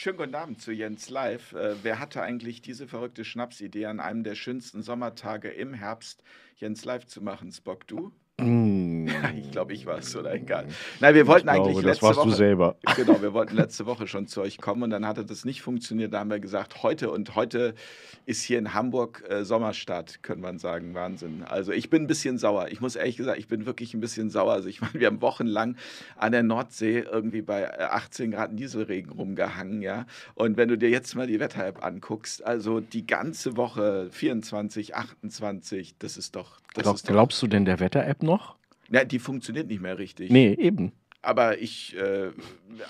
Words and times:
Schönen 0.00 0.16
guten 0.16 0.36
Abend 0.36 0.62
zu 0.62 0.70
Jens 0.70 1.10
Live. 1.10 1.54
Äh, 1.54 1.74
wer 1.82 1.98
hatte 1.98 2.22
eigentlich 2.22 2.62
diese 2.62 2.86
verrückte 2.86 3.24
Schnapsidee, 3.24 3.86
an 3.86 3.98
einem 3.98 4.22
der 4.22 4.36
schönsten 4.36 4.80
Sommertage 4.80 5.48
im 5.48 5.74
Herbst 5.74 6.22
Jens 6.54 6.84
Live 6.84 7.08
zu 7.08 7.20
machen? 7.20 7.50
Spock, 7.50 7.84
du? 7.88 8.12
Mm. 8.40 9.08
Ich 9.38 9.50
glaube, 9.50 9.72
ich 9.72 9.86
war 9.86 9.98
es, 9.98 10.14
oder 10.14 10.34
egal. 10.34 10.66
Nein, 11.00 11.14
wir 11.14 11.26
wollten 11.26 11.48
Ich 11.48 11.54
glaube, 11.54 11.68
eigentlich 11.70 11.76
das 11.76 11.84
letzte 11.84 12.02
warst 12.06 12.18
Woche. 12.20 12.28
du 12.28 12.34
selber. 12.34 12.76
Genau, 12.96 13.20
wir 13.22 13.32
wollten 13.32 13.56
letzte 13.56 13.86
Woche 13.86 14.06
schon 14.06 14.26
zu 14.26 14.40
euch 14.40 14.58
kommen 14.58 14.82
und 14.82 14.90
dann 14.90 15.06
hatte 15.06 15.24
das 15.24 15.44
nicht 15.44 15.62
funktioniert. 15.62 16.12
Da 16.12 16.20
haben 16.20 16.30
wir 16.30 16.38
gesagt, 16.38 16.82
heute 16.82 17.10
und 17.10 17.34
heute 17.34 17.74
ist 18.26 18.42
hier 18.42 18.58
in 18.58 18.74
Hamburg 18.74 19.24
äh, 19.28 19.44
Sommerstart, 19.44 20.22
könnte 20.22 20.42
man 20.42 20.58
sagen. 20.58 20.94
Wahnsinn. 20.94 21.44
Also 21.48 21.72
ich 21.72 21.90
bin 21.90 22.02
ein 22.02 22.06
bisschen 22.06 22.38
sauer. 22.38 22.68
Ich 22.68 22.80
muss 22.80 22.94
ehrlich 22.94 23.16
gesagt, 23.16 23.38
ich 23.38 23.48
bin 23.48 23.66
wirklich 23.66 23.94
ein 23.94 24.00
bisschen 24.00 24.30
sauer. 24.30 24.52
Also 24.52 24.68
ich 24.68 24.80
meine, 24.82 24.94
wir 24.94 25.06
haben 25.06 25.22
wochenlang 25.22 25.76
an 26.16 26.32
der 26.32 26.42
Nordsee 26.42 27.00
irgendwie 27.00 27.42
bei 27.42 27.62
äh, 27.62 27.82
18 27.84 28.30
Grad 28.30 28.52
Nieselregen 28.52 29.10
rumgehangen, 29.12 29.82
ja. 29.82 30.06
Und 30.34 30.56
wenn 30.56 30.68
du 30.68 30.76
dir 30.76 30.90
jetzt 30.90 31.14
mal 31.16 31.26
die 31.26 31.40
Wetter-App 31.40 31.84
anguckst, 31.84 32.44
also 32.44 32.80
die 32.80 33.06
ganze 33.06 33.56
Woche 33.56 34.08
24, 34.10 34.94
28, 34.94 35.96
das 35.98 36.16
ist 36.16 36.36
doch. 36.36 36.58
Glaub, 36.74 37.02
glaubst 37.02 37.42
du 37.42 37.46
denn 37.46 37.64
der 37.64 37.80
Wetter-App 37.80 38.22
noch? 38.22 38.58
ja, 38.90 39.04
die 39.04 39.18
funktioniert 39.18 39.68
nicht 39.68 39.80
mehr 39.80 39.98
richtig. 39.98 40.30
Nee, 40.30 40.54
eben. 40.58 40.92
Aber 41.20 41.58
ich 41.58 41.96
äh, 41.96 42.30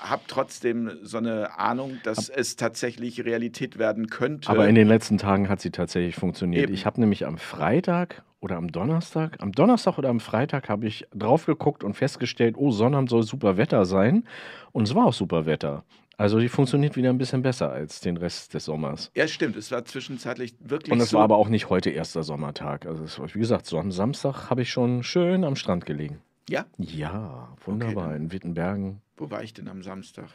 habe 0.01 0.23
trotzdem 0.29 0.99
so 1.03 1.17
eine 1.17 1.59
Ahnung, 1.59 1.99
dass 2.05 2.29
es 2.29 2.57
tatsächlich 2.57 3.25
Realität 3.25 3.79
werden 3.79 4.09
könnte. 4.09 4.51
Aber 4.51 4.69
in 4.69 4.75
den 4.75 4.87
letzten 4.87 5.17
Tagen 5.17 5.49
hat 5.49 5.61
sie 5.61 5.71
tatsächlich 5.71 6.15
funktioniert. 6.15 6.65
Eben. 6.65 6.75
Ich 6.75 6.85
habe 6.85 7.01
nämlich 7.01 7.27
am 7.27 7.39
Freitag 7.39 8.23
oder 8.41 8.57
am 8.57 8.71
Donnerstag, 8.71 9.37
am 9.41 9.53
Donnerstag 9.53 9.99
oder 9.99 10.11
am 10.11 10.21
Freitag 10.21 10.69
habe 10.69 10.87
ich 10.87 11.07
drauf 11.15 11.47
geguckt 11.47 11.83
und 11.83 11.95
festgestellt, 11.95 12.55
oh, 12.59 12.71
Sonnabend 12.71 13.09
soll 13.09 13.23
super 13.23 13.57
Wetter 13.57 13.87
sein. 13.87 14.25
Und 14.73 14.87
es 14.87 14.95
war 14.95 15.07
auch 15.07 15.15
super 15.15 15.47
Wetter. 15.47 15.85
Also 16.21 16.41
die 16.41 16.49
funktioniert 16.49 16.97
wieder 16.97 17.11
ein 17.11 17.17
bisschen 17.19 17.43
besser 17.43 17.71
als 17.71 18.01
den 18.01 18.17
Rest 18.17 18.53
des 18.53 18.65
Sommers. 18.65 19.11
ja, 19.15 19.29
stimmt. 19.29 19.55
Es 19.57 19.71
war 19.71 19.85
zwischenzeitlich 19.85 20.53
wirklich 20.59 20.93
Und 20.93 21.01
es 21.01 21.11
so. 21.11 21.17
war 21.19 21.25
aber 21.25 21.37
auch 21.37 21.49
nicht 21.49 21.71
heute 21.71 21.91
erster 21.91 22.25
Sommertag. 22.25 22.87
Also 22.87 23.05
es 23.05 23.19
war, 23.21 23.33
wie 23.33 23.39
gesagt, 23.39 23.67
so 23.67 23.79
am 23.79 23.93
Samstag 23.93 24.51
habe 24.51 24.63
ich 24.63 24.71
schon 24.71 25.05
schön 25.05 25.45
am 25.45 25.55
Strand 25.57 25.87
gelegen. 25.87 26.21
ja, 26.51 26.67
Ja, 26.77 27.57
wunderbar. 27.65 28.09
dann- 28.09 28.17
in 28.23 28.33
Wittenbergen. 28.33 29.01
wo 29.17 29.31
war 29.31 29.43
ich 29.45 29.55
denn 29.55 29.69
am 29.69 29.83
Samstag? 29.83 30.29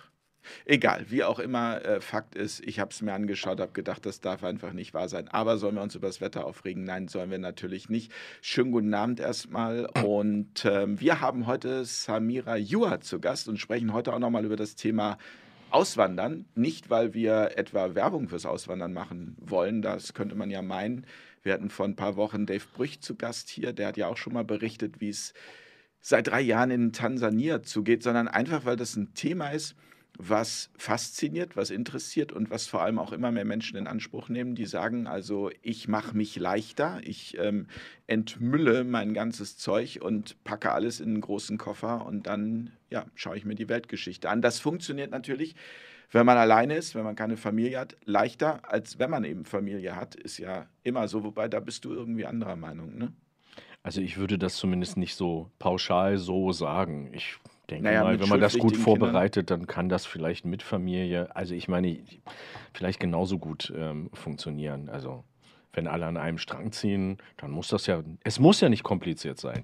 Egal, 0.66 1.06
wie 1.10 1.24
auch 1.24 1.40
immer, 1.40 1.84
äh, 1.86 2.02
Fakt 2.02 2.36
ist, 2.36 2.60
ich 2.66 2.80
habe 2.80 2.92
es 2.92 3.02
mir 3.02 3.14
angeschaut, 3.14 3.60
habe 3.62 3.72
gedacht, 3.72 4.06
das 4.06 4.20
darf 4.20 4.44
einfach 4.44 4.74
nicht 4.74 4.94
wahr 4.94 5.08
sein. 5.10 5.28
Aber 5.30 5.58
sollen 5.58 5.76
wir 5.76 5.82
uns 5.82 5.96
über 5.96 6.08
das 6.08 6.20
Wetter 6.22 6.46
aufregen? 6.46 6.84
Nein, 6.84 7.08
sollen 7.08 7.32
wir 7.32 7.40
natürlich 7.40 7.88
nicht. 7.90 8.12
Schönen 8.42 8.72
guten 8.72 8.94
Abend 8.94 9.22
erstmal. 9.22 9.86
Und 10.04 10.66
ähm, 10.66 11.00
wir 11.00 11.22
haben 11.22 11.46
heute 11.48 11.86
Samira 11.86 12.58
Jua 12.58 13.00
zu 13.00 13.20
Gast 13.22 13.48
und 13.48 13.58
sprechen 13.58 13.94
heute 13.94 14.14
auch 14.14 14.20
nochmal 14.20 14.44
über 14.46 14.58
das 14.58 14.76
Thema 14.76 15.18
Auswandern. 15.74 16.46
Nicht, 16.56 16.90
weil 16.90 17.14
wir 17.14 17.58
etwa 17.58 17.96
Werbung 17.96 18.30
fürs 18.30 18.46
Auswandern 18.46 18.94
machen 18.94 19.36
wollen, 19.40 19.82
das 19.82 20.14
könnte 20.14 20.36
man 20.36 20.50
ja 20.50 20.62
meinen. 20.62 21.06
Wir 21.42 21.54
hatten 21.54 21.70
vor 21.70 21.86
ein 21.86 21.96
paar 21.96 22.16
Wochen 22.16 22.46
Dave 22.46 22.66
Brüch 22.74 23.02
zu 23.02 23.16
Gast 23.16 23.50
hier, 23.50 23.74
der 23.74 23.88
hat 23.88 23.98
ja 23.98 24.08
auch 24.08 24.18
schon 24.18 24.34
mal 24.34 24.46
berichtet, 24.46 25.02
wie 25.02 25.10
es 25.10 25.34
seit 26.00 26.28
drei 26.28 26.42
Jahren 26.42 26.72
in 26.72 26.94
Tansania 26.94 27.64
zugeht, 27.64 28.04
sondern 28.04 28.28
einfach, 28.28 28.66
weil 28.66 28.76
das 28.76 28.96
ein 28.96 29.14
Thema 29.14 29.50
ist, 29.50 29.76
was 30.18 30.70
fasziniert, 30.78 31.56
was 31.56 31.72
interessiert 31.72 32.32
und 32.32 32.52
was 32.52 32.68
vor 32.68 32.84
allem 32.84 33.00
auch 33.00 33.12
immer 33.12 33.32
mehr 33.32 33.46
Menschen 33.46 33.78
in 33.78 33.88
Anspruch 33.88 34.30
nehmen, 34.30 34.54
die 34.56 34.66
sagen, 34.66 35.08
also 35.08 35.50
ich 35.62 35.88
mache 35.88 36.16
mich 36.16 36.36
leichter, 36.36 37.00
ich 37.04 37.38
ähm, 37.40 37.68
entmülle 38.06 38.84
mein 38.84 39.14
ganzes 39.14 39.58
Zeug 39.58 40.00
und 40.02 40.44
packe 40.44 40.72
alles 40.72 41.00
in 41.00 41.10
einen 41.10 41.22
großen 41.22 41.58
Koffer 41.58 42.06
und 42.06 42.28
dann 42.28 42.72
ja, 42.90 43.06
schaue 43.16 43.38
ich 43.38 43.46
mir 43.46 43.56
die 43.56 43.70
Weltgeschichte 43.70 44.30
an. 44.30 44.42
Das 44.42 44.60
funktioniert 44.60 45.10
natürlich, 45.10 45.56
wenn 46.12 46.28
man 46.28 46.38
alleine 46.38 46.76
ist, 46.76 46.94
wenn 46.94 47.04
man 47.04 47.16
keine 47.16 47.38
Familie 47.38 47.80
hat, 47.80 47.98
leichter, 48.06 48.62
als 48.72 49.00
wenn 49.00 49.10
man 49.10 49.24
eben 49.24 49.46
Familie 49.46 49.96
hat, 49.96 50.14
ist 50.14 50.38
ja 50.38 50.68
immer 50.84 51.08
so, 51.08 51.24
wobei 51.24 51.48
da 51.48 51.60
bist 51.60 51.86
du 51.86 51.94
irgendwie 51.94 52.26
anderer 52.26 52.56
Meinung, 52.56 52.98
ne? 52.98 53.14
Also 53.82 54.00
ich 54.00 54.18
würde 54.18 54.38
das 54.38 54.56
zumindest 54.56 54.96
nicht 54.96 55.16
so 55.16 55.52
pauschal 55.60 56.18
so 56.18 56.54
sagen. 56.54 57.10
Ich 57.14 57.38
denke 57.70 57.84
Naja, 57.86 58.04
mal, 58.04 58.20
wenn 58.20 58.30
man 58.30 58.40
das 58.40 58.54
gut 58.54 58.62
schulpflichtigen 58.62 58.84
Kindern. 58.86 59.00
vorbereitet, 59.12 59.50
dann 59.52 59.68
kann 59.68 59.90
das 59.90 60.06
vielleicht 60.06 60.46
mit 60.46 60.64
Familie, 60.64 61.36
also 61.36 61.54
ich 61.56 61.68
meine, 61.68 62.00
vielleicht 62.74 63.00
genauso 63.00 63.40
gut 63.40 63.72
ähm, 63.76 64.10
funktionieren. 64.14 64.90
Also 64.90 65.24
wenn 65.74 65.88
alle 65.88 66.06
an 66.06 66.18
einem 66.18 66.38
Strang 66.38 66.72
ziehen, 66.72 67.18
dann 67.38 67.52
muss 67.52 67.68
das 67.70 67.88
ja, 67.88 68.04
es 68.24 68.40
muss 68.40 68.62
ja 68.62 68.70
nicht 68.70 68.84
kompliziert 68.84 69.40
sein. 69.40 69.64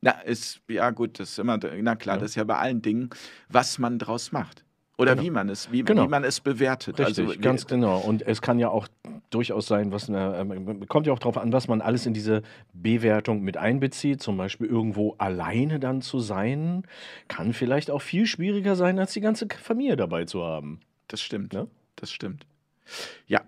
Na, 0.00 0.10
ist, 0.22 0.60
ja 0.68 0.90
gut, 0.90 1.18
das 1.20 1.30
ist 1.30 1.38
immer, 1.38 1.58
na 1.58 1.96
klar, 1.96 2.16
Ja. 2.16 2.20
das 2.20 2.30
ist 2.32 2.34
ja 2.36 2.44
bei 2.44 2.56
allen 2.56 2.82
Dingen, 2.82 3.10
was 3.48 3.78
man 3.78 3.98
draus 3.98 4.32
macht. 4.32 4.64
Oder 4.98 5.12
Genau. 5.12 5.22
wie 5.24 5.30
man 5.30 5.48
es, 5.48 5.72
wie, 5.72 5.82
Genau. 5.82 6.04
wie 6.04 6.08
man 6.08 6.22
es 6.24 6.40
bewertet. 6.40 6.98
Richtig, 7.00 7.26
also, 7.28 7.40
ganz 7.40 7.66
genau. 7.66 7.98
Und 7.98 8.22
es 8.22 8.40
kann 8.42 8.58
ja 8.58 8.68
auch 8.68 8.86
durchaus 9.30 9.66
sein, 9.66 9.92
was 9.92 10.08
eine, 10.08 10.36
ähm, 10.36 10.86
kommt 10.86 11.06
ja 11.06 11.12
auch 11.12 11.18
darauf 11.18 11.38
an, 11.38 11.52
was 11.52 11.68
man 11.68 11.80
alles 11.80 12.06
in 12.06 12.14
diese 12.14 12.42
Bewertung 12.72 13.42
mit 13.42 13.56
einbezieht. 13.56 14.22
Zum 14.22 14.36
Beispiel 14.36 14.66
irgendwo 14.66 15.14
alleine 15.18 15.80
dann 15.80 16.02
zu 16.02 16.20
sein, 16.20 16.82
kann 17.28 17.52
vielleicht 17.52 17.90
auch 17.90 18.02
viel 18.02 18.26
schwieriger 18.26 18.76
sein, 18.76 18.98
als 18.98 19.12
die 19.12 19.20
ganze 19.20 19.46
Familie 19.60 19.96
dabei 19.96 20.24
zu 20.24 20.42
haben. 20.42 20.80
Das 21.08 21.20
stimmt, 21.20 21.52
Ne? 21.52 21.68
das 21.96 22.10
stimmt. 22.10 22.46
Ja, 23.26 23.42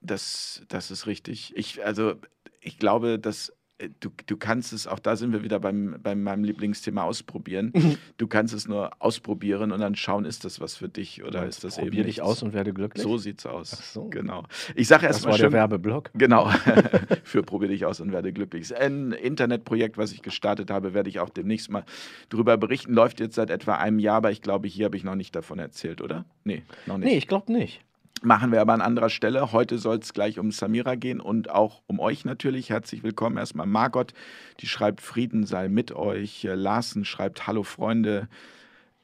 das, 0.00 0.62
das 0.68 0.90
ist 0.90 1.06
richtig. 1.06 1.56
Ich, 1.56 1.84
also, 1.84 2.14
ich 2.60 2.78
glaube, 2.78 3.18
dass 3.18 3.48
äh, 3.48 3.54
du, 4.00 4.10
du 4.26 4.36
kannst 4.36 4.72
es, 4.72 4.86
auch 4.86 4.98
da 4.98 5.16
sind 5.16 5.32
wir 5.32 5.42
wieder 5.42 5.58
beim, 5.58 5.96
bei 6.02 6.14
meinem 6.14 6.44
Lieblingsthema 6.44 7.02
ausprobieren. 7.02 7.72
Du 8.16 8.26
kannst 8.26 8.54
es 8.54 8.68
nur 8.68 8.90
ausprobieren 9.00 9.72
und 9.72 9.80
dann 9.80 9.94
schauen, 9.96 10.24
ist 10.24 10.44
das 10.44 10.60
was 10.60 10.76
für 10.76 10.88
dich 10.88 11.24
oder 11.24 11.46
ist 11.46 11.64
das 11.64 11.78
eben 11.78 11.88
Probier 11.88 12.04
dich 12.04 12.16
nichts. 12.18 12.20
aus 12.20 12.42
und 12.42 12.52
werde 12.52 12.72
glücklich. 12.72 13.02
So 13.02 13.18
sieht's 13.18 13.46
aus. 13.46 13.76
Ach 13.78 13.82
so. 13.82 14.04
Genau. 14.08 14.44
Ich 14.74 14.88
sage 14.88 15.06
das 15.06 15.16
erstmal 15.16 15.32
war 15.32 15.38
der 15.38 15.44
schön, 15.46 15.52
Werbeblock. 15.52 16.10
Genau, 16.14 16.48
für 17.24 17.42
Probier 17.42 17.68
dich 17.68 17.84
aus 17.84 18.00
und 18.00 18.12
werde 18.12 18.32
glücklich. 18.32 18.74
Ein 18.76 19.12
Internetprojekt, 19.12 19.98
was 19.98 20.12
ich 20.12 20.22
gestartet 20.22 20.70
habe, 20.70 20.94
werde 20.94 21.08
ich 21.08 21.20
auch 21.20 21.30
demnächst 21.30 21.70
mal 21.70 21.84
drüber 22.28 22.56
berichten. 22.56 22.94
Läuft 22.94 23.20
jetzt 23.20 23.34
seit 23.34 23.50
etwa 23.50 23.74
einem 23.74 23.98
Jahr, 23.98 24.16
aber 24.16 24.30
ich 24.30 24.42
glaube, 24.42 24.68
hier 24.68 24.86
habe 24.86 24.96
ich 24.96 25.04
noch 25.04 25.16
nicht 25.16 25.34
davon 25.34 25.58
erzählt, 25.58 26.00
oder? 26.00 26.24
Nee, 26.44 26.62
noch 26.86 26.98
nicht. 26.98 27.06
Nee, 27.06 27.18
ich 27.18 27.26
glaube 27.26 27.52
nicht. 27.52 27.82
Machen 28.22 28.52
wir 28.52 28.60
aber 28.60 28.72
an 28.72 28.80
anderer 28.80 29.10
Stelle. 29.10 29.52
Heute 29.52 29.78
soll 29.78 29.98
es 29.98 30.14
gleich 30.14 30.38
um 30.38 30.50
Samira 30.50 30.94
gehen 30.94 31.20
und 31.20 31.50
auch 31.50 31.82
um 31.86 32.00
euch 32.00 32.24
natürlich. 32.24 32.70
Herzlich 32.70 33.02
willkommen 33.02 33.36
erstmal 33.36 33.66
Margot, 33.66 34.14
die 34.60 34.66
schreibt 34.66 35.02
Frieden 35.02 35.44
sei 35.44 35.68
mit 35.68 35.92
euch. 35.92 36.44
Äh, 36.44 36.54
Larsen 36.54 37.04
schreibt 37.04 37.46
Hallo 37.46 37.64
Freunde. 37.64 38.28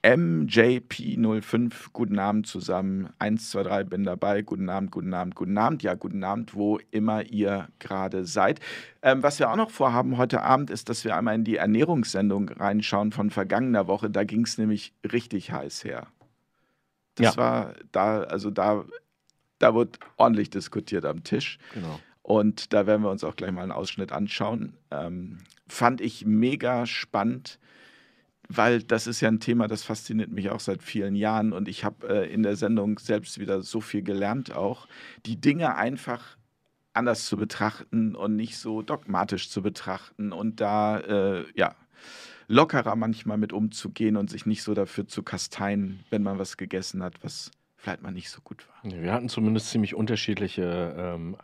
MJP05, 0.02 1.88
guten 1.92 2.18
Abend 2.18 2.46
zusammen. 2.46 3.10
1, 3.18 3.50
2, 3.50 3.62
3, 3.64 3.84
bin 3.84 4.04
dabei. 4.04 4.40
Guten 4.40 4.70
Abend, 4.70 4.90
guten 4.90 5.12
Abend, 5.12 5.34
guten 5.34 5.58
Abend. 5.58 5.82
Ja, 5.82 5.92
guten 5.94 6.24
Abend, 6.24 6.54
wo 6.54 6.78
immer 6.90 7.22
ihr 7.24 7.68
gerade 7.78 8.24
seid. 8.24 8.60
Ähm, 9.02 9.22
was 9.22 9.38
wir 9.38 9.50
auch 9.50 9.56
noch 9.56 9.70
vorhaben 9.70 10.16
heute 10.16 10.40
Abend 10.40 10.70
ist, 10.70 10.88
dass 10.88 11.04
wir 11.04 11.16
einmal 11.16 11.34
in 11.34 11.44
die 11.44 11.56
Ernährungssendung 11.56 12.48
reinschauen 12.48 13.12
von 13.12 13.28
vergangener 13.28 13.86
Woche. 13.88 14.08
Da 14.08 14.24
ging 14.24 14.44
es 14.44 14.56
nämlich 14.56 14.94
richtig 15.12 15.52
heiß 15.52 15.84
her. 15.84 16.06
Das 17.14 17.34
Ja. 17.34 17.36
war 17.36 17.74
da, 17.92 18.22
also 18.22 18.50
da, 18.50 18.84
da 19.58 19.74
wird 19.74 19.98
ordentlich 20.16 20.50
diskutiert 20.50 21.04
am 21.04 21.24
Tisch. 21.24 21.58
Genau. 21.74 22.00
Und 22.22 22.72
da 22.72 22.86
werden 22.86 23.02
wir 23.02 23.10
uns 23.10 23.24
auch 23.24 23.36
gleich 23.36 23.50
mal 23.50 23.62
einen 23.62 23.72
Ausschnitt 23.72 24.12
anschauen. 24.12 24.76
Ähm, 24.90 25.38
fand 25.68 26.00
ich 26.00 26.24
mega 26.26 26.86
spannend, 26.86 27.58
weil 28.48 28.82
das 28.82 29.06
ist 29.06 29.20
ja 29.20 29.28
ein 29.28 29.40
Thema, 29.40 29.68
das 29.68 29.82
fasziniert 29.82 30.30
mich 30.30 30.50
auch 30.50 30.60
seit 30.60 30.82
vielen 30.82 31.14
Jahren. 31.14 31.52
Und 31.52 31.68
ich 31.68 31.84
habe 31.84 32.08
äh, 32.08 32.32
in 32.32 32.42
der 32.42 32.56
Sendung 32.56 32.98
selbst 32.98 33.38
wieder 33.38 33.62
so 33.62 33.80
viel 33.80 34.02
gelernt, 34.02 34.54
auch 34.54 34.86
die 35.26 35.40
Dinge 35.40 35.76
einfach 35.76 36.36
anders 36.92 37.26
zu 37.26 37.36
betrachten 37.36 38.16
und 38.16 38.36
nicht 38.36 38.58
so 38.58 38.82
dogmatisch 38.82 39.48
zu 39.48 39.62
betrachten 39.62 40.32
und 40.32 40.60
da, 40.60 40.98
äh, 40.98 41.44
ja, 41.54 41.76
lockerer 42.50 42.96
manchmal 42.96 43.38
mit 43.38 43.52
umzugehen 43.52 44.16
und 44.16 44.28
sich 44.28 44.44
nicht 44.44 44.62
so 44.62 44.74
dafür 44.74 45.06
zu 45.06 45.22
kasteien, 45.22 46.00
wenn 46.10 46.22
man 46.22 46.38
was 46.38 46.56
gegessen 46.56 47.02
hat, 47.02 47.14
was 47.22 47.52
vielleicht 47.76 48.02
mal 48.02 48.10
nicht 48.10 48.28
so 48.28 48.40
gut 48.42 48.66
war. 48.68 48.92
Wir 48.92 49.12
hatten 49.12 49.28
zumindest 49.28 49.70
ziemlich 49.70 49.94
unterschiedliche 49.94 50.94
ähm, 50.98 51.36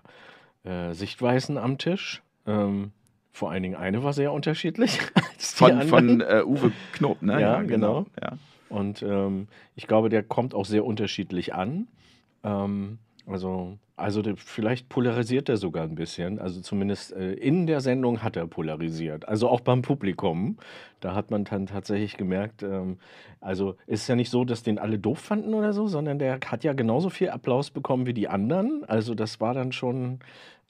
äh, 0.64 0.93
Sichtweisen 0.94 1.58
am 1.58 1.79
Tisch. 1.79 2.23
Ähm, 2.44 2.91
vor 3.31 3.50
allen 3.50 3.62
Dingen 3.62 3.76
eine 3.76 4.03
war 4.03 4.12
sehr 4.12 4.32
unterschiedlich. 4.32 4.99
Von, 5.38 5.82
von 5.82 6.20
äh, 6.23 6.43
Uwe 6.44 6.73
Knob, 6.93 7.23
ne? 7.23 7.41
Ja, 7.41 7.62
genau. 7.62 8.06
Ja. 8.20 8.38
Und 8.69 9.03
ähm, 9.03 9.49
ich 9.75 9.87
glaube, 9.87 10.08
der 10.08 10.23
kommt 10.23 10.55
auch 10.55 10.64
sehr 10.64 10.85
unterschiedlich 10.85 11.55
an. 11.55 11.87
Ähm, 12.43 12.99
also, 13.26 13.78
also 13.96 14.23
der, 14.23 14.37
vielleicht 14.37 14.88
polarisiert 14.88 15.49
er 15.49 15.56
sogar 15.56 15.82
ein 15.82 15.96
bisschen. 15.96 16.38
Also 16.38 16.61
zumindest 16.61 17.12
äh, 17.12 17.32
in 17.32 17.67
der 17.67 17.81
Sendung 17.81 18.23
hat 18.23 18.37
er 18.37 18.46
polarisiert. 18.46 19.26
Also 19.26 19.49
auch 19.49 19.61
beim 19.61 19.82
Publikum. 19.82 20.58
Da 21.00 21.14
hat 21.14 21.31
man 21.31 21.44
dann 21.44 21.67
tatsächlich 21.67 22.17
gemerkt, 22.17 22.62
ähm, 22.62 22.99
also 23.40 23.76
ist 23.87 24.08
ja 24.08 24.14
nicht 24.14 24.31
so, 24.31 24.44
dass 24.44 24.62
den 24.62 24.78
alle 24.78 24.99
doof 24.99 25.19
fanden 25.19 25.55
oder 25.55 25.73
so, 25.73 25.88
sondern 25.88 26.19
der 26.19 26.38
hat 26.46 26.62
ja 26.64 26.73
genauso 26.73 27.11
viel 27.11 27.31
Applaus 27.31 27.70
bekommen 27.70 28.06
wie 28.06 28.14
die 28.14 28.28
anderen. 28.28 28.84
Also 28.87 29.14
das 29.14 29.40
war 29.40 29.55
dann 29.55 29.72
schon 29.72 30.20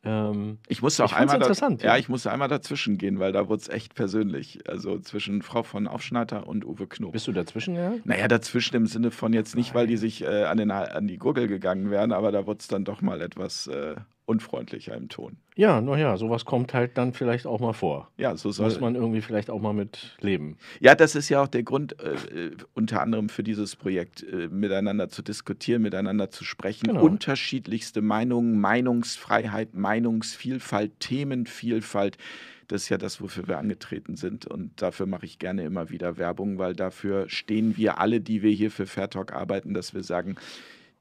Ähm, 0.05 0.59
Ich 0.69 0.83
musste 0.83 1.03
ich 1.03 1.11
auch 1.11 1.17
fand's 1.17 1.33
einmal 1.33 1.39
da 1.41 1.47
interessant, 1.47 1.83
ja, 1.83 1.89
ja. 1.95 1.99
ich 1.99 2.09
musste 2.09 2.31
einmal 2.31 2.49
dazwischen 2.49 2.99
gehen, 2.99 3.19
weil 3.19 3.33
da 3.33 3.49
wurde 3.49 3.63
es 3.63 3.69
echt 3.69 3.95
persönlich. 3.95 4.61
Also 4.69 4.99
zwischen 5.01 5.43
Frau 5.43 5.63
von 5.63 5.87
Aufschneider 5.89 6.47
und 6.47 6.65
Uwe 6.65 6.87
Knob. 6.87 7.13
Bist 7.13 7.27
du 7.27 7.33
dazwischen 7.33 7.75
gegangen? 7.75 8.03
Ja, 8.07 8.29
dazwischen 8.29 8.77
im 8.77 8.87
Sinne 8.87 9.11
von 9.11 9.33
jetzt 9.33 9.57
nicht, 9.57 9.75
weil 9.75 9.87
die 9.87 9.97
sich 9.97 10.23
äh, 10.23 10.45
an, 10.45 10.59
den, 10.59 10.71
an 10.71 11.07
die 11.07 11.19
Gurgel 11.19 11.49
gegangen 11.49 11.91
wären, 11.91 12.13
aber 12.13 12.31
da 12.33 12.47
wurde 12.47 12.61
es 12.61 12.69
dann 12.69 12.85
doch 12.85 13.03
mal 13.03 13.21
etwas 13.21 13.67
äh, 13.67 13.97
unfreundlicher 14.27 14.95
im 14.95 15.09
Ton. 15.09 15.37
Ja, 15.55 15.81
naja, 15.81 16.17
sowas 16.17 16.45
kommt 16.45 16.75
halt 16.75 16.99
dann 16.99 17.13
vielleicht 17.13 17.47
auch 17.47 17.61
mal 17.61 17.73
vor. 17.73 18.11
Ja, 18.19 18.37
so 18.37 18.51
soll 18.51 18.67
Muss 18.67 18.81
man 18.81 18.97
irgendwie 18.97 19.21
vielleicht 19.21 19.49
auch 19.49 19.61
mal 19.61 19.73
mit 19.73 20.17
leben. 20.21 20.59
Ja, 20.81 20.95
das 20.95 21.15
ist 21.15 21.29
ja 21.29 21.43
auch 21.43 21.49
der 21.49 21.63
Grund, 21.63 21.97
äh, 22.01 22.47
äh, 22.47 22.57
unter 22.75 23.01
anderem 23.01 23.29
für 23.29 23.45
dieses 23.45 23.77
Projekt, 23.77 24.25
äh, 24.25 24.49
miteinander 24.49 25.09
zu 25.09 25.23
diskutieren, 25.23 25.81
miteinander 25.83 26.29
zu 26.31 26.45
sprechen. 26.45 26.89
Genau. 26.89 27.03
Unterschiedlichste 27.03 28.03
Meinungen, 28.03 28.61
Meinungsfreiheit, 28.61 29.75
Meinungsvielfalt, 29.75 30.99
Themenvielfalt. 30.99 32.19
Das 32.67 32.83
ist 32.83 32.89
ja 32.89 32.99
das, 32.99 33.21
wofür 33.21 33.47
wir 33.47 33.59
angetreten 33.59 34.17
sind. 34.17 34.45
Und 34.45 34.83
dafür 34.83 35.07
mache 35.07 35.25
ich 35.25 35.39
gerne 35.39 35.63
immer 35.63 35.89
wieder 35.91 36.17
Werbung, 36.17 36.59
weil 36.59 36.75
dafür 36.75 37.29
stehen 37.29 37.77
wir 37.77 38.01
alle, 38.01 38.21
die 38.21 38.43
wir 38.43 38.51
hier 38.51 38.73
für 38.73 38.87
Fair 38.87 39.09
Talk 39.09 39.33
arbeiten, 39.33 39.73
dass 39.73 39.95
wir 39.95 40.03
sagen, 40.03 40.35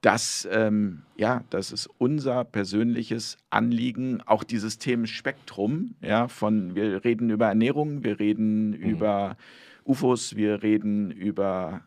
das, 0.06 0.48
ähm, 0.52 1.02
ja, 1.18 1.44
das 1.50 1.72
ist 1.72 1.90
unser 1.98 2.44
persönliches 2.44 3.38
Anliegen, 3.50 4.22
auch 4.22 4.44
dieses 4.44 4.78
Themenspektrum, 4.78 5.96
ja, 6.00 6.28
von 6.28 6.75
wir 6.75 7.04
reden 7.04 7.31
über 7.31 7.48
Ernährung, 7.48 8.04
wir 8.04 8.19
reden 8.19 8.74
über 8.74 9.36
UFOs, 9.84 10.36
wir 10.36 10.62
reden 10.62 11.10
über 11.10 11.81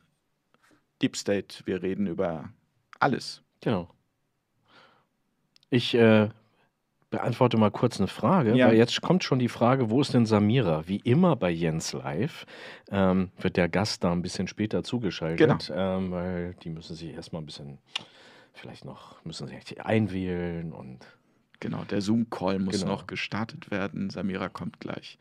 Deep 1.00 1.16
State, 1.16 1.62
wir 1.64 1.80
reden 1.80 2.08
über 2.08 2.50
alles. 2.98 3.40
Genau. 3.60 3.88
Ich 5.70 5.94
äh, 5.94 6.28
beantworte 7.10 7.56
mal 7.56 7.70
kurz 7.70 7.98
eine 7.98 8.06
Frage, 8.08 8.54
Ja. 8.54 8.68
weil 8.68 8.76
jetzt 8.76 9.00
kommt 9.00 9.24
schon 9.24 9.38
die 9.38 9.48
Frage, 9.48 9.90
wo 9.90 10.00
ist 10.00 10.12
denn 10.14 10.26
Samira? 10.26 10.86
Wie 10.86 10.98
immer 10.98 11.36
bei 11.36 11.50
Jens 11.50 11.92
Live 11.94 12.44
ähm, 12.90 13.30
wird 13.40 13.56
der 13.56 13.68
Gast 13.68 14.04
da 14.04 14.12
ein 14.12 14.22
bisschen 14.22 14.46
später 14.48 14.82
zugeschaltet, 14.82 15.38
Genau. 15.68 15.98
ähm, 15.98 16.10
weil 16.10 16.54
die 16.62 16.70
müssen 16.70 16.94
sich 16.96 17.12
erstmal 17.14 17.42
ein 17.42 17.46
bisschen, 17.46 17.78
vielleicht 18.52 18.84
noch, 18.84 19.24
müssen 19.24 19.46
sich 19.48 19.80
einwählen 19.84 20.72
und 20.72 20.98
Genau, 21.60 21.82
der 21.82 22.00
Zoom-Call 22.00 22.60
muss 22.60 22.80
Genau. 22.82 22.92
noch 22.92 23.06
gestartet 23.08 23.72
werden. 23.72 24.10
Samira 24.10 24.48
kommt 24.48 24.78
gleich. 24.78 25.18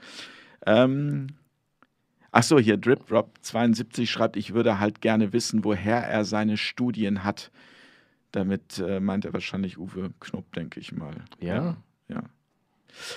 Ähm, 0.68 1.30
ach 2.32 2.44
so, 2.44 2.60
hier 2.60 2.78
Drip 2.78 3.08
Drop 3.08 3.32
72 3.42 4.12
schreibt, 4.12 4.38
ich 4.38 4.54
würde 4.54 4.80
halt 4.80 5.02
gerne 5.02 5.34
wissen, 5.34 5.64
woher 5.64 5.98
er 5.98 6.26
seine 6.26 6.58
Studien 6.58 7.24
hat. 7.24 7.50
Damit 8.32 8.80
äh, 8.80 9.00
meint 9.00 9.26
er 9.26 9.34
wahrscheinlich 9.34 9.78
Uwe 9.78 10.12
Knopp, 10.20 10.54
denke 10.54 10.80
ich 10.80 10.92
mal. 10.92 11.16
Ja? 11.40 11.78
Ja. 12.08 12.24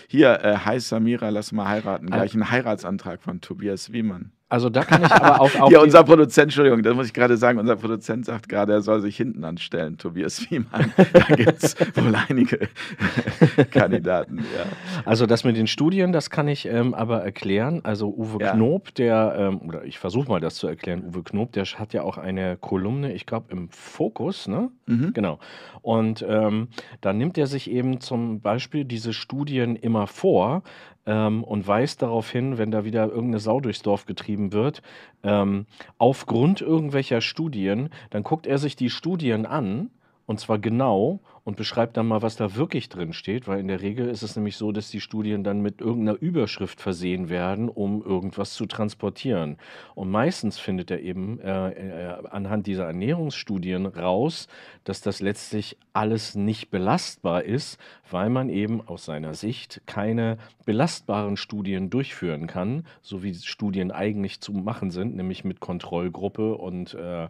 Hier, 0.09 0.41
äh, 0.43 0.57
hi 0.59 0.79
Samira, 0.81 1.31
lass 1.31 1.53
mal 1.53 1.69
heiraten. 1.69 2.07
Gleich 2.07 2.35
ein 2.35 2.51
Heiratsantrag 2.51 3.23
von 3.23 3.41
Tobias 3.41 3.93
Wiemann. 3.93 4.33
Also 4.51 4.69
da 4.69 4.83
kann 4.83 5.05
ich 5.05 5.13
aber 5.13 5.41
auch 5.41 5.55
auf 5.61 5.71
Ja, 5.71 5.81
unser 5.81 6.03
Produzent, 6.03 6.47
Entschuldigung, 6.47 6.83
das 6.83 6.95
muss 6.95 7.07
ich 7.07 7.15
gerade 7.15 7.37
sagen, 7.37 7.61
unser 7.61 7.77
Produzent 7.77 8.27
sagt 8.27 8.49
gerade, 8.49 8.73
er 8.73 8.81
soll 8.83 9.01
sich 9.01 9.17
hinten 9.17 9.45
anstellen, 9.45 9.97
Tobias 9.97 10.51
Wiemann. 10.51 10.93
Da 11.13 11.35
gibt 11.35 11.63
es 11.63 11.77
wohl 11.97 12.15
einige 12.29 12.69
Kandidaten, 13.71 14.39
ja. 14.39 14.65
Also 15.05 15.27
das 15.27 15.45
mit 15.45 15.57
den 15.57 15.69
Studien, 15.69 16.13
das 16.13 16.31
kann 16.31 16.49
ich 16.49 16.67
ähm, 16.67 16.95
aber 16.95 17.23
erklären. 17.23 17.81
Also 17.85 18.09
Uwe 18.09 18.43
Ja. 18.43 18.53
Knob, 18.53 18.93
der, 18.97 19.35
ähm, 19.39 19.61
oder 19.69 19.85
ich 19.85 19.99
versuche 19.99 20.29
mal 20.29 20.41
das 20.41 20.57
zu 20.57 20.67
erklären, 20.67 21.05
Uwe 21.05 21.23
Knob, 21.23 21.53
der 21.53 21.65
hat 21.65 21.93
ja 21.93 22.03
auch 22.03 22.19
eine 22.19 22.57
Kolumne, 22.57 23.13
ich 23.13 23.27
glaube 23.27 23.47
im 23.53 23.69
Fokus, 23.71 24.49
ne? 24.49 24.71
Mhm. 24.87 25.13
Genau. 25.15 25.39
Und 25.83 26.25
ähm, 26.29 26.69
da 27.01 27.13
nimmt 27.13 27.39
er 27.39 27.47
sich 27.47 27.71
eben 27.71 28.01
zum 28.01 28.41
Beispiel 28.41 28.85
diese 28.85 29.13
Studien 29.13 29.77
immer 29.77 30.07
vor 30.09 30.63
ähm, 31.07 31.45
und 31.45 31.67
weist 31.67 32.03
darauf 32.03 32.31
hin, 32.31 32.59
wenn 32.59 32.71
da 32.71 32.85
wieder 32.85 33.09
irgendeine 33.09 33.41
Sau 33.41 33.61
durchs 33.61 33.83
Dorf 33.83 34.07
getrieben 34.07 34.53
wird, 34.53 34.83
ähm, 35.23 35.67
aufgrund 35.99 36.61
irgendwelcher 36.61 37.21
Studien, 37.21 37.91
dann 38.11 38.23
guckt 38.23 38.47
er 38.47 38.59
sich 38.59 38.77
die 38.77 38.91
Studien 38.91 39.47
an. 39.47 39.91
Und 40.27 40.39
zwar 40.39 40.59
genau 40.61 41.21
und 41.45 41.57
beschreibt 41.57 41.97
dann 41.97 42.07
mal, 42.07 42.23
was 42.23 42.37
da 42.37 42.57
wirklich 42.57 42.89
drin 42.89 43.13
steht, 43.13 43.49
weil 43.49 43.61
in 43.61 43.69
der 43.69 43.81
Regel 43.81 44.09
ist 44.09 44.23
es 44.23 44.37
nämlich 44.37 44.57
so, 44.57 44.73
dass 44.73 44.91
die 44.91 45.01
Studien 45.01 45.45
dann 45.45 45.61
mit 45.61 45.81
irgendeiner 45.81 46.21
Überschrift 46.21 46.81
versehen 46.81 47.29
werden, 47.29 47.69
um 47.69 48.03
irgendwas 48.03 48.55
zu 48.55 48.67
transportieren. 48.67 49.57
Und 49.95 50.11
meistens 50.11 50.59
findet 50.59 50.91
er 50.91 51.01
eben 51.01 51.41
äh, 51.41 51.71
äh, 51.71 52.29
anhand 52.31 52.67
dieser 52.67 52.87
Ernährungsstudien 52.87 53.87
raus, 53.87 54.49
dass 54.85 55.01
das 55.01 55.21
letztlich 55.21 55.77
alles 55.93 56.35
nicht 56.35 56.71
belastbar 56.71 57.43
ist, 57.43 57.79
weil 58.11 58.31
man 58.31 58.49
eben 58.49 58.87
aus 58.87 59.05
seiner 59.05 59.35
Sicht 59.35 59.83
keine 59.87 60.39
belastbaren 60.65 61.37
Studien 61.37 61.91
durchführen 61.91 62.47
kann, 62.47 62.85
so 63.03 63.23
wie 63.23 63.35
Studien 63.35 63.91
eigentlich 63.91 64.41
zu 64.41 64.53
machen 64.53 64.91
sind, 64.91 65.17
nämlich 65.17 65.45
mit 65.45 65.61
Kontrollgruppe 65.61 66.55
und 66.55 66.95
äh, 66.95 67.29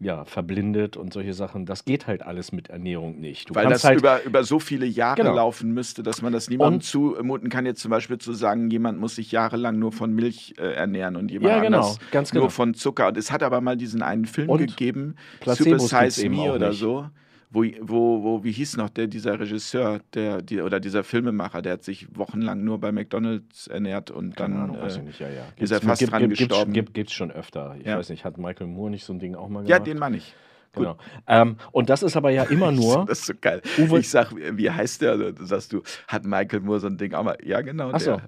ja, 0.00 0.24
verblindet 0.24 0.96
und 0.96 1.12
solche 1.12 1.32
Sachen. 1.32 1.64
Das 1.64 1.84
geht 1.84 2.06
halt 2.06 2.22
alles 2.22 2.52
mit 2.52 2.68
Ernährung 2.68 3.20
nicht. 3.20 3.51
Du 3.52 3.60
Weil 3.60 3.68
das 3.68 3.84
halt 3.84 3.98
über, 3.98 4.22
über 4.24 4.44
so 4.44 4.58
viele 4.58 4.86
Jahre 4.86 5.16
Genau. 5.22 5.34
laufen 5.34 5.72
müsste, 5.72 6.02
dass 6.02 6.22
man 6.22 6.32
das 6.32 6.48
niemandem 6.48 6.76
Und- 6.78 6.82
zumuten 6.84 7.48
kann, 7.50 7.66
jetzt 7.66 7.80
zum 7.80 7.90
Beispiel 7.90 8.18
zu 8.18 8.32
sagen, 8.32 8.70
jemand 8.70 8.98
muss 8.98 9.14
sich 9.16 9.30
jahrelang 9.32 9.78
nur 9.78 9.92
von 9.92 10.12
Milch 10.14 10.54
äh, 10.58 10.72
ernähren 10.72 11.16
und 11.16 11.30
jemand 11.30 11.50
Ja, 11.54 11.60
genau, 11.60 11.78
anders 11.78 11.98
ganz 12.10 12.32
nur 12.32 12.42
genau. 12.44 12.50
von 12.50 12.74
Zucker. 12.74 13.08
Und 13.08 13.16
es 13.16 13.30
hat 13.30 13.42
aber 13.42 13.60
mal 13.60 13.76
diesen 13.76 14.02
einen 14.02 14.24
Film 14.26 14.48
Und 14.48 14.58
gegeben, 14.58 15.16
Placebos 15.40 15.88
Super 15.90 16.10
Size 16.10 16.28
Me 16.28 16.52
oder 16.52 16.70
nicht. 16.70 16.78
so, 16.80 17.06
wo, 17.54 17.64
wo, 17.82 18.22
wo, 18.22 18.44
wie 18.44 18.52
hieß 18.52 18.78
noch 18.78 18.88
der, 18.88 19.06
dieser 19.08 19.38
Regisseur, 19.38 20.00
der, 20.14 20.40
die, 20.40 20.62
oder 20.62 20.80
dieser 20.80 21.04
Filmemacher, 21.04 21.60
der 21.60 21.74
hat 21.74 21.84
sich 21.84 22.06
wochenlang 22.16 22.64
nur 22.64 22.80
bei 22.80 22.92
McDonalds 22.92 23.66
ernährt 23.66 24.10
und 24.10 24.40
dann 24.40 24.54
Ahnung, 24.54 24.76
äh, 24.78 25.02
nicht, 25.02 25.20
ja, 25.20 25.28
ja. 25.28 25.42
ist 25.56 25.70
er 25.70 25.82
fast 25.82 25.98
gibt, 26.00 26.12
dran 26.12 26.22
gibt, 26.28 26.38
gestorben. 26.38 26.72
gibt, 26.72 26.94
gibt's 26.94 27.12
schon 27.12 27.30
öfter. 27.30 27.76
Ich 27.78 27.84
Ja. 27.86 27.98
weiß 27.98 28.08
nicht, 28.08 28.24
hat 28.24 28.38
Michael 28.38 28.68
Moore 28.68 28.90
nicht 28.90 29.04
so 29.04 29.12
ein 29.12 29.18
Ding 29.18 29.34
auch 29.34 29.50
mal 29.50 29.66
Ja, 29.66 29.76
gemacht? 29.76 29.86
den 29.86 29.98
meine 29.98 30.16
ich. 30.16 30.34
Genau. 30.74 30.96
Ähm, 31.26 31.56
und 31.70 31.90
das 31.90 32.02
ist 32.02 32.16
aber 32.16 32.30
ja 32.30 32.44
immer 32.44 32.72
nur. 32.72 33.04
Das 33.06 33.20
ist 33.20 33.26
so 33.26 33.34
geil. 33.40 33.60
Uwe- 33.76 33.98
Ich 33.98 34.08
sag, 34.10 34.34
wie 34.34 34.70
heißt 34.70 35.02
der? 35.02 35.32
Du 35.32 35.44
sagst 35.44 35.72
du, 35.72 35.82
hat 36.08 36.24
Michael 36.24 36.60
Moore 36.60 36.80
so 36.80 36.86
ein 36.86 36.96
Ding 36.96 37.12
auch 37.14 37.22
mal. 37.24 37.36
Ja, 37.44 37.60
genau. 37.60 37.90
Ach 37.92 38.00
so. 38.00 38.20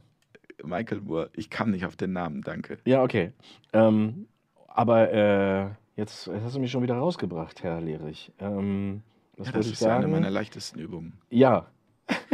Michael 0.62 1.00
Moore. 1.00 1.30
Ich 1.34 1.50
kam 1.50 1.70
nicht 1.70 1.84
auf 1.86 1.96
den 1.96 2.12
Namen, 2.12 2.42
danke. 2.42 2.78
Ja, 2.84 3.02
okay. 3.02 3.32
Ähm, 3.72 4.26
aber 4.68 5.12
äh, 5.12 5.64
jetzt, 5.96 6.26
jetzt 6.26 6.44
hast 6.44 6.54
du 6.56 6.60
mich 6.60 6.70
schon 6.70 6.82
wieder 6.82 6.96
rausgebracht, 6.96 7.62
Herr 7.62 7.80
Lehrich. 7.80 8.32
Ähm, 8.38 9.02
was 9.36 9.48
Ja, 9.48 9.52
das 9.54 9.66
ich 9.66 9.72
ist 9.72 9.80
ja 9.80 9.94
eine 9.94 10.02
sagen? 10.02 10.12
meiner 10.12 10.30
leichtesten 10.30 10.78
Übungen. 10.80 11.14
ja, 11.30 11.66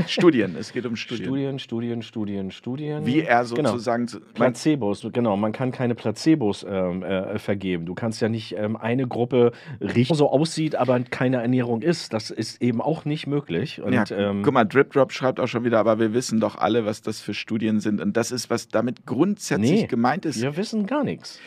Studien, 0.07 0.57
es 0.59 0.73
geht 0.73 0.85
um 0.87 0.97
Studien. 0.97 1.25
Studien, 1.27 1.59
Studien, 1.61 2.03
Studien, 2.03 2.51
Studien. 2.51 3.07
Wie 3.07 3.21
er 3.23 3.45
Genau. 3.45 3.71
sozusagen. 3.71 4.09
zu- 4.09 4.19
man- 4.19 4.33
Placebos, 4.35 5.07
genau. 5.13 5.37
Man 5.37 5.53
kann 5.53 5.71
keine 5.71 5.95
Placebos 5.95 6.67
ähm, 6.69 7.03
äh, 7.05 7.39
vergeben. 7.39 7.87
Du 7.87 7.95
kannst 7.95 8.21
ja 8.21 8.29
nicht 8.29 8.57
ähm, 8.57 8.77
eine 8.77 9.07
Gruppe 9.07 9.53
richtig 9.81 10.09
so 10.17 10.29
aussieht, 10.31 10.75
aber 10.75 10.99
keine 11.01 11.37
Ernährung 11.43 11.83
ist. 11.83 12.13
Das 12.13 12.31
ist 12.31 12.61
eben 12.63 12.81
auch 12.81 13.05
nicht 13.05 13.27
möglich. 13.29 13.81
Und, 13.81 13.93
ja, 13.93 14.05
ähm, 14.11 14.43
guck 14.43 14.55
mal, 14.55 14.65
Drip 14.65 14.93
Drop 14.93 15.13
schreibt 15.13 15.39
auch 15.39 15.47
schon 15.49 15.65
wieder, 15.65 15.79
aber 15.79 16.01
wir 16.01 16.13
wissen 16.15 16.41
doch 16.41 16.57
alle, 16.57 16.85
was 16.85 17.03
das 17.03 17.21
für 17.21 17.35
Studien 17.35 17.79
sind. 17.79 18.01
Und 18.01 18.17
das 18.17 18.33
ist, 18.33 18.51
was 18.51 18.67
damit 18.69 19.07
grundsätzlich 19.07 19.83
Nee, 19.83 19.87
gemeint 19.87 20.25
ist. 20.25 20.41
wir 20.43 20.57
wissen 20.57 20.87
gar 20.87 21.05
nichts. 21.05 21.39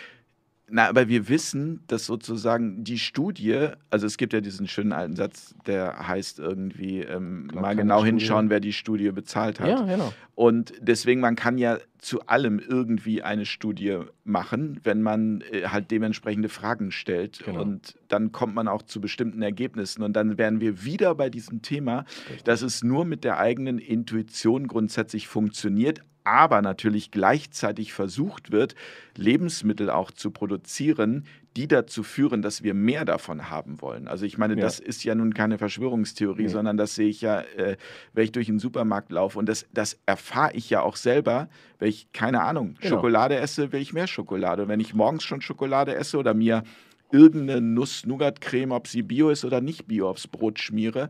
Na, 0.69 0.87
aber 0.87 1.09
wir 1.09 1.27
wissen, 1.27 1.83
dass 1.87 2.05
sozusagen 2.05 2.83
die 2.83 2.97
Studie, 2.97 3.67
also 3.89 4.07
es 4.07 4.17
gibt 4.17 4.31
ja 4.31 4.39
diesen 4.39 4.67
schönen 4.67 4.93
alten 4.93 5.15
Satz, 5.15 5.53
der 5.67 6.07
heißt 6.07 6.39
irgendwie, 6.39 7.01
ähm, 7.01 7.47
Glaub, 7.49 7.61
mal 7.61 7.75
genau 7.75 8.03
hinschauen, 8.03 8.49
wer 8.49 8.61
die 8.61 8.71
Studie 8.71 9.11
bezahlt 9.11 9.59
hat. 9.59 9.67
Ja, 9.69 9.81
genau. 9.81 10.13
Und 10.35 10.73
deswegen, 10.79 11.19
man 11.19 11.35
kann 11.35 11.57
ja 11.57 11.77
zu 11.99 12.21
allem 12.27 12.59
irgendwie 12.59 13.21
eine 13.21 13.45
Studie 13.45 13.99
machen, 14.23 14.79
wenn 14.83 15.01
man 15.01 15.43
äh, 15.51 15.67
halt 15.67 15.91
dementsprechende 15.91 16.49
Fragen 16.49 16.91
stellt. 16.91 17.43
Genau. 17.45 17.61
Und 17.61 17.95
dann 18.07 18.31
kommt 18.31 18.55
man 18.55 18.67
auch 18.67 18.81
zu 18.83 19.01
bestimmten 19.01 19.41
Ergebnissen. 19.41 20.01
Und 20.01 20.13
dann 20.13 20.37
wären 20.37 20.61
wir 20.61 20.83
wieder 20.83 21.13
bei 21.13 21.29
diesem 21.29 21.61
Thema, 21.61 22.05
dass 22.45 22.61
es 22.61 22.83
nur 22.83 23.05
mit 23.05 23.23
der 23.25 23.37
eigenen 23.37 23.79
Intuition 23.79 24.67
grundsätzlich 24.67 25.27
funktioniert, 25.27 26.01
aber 26.23 26.61
natürlich 26.61 27.11
gleichzeitig 27.11 27.93
versucht 27.93 28.51
wird, 28.51 28.75
Lebensmittel 29.17 29.89
auch 29.89 30.11
zu 30.11 30.31
produzieren, 30.31 31.25
die 31.55 31.67
dazu 31.67 32.01
führen, 32.01 32.41
dass 32.41 32.63
wir 32.63 32.73
mehr 32.73 33.05
davon 33.05 33.49
haben 33.49 33.79
wollen. 33.81 34.07
Also 34.07 34.25
ich 34.25 34.37
meine, 34.37 34.55
Ja. 34.55 34.61
das 34.61 34.79
ist 34.79 35.03
ja 35.03 35.13
nun 35.13 35.33
keine 35.33 35.57
Verschwörungstheorie, 35.59 36.43
Nee. 36.43 36.47
sondern 36.47 36.77
das 36.77 36.95
sehe 36.95 37.09
ich 37.09 37.21
ja, 37.21 37.41
äh, 37.41 37.77
wenn 38.13 38.23
ich 38.23 38.31
durch 38.31 38.47
den 38.47 38.57
Supermarkt 38.59 39.11
laufe. 39.11 39.37
Und 39.37 39.47
das, 39.47 39.67
das 39.73 39.99
erfahre 40.05 40.53
ich 40.53 40.69
ja 40.69 40.81
auch 40.81 40.95
selber, 40.95 41.49
wenn 41.79 41.89
ich, 41.89 42.11
keine 42.11 42.41
Ahnung, 42.41 42.75
Genau. 42.81 42.95
Schokolade 42.95 43.35
esse, 43.35 43.71
will 43.71 43.81
ich 43.81 43.93
mehr 43.93 44.07
Schokolade. 44.07 44.63
Und 44.63 44.69
wenn 44.69 44.79
ich 44.79 44.93
morgens 44.95 45.23
schon 45.23 45.41
Schokolade 45.41 45.93
esse 45.93 46.17
oder 46.17 46.33
mir 46.33 46.63
irgendeine 47.11 47.61
Nuss-Nougat-Creme, 47.61 48.71
ob 48.71 48.87
sie 48.87 49.03
bio 49.03 49.29
ist 49.29 49.45
oder 49.45 49.61
nicht 49.61 49.87
bio, 49.87 50.09
aufs 50.09 50.27
Brot 50.27 50.59
schmiere, 50.59 51.09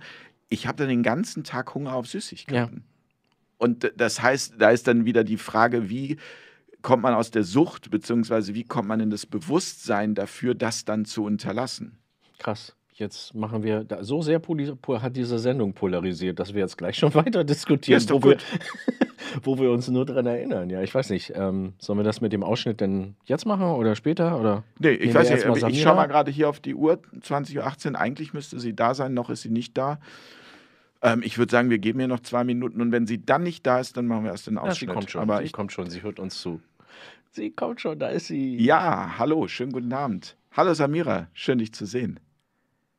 ich 0.49 0.67
habe 0.67 0.77
dann 0.77 0.89
den 0.89 1.03
ganzen 1.03 1.45
Tag 1.45 1.73
Hunger 1.73 1.93
auf 1.93 2.07
Süßigkeiten. 2.07 2.83
Und 3.63 3.93
das 3.95 4.21
heißt, 4.21 4.55
da 4.57 4.71
ist 4.71 4.89
dann 4.89 5.05
wieder 5.05 5.23
die 5.23 5.37
Frage, 5.37 5.89
wie 5.89 6.17
kommt 6.81 7.01
man 7.01 7.13
aus 7.13 7.31
der 7.31 7.45
Sucht, 7.45 7.91
beziehungsweise 7.91 8.53
wie 8.53 8.65
kommt 8.65 8.89
man 8.89 8.99
in 8.99 9.09
das 9.09 9.25
Bewusstsein 9.25 10.15
dafür, 10.15 10.53
das 10.53 10.83
dann 10.83 11.05
zu 11.05 11.23
unterlassen? 11.23 11.97
Krass. 12.39 12.75
jetzt 12.95 13.33
machen 13.33 13.63
wir 13.63 13.85
da 13.85 14.03
so 14.03 14.21
sehr 14.21 14.41
hat 15.01 15.15
diese 15.15 15.39
Sendung 15.39 15.71
polarisiert, 15.73 16.39
dass 16.39 16.53
wir 16.53 16.59
jetzt 16.59 16.77
gleich 16.77 16.97
schon 16.97 17.13
weiter 17.15 17.45
diskutieren, 17.45 18.03
wo 18.09 18.21
wir 18.21 18.37
wo 19.43 19.57
wir 19.57 19.71
uns 19.71 19.87
nur 19.87 20.05
dran 20.05 20.25
erinnern. 20.25 20.69
Ja, 20.69 20.81
ich 20.81 20.93
weiß 20.93 21.09
nicht, 21.09 21.31
ähm, 21.33 21.71
sollen 21.79 21.99
wir 21.99 22.03
das 22.03 22.19
mit 22.19 22.33
dem 22.33 22.43
Ausschnitt 22.43 22.81
denn 22.81 23.15
jetzt 23.23 23.45
machen 23.45 23.67
oder 23.67 23.95
später 23.95 24.41
oder 24.41 24.65
Nee, 24.77 24.89
ich 24.89 25.15
weiß 25.15 25.29
nicht, 25.29 25.47
mal 25.47 25.71
ich 25.71 25.81
schaue 25.81 25.95
mal 25.95 26.07
gerade 26.07 26.31
hier 26.31 26.49
auf 26.49 26.59
die 26.59 26.75
Uhr, 26.75 26.99
20:18 27.21 27.91
Uhr. 27.93 27.99
Eigentlich 28.01 28.33
müsste 28.33 28.59
sie 28.59 28.75
da 28.75 28.93
sein, 28.93 29.13
noch 29.13 29.29
ist 29.29 29.43
sie 29.43 29.49
nicht 29.51 29.77
da. 29.77 29.99
Ähm, 31.03 31.21
ich 31.23 31.37
würde 31.37 31.51
sagen, 31.51 31.69
wir 31.69 31.79
geben 31.79 31.99
ihr 31.99 32.07
noch 32.07 32.21
2 32.21 32.43
Minuten 32.43 32.81
und 32.81 32.91
wenn 32.91 33.07
sie 33.07 33.23
dann 33.25 33.43
nicht 33.43 33.65
da 33.67 33.79
ist, 33.79 33.97
dann 33.97 34.07
machen 34.07 34.23
wir 34.25 34.31
erst 34.31 34.47
den 34.47 34.57
Ja, 34.63 34.75
sie 34.75 34.87
kommt 34.87 34.97
Ausschnitt. 34.97 35.11
schon, 35.11 35.21
Aber 35.21 35.37
sie 35.39 35.43
ich 35.43 35.51
kommt 35.51 35.71
schon, 35.73 35.89
sie 35.89 36.01
hört 36.03 36.19
uns 36.19 36.41
zu. 36.41 36.61
Sie 37.31 37.51
kommt 37.51 37.81
schon, 37.81 37.99
da 37.99 38.09
ist 38.09 38.27
sie. 38.27 38.57
Ja, 38.57 39.17
hallo, 39.17 39.47
schönen 39.47 39.71
guten 39.71 39.93
Abend. 39.93 40.37
Hallo 40.51 40.73
Samira, 40.73 41.27
schön 41.33 41.57
dich 41.59 41.73
zu 41.73 41.85
sehen. 41.85 42.19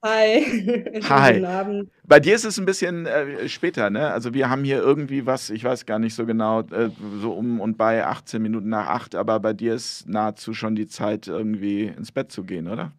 Hi, 0.03 0.43
schönen 1.03 1.03
Hi. 1.09 1.33
guten 1.33 1.45
Abend. 1.47 1.91
Bei 2.07 2.21
dir 2.21 2.35
ist 2.35 2.45
es 2.45 2.59
ein 2.59 2.67
bisschen 2.67 3.07
äh, 3.07 3.49
später, 3.49 3.89
ne? 3.91 4.11
Also 4.13 4.35
wir 4.35 4.51
haben 4.51 4.63
hier 4.65 4.79
irgendwie 4.79 5.25
was, 5.25 5.49
ich 5.51 5.65
weiß 5.65 5.87
gar 5.87 5.99
nicht 5.99 6.15
so 6.15 6.27
genau, 6.27 6.61
äh, 6.61 6.91
so 7.21 7.33
um 7.33 7.61
und 7.61 7.79
bei 7.79 8.05
18 8.05 8.43
Minuten 8.43 8.69
nach 8.69 8.89
8, 8.89 9.15
aber 9.15 9.41
bei 9.41 9.55
dir 9.55 9.75
ist 9.75 10.07
nahezu 10.07 10.53
schon 10.53 10.75
die 10.77 10.87
Zeit, 10.87 11.29
irgendwie 11.29 11.85
ins 11.87 12.13
Bett 12.13 12.31
zu 12.31 12.45
gehen, 12.45 12.69
oder? 12.69 12.93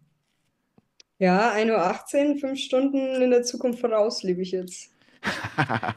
Ja, 1.18 1.52
1.18 1.52 2.32
Uhr, 2.34 2.38
fünf 2.40 2.58
Stunden 2.58 3.20
in 3.22 3.30
der 3.30 3.42
Zukunft 3.42 3.80
voraus, 3.80 4.22
lebe 4.22 4.40
ich 4.42 4.52
jetzt. 4.52 4.95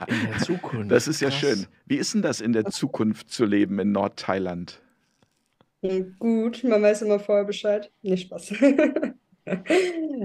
In 0.06 0.22
der 0.22 0.36
Das 0.88 1.06
Zukunft, 1.06 1.08
ist 1.08 1.22
ja 1.22 1.32
schön. 1.32 1.68
krass. 1.68 1.70
Wie 1.86 1.96
ist 1.98 2.14
denn 2.14 2.22
das 2.22 2.42
in 2.42 2.52
der 2.54 2.68
Zukunft 2.68 3.30
zu 3.32 3.46
leben 3.46 3.80
in 3.80 3.92
Nordthailand? 3.94 4.82
Hm, 5.84 6.16
Gut, 6.20 6.64
man 6.64 6.82
weiß 6.82 7.02
immer 7.04 7.20
vorher 7.20 7.46
Bescheid. 7.46 7.92
Nicht 8.02 8.24
Spaß. 8.28 8.54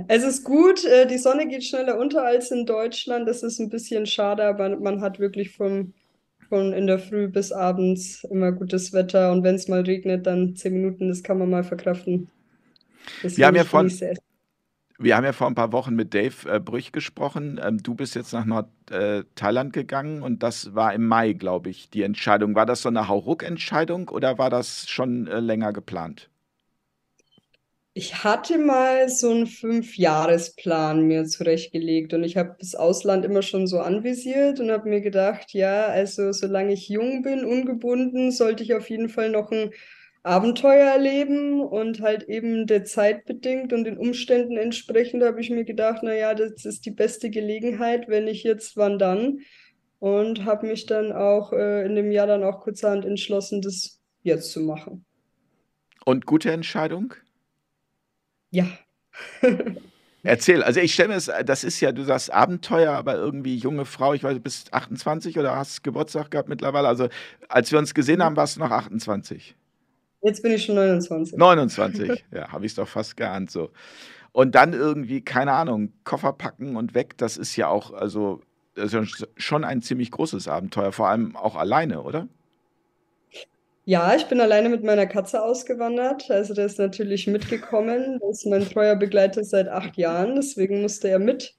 Es 0.08 0.22
ist 0.24 0.44
gut, 0.44 0.84
äh, 0.84 1.06
die 1.06 1.18
Sonne 1.18 1.46
geht 1.48 1.64
schneller 1.64 1.98
unter 1.98 2.24
als 2.24 2.50
in 2.50 2.66
Deutschland. 2.66 3.28
Das 3.28 3.42
ist 3.42 3.58
ein 3.60 3.68
bisschen 3.70 4.06
schade, 4.06 4.44
aber 4.44 4.76
man 4.78 5.00
hat 5.00 5.18
wirklich 5.18 5.50
von, 5.56 5.94
von 6.48 6.72
in 6.72 6.86
der 6.86 6.98
Früh 6.98 7.28
bis 7.28 7.52
abends 7.52 8.24
immer 8.24 8.52
gutes 8.52 8.92
Wetter. 8.92 9.32
Und 9.32 9.42
wenn 9.44 9.54
es 9.56 9.68
mal 9.68 9.82
regnet, 9.82 10.26
dann 10.26 10.56
zehn 10.56 10.74
Minuten, 10.74 11.08
das 11.08 11.22
kann 11.22 11.38
man 11.38 11.50
mal 11.50 11.64
verkraften. 11.64 12.30
Wir 13.34 13.46
haben 13.46 13.56
ja 13.56 13.64
es. 13.64 14.18
Wir 14.98 15.16
haben 15.16 15.24
ja 15.24 15.32
vor 15.32 15.46
ein 15.48 15.54
paar 15.54 15.72
Wochen 15.72 15.94
mit 15.94 16.14
Dave 16.14 16.48
äh, 16.48 16.60
Brüch 16.60 16.92
gesprochen. 16.92 17.60
Ähm, 17.62 17.82
du 17.82 17.94
bist 17.94 18.14
jetzt 18.14 18.32
nach 18.32 18.44
Nordthailand 18.44 19.72
gegangen 19.72 20.22
und 20.22 20.42
das 20.42 20.74
war 20.74 20.94
im 20.94 21.06
Mai, 21.06 21.32
glaube 21.32 21.70
ich, 21.70 21.90
die 21.90 22.02
Entscheidung. 22.02 22.54
War 22.54 22.66
das 22.66 22.82
so 22.82 22.88
eine 22.88 23.08
Hauruck-Entscheidung 23.08 24.08
oder 24.08 24.38
war 24.38 24.50
das 24.50 24.88
schon 24.88 25.26
äh, 25.26 25.40
länger 25.40 25.72
geplant? 25.72 26.30
Ich 27.96 28.24
hatte 28.24 28.58
mal 28.58 29.08
so 29.08 29.30
einen 29.30 29.46
Fünfjahresplan 29.46 31.02
mir 31.06 31.26
zurechtgelegt 31.26 32.12
und 32.12 32.24
ich 32.24 32.36
habe 32.36 32.56
das 32.58 32.74
Ausland 32.74 33.24
immer 33.24 33.42
schon 33.42 33.68
so 33.68 33.78
anvisiert 33.78 34.58
und 34.58 34.70
habe 34.72 34.88
mir 34.88 35.00
gedacht, 35.00 35.52
ja, 35.52 35.86
also 35.86 36.32
solange 36.32 36.72
ich 36.72 36.88
jung 36.88 37.22
bin, 37.22 37.44
ungebunden, 37.44 38.32
sollte 38.32 38.64
ich 38.64 38.74
auf 38.74 38.90
jeden 38.90 39.08
Fall 39.08 39.30
noch 39.30 39.52
ein 39.52 39.70
Abenteuer 40.24 40.86
erleben 40.86 41.60
und 41.60 42.00
halt 42.00 42.22
eben 42.24 42.66
der 42.66 42.84
Zeit 42.84 43.26
bedingt 43.26 43.74
und 43.74 43.84
den 43.84 43.98
Umständen 43.98 44.56
entsprechend 44.56 45.22
habe 45.22 45.38
ich 45.42 45.50
mir 45.50 45.64
gedacht, 45.64 46.02
naja, 46.02 46.32
das 46.34 46.64
ist 46.64 46.86
die 46.86 46.90
beste 46.90 47.28
Gelegenheit, 47.28 48.08
wenn 48.08 48.24
nicht 48.24 48.42
jetzt, 48.42 48.78
wann 48.78 48.98
dann? 48.98 49.40
Und 49.98 50.46
habe 50.46 50.66
mich 50.66 50.86
dann 50.86 51.12
auch 51.12 51.52
äh, 51.52 51.84
in 51.84 51.94
dem 51.94 52.10
Jahr 52.10 52.26
dann 52.26 52.42
auch 52.42 52.60
kurzerhand 52.60 53.04
entschlossen, 53.04 53.60
das 53.60 54.00
jetzt 54.22 54.50
zu 54.50 54.60
machen. 54.60 55.04
Und 56.06 56.24
gute 56.24 56.50
Entscheidung? 56.50 57.12
Ja. 58.50 58.66
Erzähl, 60.22 60.62
also 60.62 60.80
ich 60.80 60.94
stelle 60.94 61.08
mir 61.08 61.14
das, 61.16 61.30
das 61.44 61.64
ist 61.64 61.80
ja, 61.80 61.92
du 61.92 62.02
sagst 62.02 62.32
Abenteuer, 62.32 62.92
aber 62.92 63.14
irgendwie 63.14 63.56
junge 63.56 63.84
Frau, 63.84 64.14
ich 64.14 64.24
weiß, 64.24 64.32
du 64.32 64.40
bist 64.40 64.72
28 64.72 65.38
oder 65.38 65.54
hast 65.54 65.84
Geburtstag 65.84 66.30
gehabt 66.30 66.48
mittlerweile. 66.48 66.88
Also 66.88 67.08
als 67.48 67.70
wir 67.72 67.78
uns 67.78 67.92
gesehen 67.92 68.22
haben, 68.22 68.36
warst 68.36 68.56
du 68.56 68.60
noch 68.60 68.70
28. 68.70 69.54
Jetzt 70.24 70.42
bin 70.42 70.52
ich 70.52 70.64
schon 70.64 70.76
29. 70.76 71.36
29, 71.36 72.24
ja, 72.32 72.50
habe 72.50 72.64
ich 72.64 72.72
es 72.72 72.76
doch 72.76 72.88
fast 72.88 73.16
geahnt 73.16 73.50
so. 73.50 73.70
Und 74.32 74.54
dann 74.54 74.72
irgendwie, 74.72 75.20
keine 75.20 75.52
Ahnung, 75.52 75.92
Koffer 76.02 76.32
packen 76.32 76.76
und 76.76 76.94
weg, 76.94 77.18
das 77.18 77.36
ist 77.36 77.54
ja 77.56 77.68
auch, 77.68 77.92
also 77.92 78.40
das 78.74 78.86
ist 78.86 78.92
ja 78.94 79.26
schon 79.36 79.64
ein 79.64 79.82
ziemlich 79.82 80.10
großes 80.10 80.48
Abenteuer, 80.48 80.92
vor 80.92 81.08
allem 81.08 81.36
auch 81.36 81.56
alleine, 81.56 82.02
oder? 82.02 82.26
Ja, 83.84 84.16
ich 84.16 84.24
bin 84.24 84.40
alleine 84.40 84.70
mit 84.70 84.82
meiner 84.82 85.06
Katze 85.06 85.42
ausgewandert. 85.42 86.30
Also 86.30 86.54
der 86.54 86.64
ist 86.64 86.78
natürlich 86.78 87.26
mitgekommen. 87.26 88.18
Der 88.18 88.30
ist 88.30 88.46
mein 88.46 88.66
treuer 88.66 88.96
Begleiter 88.96 89.44
seit 89.44 89.68
acht 89.68 89.98
Jahren, 89.98 90.36
deswegen 90.36 90.80
musste 90.80 91.08
er 91.10 91.18
mit. 91.18 91.54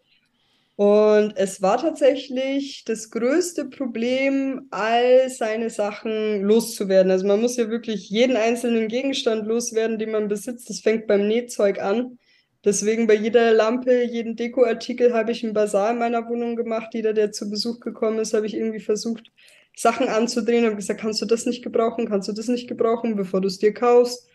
Und 0.78 1.38
es 1.38 1.62
war 1.62 1.78
tatsächlich 1.78 2.84
das 2.84 3.10
größte 3.10 3.66
Problem, 3.66 4.68
all 4.72 5.30
seine 5.30 5.70
Sachen 5.70 6.42
loszuwerden. 6.42 7.12
Also 7.12 7.26
man 7.26 7.40
muss 7.40 7.56
ja 7.56 7.70
wirklich 7.70 8.10
jeden 8.10 8.36
einzelnen 8.36 8.90
Gegenstand 8.90 9.48
loswerden, 9.48 9.98
den 9.98 10.12
man 10.12 10.28
besitzt. 10.28 10.70
Das 10.70 10.82
fängt 10.82 11.08
beim 11.08 11.28
Nähzeug 11.28 11.80
an. 11.80 12.20
Deswegen 12.66 13.08
bei 13.08 13.14
jeder 13.14 13.54
Lampe, 13.54 14.04
jeden 14.04 14.36
Dekoartikel 14.36 15.14
habe 15.14 15.32
ich 15.32 15.44
einen 15.44 15.54
Basar 15.54 15.92
in 15.92 16.00
meiner 16.00 16.28
Wohnung 16.28 16.58
gemacht. 16.58 16.94
Jeder, 16.94 17.14
der 17.14 17.32
zu 17.32 17.50
Besuch 17.50 17.80
gekommen 17.80 18.20
ist, 18.20 18.34
habe 18.34 18.46
ich 18.46 18.56
irgendwie 18.56 18.80
versucht, 18.82 19.32
Sachen 19.78 20.10
anzudrehen. 20.10 20.66
Habe 20.66 20.76
gesagt, 20.76 21.00
kannst 21.00 21.22
du 21.22 21.26
das 21.26 21.46
nicht 21.46 21.64
gebrauchen? 21.64 22.10
Kannst 22.10 22.28
du 22.28 22.34
das 22.34 22.48
nicht 22.48 22.68
gebrauchen, 22.68 23.16
bevor 23.16 23.40
du 23.40 23.48
es 23.48 23.60
dir 23.60 23.74
kaufst? 23.74 24.28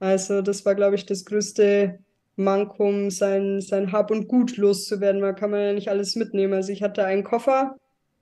Also 0.00 0.42
das 0.42 0.64
war, 0.64 0.74
glaube 0.74 0.96
ich, 0.96 1.06
das 1.06 1.24
größte 1.24 2.00
Mankum, 2.36 3.10
sein, 3.10 3.60
sein 3.60 3.92
Hab 3.92 4.10
und 4.10 4.28
Gut 4.28 4.56
loszuwerden. 4.56 5.20
Man 5.20 5.34
kann 5.34 5.50
man 5.50 5.60
ja 5.60 5.72
nicht 5.72 5.88
alles 5.88 6.16
mitnehmen. 6.16 6.54
Also 6.54 6.72
ich 6.72 6.82
hatte 6.82 7.04
einen 7.04 7.24
Koffer 7.24 7.76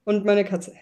und 0.05 0.25
meine 0.25 0.45
Katze. 0.45 0.73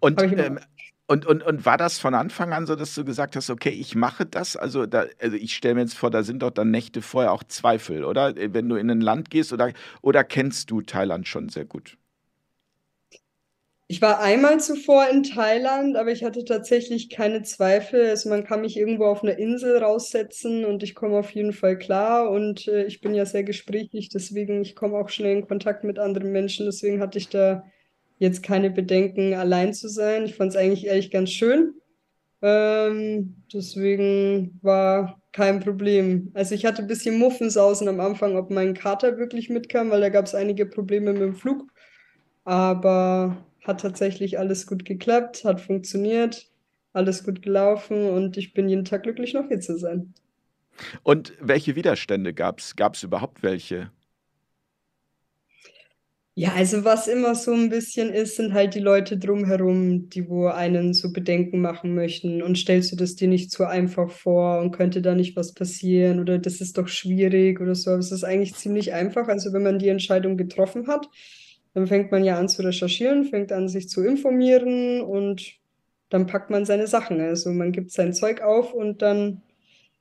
Und, 0.00 0.20
ähm, 0.20 0.58
und, 1.06 1.26
und, 1.26 1.42
und 1.42 1.66
war 1.66 1.76
das 1.76 1.98
von 1.98 2.14
Anfang 2.14 2.52
an 2.52 2.66
so, 2.66 2.74
dass 2.76 2.94
du 2.94 3.04
gesagt 3.04 3.36
hast, 3.36 3.50
okay, 3.50 3.70
ich 3.70 3.94
mache 3.94 4.26
das? 4.26 4.56
Also, 4.56 4.86
da, 4.86 5.04
also 5.20 5.36
ich 5.36 5.54
stelle 5.54 5.74
mir 5.74 5.80
jetzt 5.82 5.96
vor, 5.96 6.10
da 6.10 6.22
sind 6.22 6.42
doch 6.42 6.50
dann 6.50 6.70
Nächte 6.70 7.02
vorher 7.02 7.32
auch 7.32 7.44
Zweifel, 7.44 8.04
oder? 8.04 8.34
Wenn 8.36 8.68
du 8.68 8.76
in 8.76 8.90
ein 8.90 9.00
Land 9.00 9.30
gehst 9.30 9.52
oder, 9.52 9.72
oder 10.00 10.24
kennst 10.24 10.70
du 10.70 10.80
Thailand 10.82 11.28
schon 11.28 11.48
sehr 11.48 11.64
gut? 11.64 11.96
Ich 13.92 14.00
war 14.00 14.20
einmal 14.20 14.58
zuvor 14.58 15.10
in 15.10 15.22
Thailand, 15.22 15.98
aber 15.98 16.12
ich 16.12 16.24
hatte 16.24 16.46
tatsächlich 16.46 17.10
keine 17.10 17.42
Zweifel. 17.42 18.08
Also 18.08 18.30
man 18.30 18.42
kann 18.42 18.62
mich 18.62 18.78
irgendwo 18.78 19.04
auf 19.04 19.22
einer 19.22 19.36
Insel 19.38 19.76
raussetzen 19.76 20.64
und 20.64 20.82
ich 20.82 20.94
komme 20.94 21.18
auf 21.18 21.30
jeden 21.32 21.52
Fall 21.52 21.76
klar. 21.76 22.30
Und 22.30 22.66
äh, 22.68 22.86
ich 22.86 23.02
bin 23.02 23.12
ja 23.12 23.26
sehr 23.26 23.44
gesprächig, 23.44 24.08
deswegen 24.08 24.62
ich 24.62 24.76
komme 24.76 24.96
auch 24.96 25.10
schnell 25.10 25.36
in 25.36 25.46
Kontakt 25.46 25.84
mit 25.84 25.98
anderen 25.98 26.32
Menschen. 26.32 26.64
Deswegen 26.64 27.02
hatte 27.02 27.18
ich 27.18 27.28
da 27.28 27.64
jetzt 28.18 28.42
keine 28.42 28.70
Bedenken, 28.70 29.34
allein 29.34 29.74
zu 29.74 29.88
sein. 29.88 30.24
Ich 30.24 30.36
fand 30.36 30.52
es 30.52 30.56
eigentlich 30.56 30.86
ehrlich 30.86 31.10
ganz 31.10 31.28
schön. 31.28 31.74
Ähm, 32.40 33.44
deswegen 33.52 34.58
war 34.62 35.20
kein 35.32 35.60
Problem. 35.60 36.30
Also 36.32 36.54
ich 36.54 36.64
hatte 36.64 36.80
ein 36.80 36.88
bisschen 36.88 37.18
Muffensausen 37.18 37.88
am 37.88 38.00
Anfang, 38.00 38.36
ob 38.36 38.50
mein 38.50 38.72
Kater 38.72 39.18
wirklich 39.18 39.50
mitkam, 39.50 39.90
weil 39.90 40.00
da 40.00 40.08
gab 40.08 40.24
es 40.24 40.34
einige 40.34 40.64
Probleme 40.64 41.12
mit 41.12 41.20
dem 41.20 41.34
Flug. 41.34 41.70
Aber 42.44 43.36
hat 43.64 43.80
tatsächlich 43.80 44.38
alles 44.38 44.66
gut 44.66 44.84
geklappt, 44.84 45.44
hat 45.44 45.60
funktioniert, 45.60 46.50
alles 46.92 47.24
gut 47.24 47.42
gelaufen 47.42 48.10
und 48.10 48.36
ich 48.36 48.54
bin 48.54 48.68
jeden 48.68 48.84
Tag 48.84 49.04
glücklich, 49.04 49.34
noch 49.34 49.48
hier 49.48 49.60
zu 49.60 49.78
sein. 49.78 50.14
Und 51.02 51.34
welche 51.40 51.76
Widerstände 51.76 52.34
gab 52.34 52.58
es? 52.58 52.76
Gab 52.76 52.94
es 52.94 53.02
überhaupt 53.02 53.42
welche? 53.42 53.90
Ja, 56.34 56.54
also 56.54 56.82
was 56.82 57.08
immer 57.08 57.34
so 57.34 57.52
ein 57.52 57.68
bisschen 57.68 58.10
ist, 58.10 58.36
sind 58.36 58.54
halt 58.54 58.74
die 58.74 58.80
Leute 58.80 59.18
drumherum, 59.18 60.08
die 60.08 60.30
wo 60.30 60.46
einen 60.46 60.94
so 60.94 61.12
Bedenken 61.12 61.60
machen 61.60 61.94
möchten. 61.94 62.42
Und 62.42 62.56
stellst 62.56 62.90
du 62.90 62.96
das 62.96 63.16
dir 63.16 63.28
nicht 63.28 63.50
zu 63.50 63.66
einfach 63.66 64.10
vor 64.10 64.60
und 64.60 64.72
könnte 64.72 65.02
da 65.02 65.14
nicht 65.14 65.36
was 65.36 65.52
passieren 65.52 66.20
oder 66.20 66.38
das 66.38 66.62
ist 66.62 66.78
doch 66.78 66.88
schwierig 66.88 67.60
oder 67.60 67.74
so. 67.74 67.90
Aber 67.90 67.98
es 67.98 68.12
ist 68.12 68.24
eigentlich 68.24 68.54
ziemlich 68.54 68.94
einfach. 68.94 69.28
Also 69.28 69.52
wenn 69.52 69.62
man 69.62 69.78
die 69.78 69.88
Entscheidung 69.88 70.38
getroffen 70.38 70.86
hat, 70.86 71.06
dann 71.74 71.86
fängt 71.86 72.12
man 72.12 72.24
ja 72.24 72.38
an 72.38 72.48
zu 72.48 72.62
recherchieren, 72.62 73.24
fängt 73.24 73.52
an 73.52 73.68
sich 73.68 73.88
zu 73.88 74.02
informieren 74.02 75.00
und 75.00 75.54
dann 76.10 76.26
packt 76.26 76.50
man 76.50 76.66
seine 76.66 76.86
Sachen. 76.86 77.20
Also 77.20 77.50
man 77.50 77.72
gibt 77.72 77.90
sein 77.90 78.12
Zeug 78.12 78.42
auf 78.42 78.74
und 78.74 79.00
dann 79.02 79.42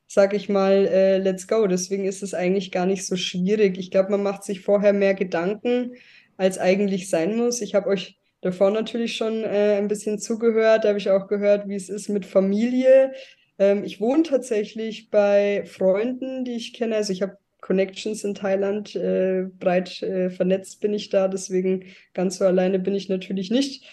sag 0.08 0.34
ich 0.34 0.50
mal, 0.50 0.88
äh, 0.88 1.20
let's 1.20 1.48
go. 1.48 1.68
Deswegen 1.68 2.04
ist 2.04 2.22
es 2.22 2.34
eigentlich 2.34 2.72
gar 2.72 2.86
nicht 2.86 3.06
so 3.06 3.16
schwierig. 3.16 3.78
Ich 3.78 3.92
glaube, 3.92 4.12
man 4.12 4.24
macht 4.24 4.44
sich 4.44 4.60
vorher 4.60 4.92
mehr 4.92 5.14
Gedanken, 5.14 5.94
als 6.36 6.58
eigentlich 6.58 7.10
sein 7.10 7.38
muss. 7.38 7.62
Ich 7.62 7.76
habe 7.76 7.88
euch 7.88 8.18
davor 8.42 8.72
natürlich 8.72 9.16
schon 9.16 9.46
äh, 9.46 9.78
ein 9.78 9.88
bisschen 9.88 10.20
zugehört. 10.20 10.84
Da 10.84 10.90
habe 10.90 11.00
ich 11.00 11.10
auch 11.10 11.28
gehört, 11.28 11.70
wie 11.70 11.76
es 11.76 11.88
ist 11.88 12.10
mit 12.10 12.26
Familie. 12.26 13.14
Ähm, 13.58 13.86
ich 13.86 14.02
wohne 14.02 14.24
tatsächlich 14.24 15.10
bei 15.12 15.64
Freunden, 15.66 16.44
die 16.44 16.56
ich 16.56 16.74
kenne. 16.74 16.98
Also 16.98 17.14
ich 17.14 17.22
habe 17.22 17.38
Connections 17.62 18.24
in 18.24 18.34
Thailand, 18.36 18.96
äh, 18.96 19.46
breit 19.60 20.02
äh, 20.02 20.30
vernetzt 20.30 20.82
bin 20.82 20.94
ich 20.94 21.10
da. 21.10 21.28
Deswegen 21.28 21.86
ganz 22.14 22.38
so 22.38 22.46
alleine 22.46 22.80
bin 22.80 22.96
ich 22.96 23.10
natürlich 23.10 23.52
nicht. 23.52 23.86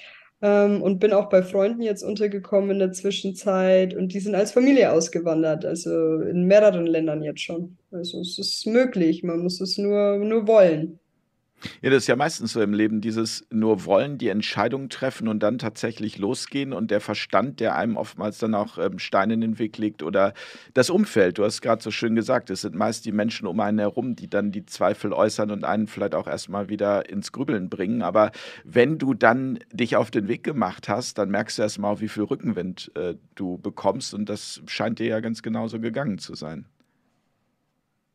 ähm, 0.42 0.82
und 0.82 0.98
bin 1.00 1.12
auch 1.12 1.28
bei 1.28 1.42
Freunden 1.42 1.82
jetzt 1.82 2.02
untergekommen 2.02 2.70
in 2.70 2.78
der 2.78 2.92
Zwischenzeit 2.92 3.94
und 3.94 4.12
die 4.14 4.20
sind 4.20 4.34
als 4.34 4.52
Familie 4.52 4.92
ausgewandert, 4.92 5.64
also 5.64 6.20
in 6.20 6.44
mehreren 6.44 6.86
Ländern 6.86 7.22
jetzt 7.22 7.40
schon. 7.40 7.76
Also 7.90 8.20
es 8.20 8.38
ist 8.38 8.66
möglich, 8.66 9.22
man 9.24 9.40
muss 9.40 9.60
es 9.60 9.78
nur, 9.78 10.18
nur 10.18 10.46
wollen. 10.46 11.00
Ja, 11.82 11.90
das 11.90 12.04
ist 12.04 12.06
ja 12.06 12.16
meistens 12.16 12.52
so 12.52 12.62
im 12.62 12.72
Leben, 12.72 13.00
dieses 13.00 13.46
nur 13.50 13.84
wollen, 13.84 14.18
die 14.18 14.28
Entscheidung 14.28 14.88
treffen 14.88 15.26
und 15.26 15.42
dann 15.42 15.58
tatsächlich 15.58 16.18
losgehen 16.18 16.72
und 16.72 16.90
der 16.90 17.00
Verstand, 17.00 17.60
der 17.60 17.76
einem 17.76 17.96
oftmals 17.96 18.38
dann 18.38 18.54
auch 18.54 18.78
ähm, 18.78 18.98
Steine 18.98 19.34
in 19.34 19.40
den 19.40 19.58
Weg 19.58 19.76
legt 19.78 20.02
oder 20.02 20.34
das 20.74 20.88
Umfeld. 20.90 21.38
Du 21.38 21.44
hast 21.44 21.60
gerade 21.60 21.82
so 21.82 21.90
schön 21.90 22.14
gesagt, 22.14 22.50
es 22.50 22.60
sind 22.60 22.74
meist 22.74 23.04
die 23.06 23.12
Menschen 23.12 23.46
um 23.46 23.58
einen 23.60 23.78
herum, 23.78 24.14
die 24.14 24.30
dann 24.30 24.52
die 24.52 24.66
Zweifel 24.66 25.12
äußern 25.12 25.50
und 25.50 25.64
einen 25.64 25.88
vielleicht 25.88 26.14
auch 26.14 26.28
erstmal 26.28 26.68
wieder 26.68 27.08
ins 27.08 27.32
Grübeln 27.32 27.68
bringen. 27.68 28.02
Aber 28.02 28.30
wenn 28.64 28.98
du 28.98 29.14
dann 29.14 29.58
dich 29.72 29.96
auf 29.96 30.10
den 30.10 30.28
Weg 30.28 30.44
gemacht 30.44 30.88
hast, 30.88 31.18
dann 31.18 31.30
merkst 31.30 31.58
du 31.58 31.62
erstmal, 31.62 32.00
wie 32.00 32.08
viel 32.08 32.24
Rückenwind 32.24 32.92
äh, 32.94 33.14
du 33.34 33.58
bekommst 33.58 34.14
und 34.14 34.28
das 34.28 34.62
scheint 34.66 35.00
dir 35.00 35.06
ja 35.06 35.20
ganz 35.20 35.42
genauso 35.42 35.80
gegangen 35.80 36.18
zu 36.18 36.34
sein. 36.34 36.66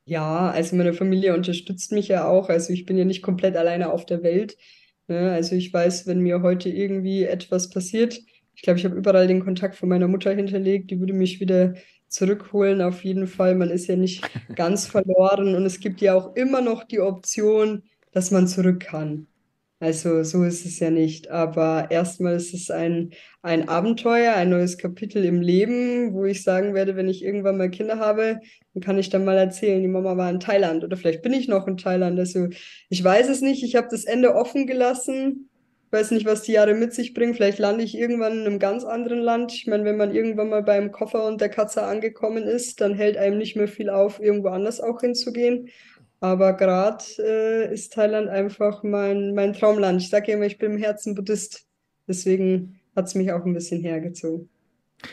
Ja, 0.05 0.49
also 0.51 0.75
meine 0.75 0.93
Familie 0.93 1.33
unterstützt 1.33 1.91
mich 1.91 2.09
ja 2.09 2.27
auch. 2.27 2.49
Also 2.49 2.73
ich 2.73 2.85
bin 2.85 2.97
ja 2.97 3.05
nicht 3.05 3.21
komplett 3.21 3.55
alleine 3.55 3.91
auf 3.91 4.05
der 4.05 4.21
Welt. 4.23 4.57
Ne? 5.07 5.31
Also 5.31 5.55
ich 5.55 5.71
weiß, 5.73 6.07
wenn 6.07 6.19
mir 6.19 6.41
heute 6.41 6.69
irgendwie 6.69 7.23
etwas 7.23 7.69
passiert, 7.69 8.19
ich 8.55 8.61
glaube, 8.61 8.79
ich 8.79 8.85
habe 8.85 8.95
überall 8.95 9.27
den 9.27 9.43
Kontakt 9.43 9.75
von 9.75 9.89
meiner 9.89 10.07
Mutter 10.07 10.33
hinterlegt, 10.33 10.91
die 10.91 10.99
würde 10.99 11.13
mich 11.13 11.39
wieder 11.39 11.73
zurückholen, 12.07 12.81
auf 12.81 13.03
jeden 13.03 13.27
Fall. 13.27 13.55
Man 13.55 13.69
ist 13.69 13.87
ja 13.87 13.95
nicht 13.95 14.23
ganz 14.55 14.85
verloren 14.87 15.55
und 15.55 15.65
es 15.65 15.79
gibt 15.79 16.01
ja 16.01 16.13
auch 16.15 16.35
immer 16.35 16.61
noch 16.61 16.83
die 16.83 16.99
Option, 16.99 17.83
dass 18.11 18.31
man 18.31 18.47
zurück 18.47 18.81
kann. 18.81 19.27
Also 19.83 20.23
so 20.23 20.45
ist 20.45 20.65
es 20.65 20.79
ja 20.79 20.89
nicht. 20.89 21.29
Aber 21.29 21.87
erstmal 21.91 22.37
ist 22.37 22.53
es 22.53 22.71
ein, 22.71 23.11
ein 23.41 23.67
Abenteuer, 23.67 24.33
ein 24.33 24.49
neues 24.49 24.77
Kapitel 24.77 25.25
im 25.25 25.41
Leben, 25.41 26.13
wo 26.13 26.23
ich 26.23 26.41
sagen 26.41 26.73
werde, 26.73 26.95
wenn 26.95 27.09
ich 27.09 27.21
irgendwann 27.21 27.57
mal 27.57 27.69
Kinder 27.69 27.99
habe, 27.99 28.39
dann 28.73 28.81
kann 28.81 28.97
ich 28.97 29.09
dann 29.09 29.25
mal 29.25 29.37
erzählen, 29.37 29.81
die 29.81 29.89
Mama 29.89 30.15
war 30.15 30.29
in 30.29 30.39
Thailand 30.39 30.85
oder 30.85 30.95
vielleicht 30.95 31.21
bin 31.21 31.33
ich 31.33 31.49
noch 31.49 31.67
in 31.67 31.75
Thailand. 31.75 32.17
Also 32.17 32.47
ich 32.87 33.03
weiß 33.03 33.27
es 33.27 33.41
nicht. 33.41 33.61
Ich 33.61 33.75
habe 33.75 33.89
das 33.91 34.05
Ende 34.05 34.35
offen 34.35 34.67
gelassen. 34.67 35.49
Ich 35.87 35.99
weiß 35.99 36.11
nicht, 36.11 36.25
was 36.25 36.43
die 36.43 36.53
Jahre 36.53 36.75
mit 36.75 36.93
sich 36.93 37.13
bringen. 37.13 37.33
Vielleicht 37.33 37.59
lande 37.59 37.83
ich 37.83 37.97
irgendwann 37.97 38.39
in 38.39 38.47
einem 38.47 38.59
ganz 38.59 38.85
anderen 38.85 39.19
Land. 39.19 39.51
Ich 39.53 39.67
meine, 39.67 39.83
wenn 39.83 39.97
man 39.97 40.15
irgendwann 40.15 40.47
mal 40.47 40.63
beim 40.63 40.93
Koffer 40.93 41.27
und 41.27 41.41
der 41.41 41.49
Katze 41.49 41.83
angekommen 41.83 42.45
ist, 42.45 42.79
dann 42.79 42.93
hält 42.93 43.17
einem 43.17 43.37
nicht 43.37 43.57
mehr 43.57 43.67
viel 43.67 43.89
auf, 43.89 44.21
irgendwo 44.21 44.47
anders 44.47 44.79
auch 44.79 45.01
hinzugehen. 45.01 45.67
Aber 46.23 46.53
gerade 46.53 47.03
äh, 47.19 47.73
ist 47.73 47.91
Thailand 47.91 48.29
einfach 48.29 48.81
mein, 48.81 49.35
mein 49.35 49.51
Traumland. 49.51 50.01
Ich 50.01 50.09
sage 50.09 50.31
immer, 50.31 50.45
ich 50.45 50.57
bin 50.57 50.71
im 50.71 50.77
Herzen 50.77 51.15
Buddhist. 51.15 51.67
Deswegen 52.07 52.79
hat 52.95 53.07
es 53.07 53.15
mich 53.15 53.33
auch 53.33 53.43
ein 53.43 53.53
bisschen 53.53 53.81
hergezogen. 53.81 54.47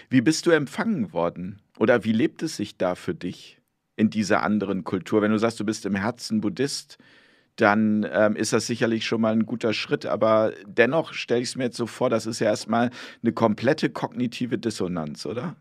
Wie 0.08 0.20
bist 0.20 0.46
du 0.46 0.52
empfangen 0.52 1.12
worden? 1.12 1.60
Oder 1.80 2.04
wie 2.04 2.12
lebt 2.12 2.44
es 2.44 2.58
sich 2.58 2.76
da 2.76 2.94
für 2.94 3.12
dich 3.12 3.60
in 3.96 4.10
dieser 4.10 4.44
anderen 4.44 4.84
Kultur? 4.84 5.20
Wenn 5.20 5.32
du 5.32 5.38
sagst, 5.38 5.58
du 5.58 5.64
bist 5.64 5.84
im 5.84 5.96
Herzen 5.96 6.40
Buddhist, 6.40 6.96
dann 7.56 8.06
ähm, 8.08 8.36
ist 8.36 8.52
das 8.52 8.68
sicherlich 8.68 9.04
schon 9.04 9.20
mal 9.20 9.32
ein 9.32 9.46
guter 9.46 9.72
Schritt. 9.72 10.06
Aber 10.06 10.52
dennoch 10.64 11.12
stelle 11.12 11.40
ich 11.40 11.48
es 11.48 11.56
mir 11.56 11.64
jetzt 11.64 11.76
so 11.76 11.88
vor, 11.88 12.08
das 12.08 12.26
ist 12.26 12.38
ja 12.38 12.46
erstmal 12.46 12.90
eine 13.20 13.32
komplette 13.32 13.90
kognitive 13.90 14.58
Dissonanz, 14.58 15.26
oder? 15.26 15.56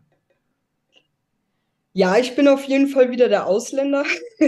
Ja, 1.92 2.18
ich 2.18 2.36
bin 2.36 2.46
auf 2.46 2.64
jeden 2.64 2.86
Fall 2.86 3.10
wieder 3.10 3.28
der 3.28 3.46
Ausländer. 3.46 4.04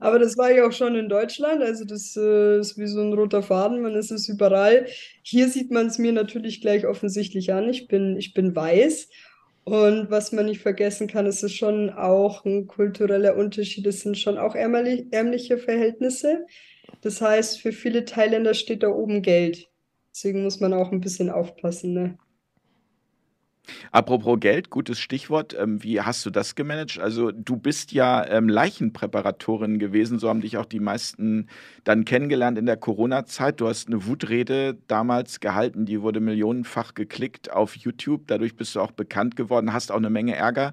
Aber 0.00 0.18
das 0.18 0.38
war 0.38 0.50
ich 0.50 0.62
auch 0.62 0.72
schon 0.72 0.94
in 0.96 1.08
Deutschland. 1.10 1.62
Also 1.62 1.84
das 1.84 2.16
äh, 2.16 2.58
ist 2.58 2.78
wie 2.78 2.86
so 2.86 3.02
ein 3.02 3.12
roter 3.12 3.42
Faden, 3.42 3.82
man 3.82 3.94
ist 3.94 4.10
es 4.10 4.28
überall. 4.28 4.86
Hier 5.22 5.48
sieht 5.48 5.70
man 5.70 5.88
es 5.88 5.98
mir 5.98 6.12
natürlich 6.12 6.62
gleich 6.62 6.86
offensichtlich 6.86 7.52
an. 7.52 7.68
Ich 7.68 7.86
bin, 7.86 8.16
ich 8.16 8.32
bin 8.32 8.56
weiß. 8.56 9.08
Und 9.64 10.10
was 10.10 10.32
man 10.32 10.46
nicht 10.46 10.62
vergessen 10.62 11.06
kann, 11.08 11.26
ist 11.26 11.42
es 11.42 11.52
schon 11.52 11.90
auch 11.90 12.46
ein 12.46 12.66
kultureller 12.66 13.36
Unterschied. 13.36 13.86
Es 13.86 14.00
sind 14.00 14.16
schon 14.16 14.38
auch 14.38 14.54
ärmlich, 14.54 15.04
ärmliche 15.10 15.58
Verhältnisse. 15.58 16.46
Das 17.02 17.20
heißt, 17.20 17.60
für 17.60 17.72
viele 17.72 18.06
Thailänder 18.06 18.54
steht 18.54 18.82
da 18.82 18.88
oben 18.88 19.20
Geld. 19.20 19.68
Deswegen 20.14 20.44
muss 20.44 20.60
man 20.60 20.72
auch 20.72 20.92
ein 20.92 21.02
bisschen 21.02 21.28
aufpassen. 21.28 21.92
Ne? 21.92 22.18
Apropos 23.92 24.38
Geld, 24.40 24.70
gutes 24.70 24.98
Stichwort. 24.98 25.56
Ähm, 25.58 25.82
wie 25.82 26.00
hast 26.00 26.24
du 26.26 26.30
das 26.30 26.54
gemanagt? 26.54 26.98
Also 26.98 27.30
du 27.32 27.56
bist 27.56 27.92
ja 27.92 28.26
ähm, 28.26 28.48
Leichenpräparatorin 28.48 29.78
gewesen, 29.78 30.18
so 30.18 30.28
haben 30.28 30.40
dich 30.40 30.56
auch 30.56 30.64
die 30.64 30.80
meisten 30.80 31.48
dann 31.84 32.04
kennengelernt 32.04 32.58
in 32.58 32.66
der 32.66 32.76
Corona-Zeit. 32.76 33.60
Du 33.60 33.68
hast 33.68 33.88
eine 33.88 34.06
Wutrede 34.06 34.76
damals 34.86 35.40
gehalten, 35.40 35.86
die 35.86 36.02
wurde 36.02 36.20
millionenfach 36.20 36.94
geklickt 36.94 37.52
auf 37.52 37.76
YouTube. 37.76 38.22
Dadurch 38.26 38.56
bist 38.56 38.74
du 38.74 38.80
auch 38.80 38.92
bekannt 38.92 39.36
geworden, 39.36 39.72
hast 39.72 39.92
auch 39.92 39.96
eine 39.96 40.10
Menge 40.10 40.36
Ärger 40.36 40.72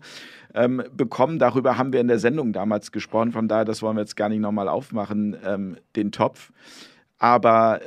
ähm, 0.54 0.84
bekommen. 0.92 1.40
Darüber 1.40 1.78
haben 1.78 1.94
wir 1.94 2.02
in 2.02 2.08
der 2.08 2.20
Sendung 2.20 2.54
damals 2.54 2.92
gesprochen. 2.92 3.32
Von 3.32 3.48
daher, 3.48 3.66
das 3.66 3.82
wollen 3.82 3.98
wir 3.98 4.02
jetzt 4.02 4.16
gar 4.16 4.30
nicht 4.30 4.40
nochmal 4.40 4.68
aufmachen, 4.68 5.78
den 5.96 6.12
Topf. 6.12 6.52
Aber 7.18 7.82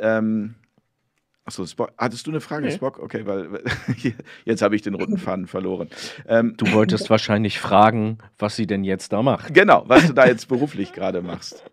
Achso, 1.48 1.64
Spock. 1.64 1.92
Hattest 1.96 2.26
du 2.26 2.30
eine 2.30 2.42
Frage, 2.42 2.66
nee. 2.66 2.72
Spock? 2.72 2.98
Okay, 2.98 3.24
weil, 3.24 3.62
jetzt 4.44 4.60
habe 4.60 4.76
ich 4.76 4.82
den 4.82 4.92
roten 4.92 5.16
Faden 5.16 5.46
verloren. 5.46 5.88
Ähm, 6.26 6.52
du 6.58 6.70
wolltest 6.72 7.08
wahrscheinlich 7.08 7.58
fragen, 7.58 8.18
was 8.38 8.54
sie 8.54 8.66
denn 8.66 8.84
jetzt 8.84 9.14
da 9.14 9.22
macht. 9.22 9.54
Genau, 9.54 9.82
was 9.86 10.06
du 10.06 10.12
da 10.12 10.26
jetzt 10.26 10.48
beruflich 10.48 10.92
gerade 10.92 11.22
machst. 11.22 11.64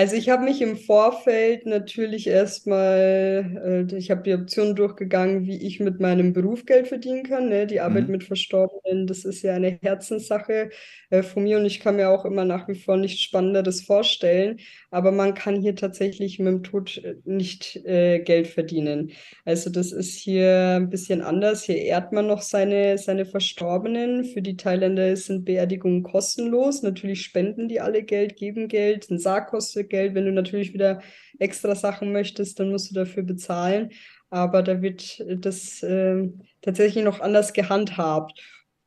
Also 0.00 0.16
ich 0.16 0.30
habe 0.30 0.44
mich 0.44 0.62
im 0.62 0.78
Vorfeld 0.78 1.66
natürlich 1.66 2.26
erstmal, 2.26 3.86
äh, 3.92 3.96
ich 3.98 4.10
habe 4.10 4.22
die 4.22 4.32
Option 4.32 4.74
durchgegangen, 4.74 5.44
wie 5.46 5.58
ich 5.58 5.78
mit 5.78 6.00
meinem 6.00 6.32
Beruf 6.32 6.64
Geld 6.64 6.88
verdienen 6.88 7.22
kann. 7.22 7.50
Ne? 7.50 7.66
Die 7.66 7.80
Arbeit 7.80 8.06
mhm. 8.06 8.12
mit 8.12 8.24
Verstorbenen, 8.24 9.06
das 9.06 9.26
ist 9.26 9.42
ja 9.42 9.52
eine 9.52 9.78
Herzenssache 9.82 10.70
äh, 11.10 11.22
von 11.22 11.42
mir 11.42 11.58
und 11.58 11.66
ich 11.66 11.80
kann 11.80 11.96
mir 11.96 12.08
auch 12.08 12.24
immer 12.24 12.46
nach 12.46 12.66
wie 12.66 12.76
vor 12.76 12.96
nichts 12.96 13.20
Spannenderes 13.20 13.82
vorstellen. 13.82 14.60
Aber 14.90 15.12
man 15.12 15.34
kann 15.34 15.60
hier 15.60 15.76
tatsächlich 15.76 16.38
mit 16.38 16.48
dem 16.48 16.62
Tod 16.62 16.96
äh, 17.04 17.16
nicht 17.26 17.76
äh, 17.84 18.20
Geld 18.20 18.46
verdienen. 18.46 19.12
Also 19.44 19.68
das 19.68 19.92
ist 19.92 20.14
hier 20.14 20.78
ein 20.80 20.88
bisschen 20.88 21.20
anders. 21.20 21.64
Hier 21.64 21.76
ehrt 21.76 22.12
man 22.12 22.26
noch 22.26 22.40
seine, 22.40 22.96
seine 22.96 23.26
Verstorbenen. 23.26 24.24
Für 24.24 24.40
die 24.40 24.56
Thailänder 24.56 25.14
sind 25.16 25.44
Beerdigungen 25.44 26.02
kostenlos. 26.04 26.82
Natürlich 26.82 27.20
spenden 27.22 27.68
die 27.68 27.80
alle 27.80 28.02
Geld, 28.02 28.36
geben 28.36 28.68
Geld. 28.68 29.10
Ein 29.10 29.18
Sarg 29.18 29.48
kostet 29.48 29.89
Geld. 29.90 30.14
Wenn 30.14 30.24
du 30.24 30.32
natürlich 30.32 30.72
wieder 30.72 31.02
extra 31.38 31.74
Sachen 31.74 32.12
möchtest, 32.12 32.58
dann 32.58 32.70
musst 32.70 32.90
du 32.90 32.94
dafür 32.94 33.22
bezahlen. 33.22 33.90
Aber 34.30 34.62
da 34.62 34.80
wird 34.80 35.22
das 35.44 35.82
äh, 35.82 36.28
tatsächlich 36.62 37.04
noch 37.04 37.20
anders 37.20 37.52
gehandhabt. 37.52 38.40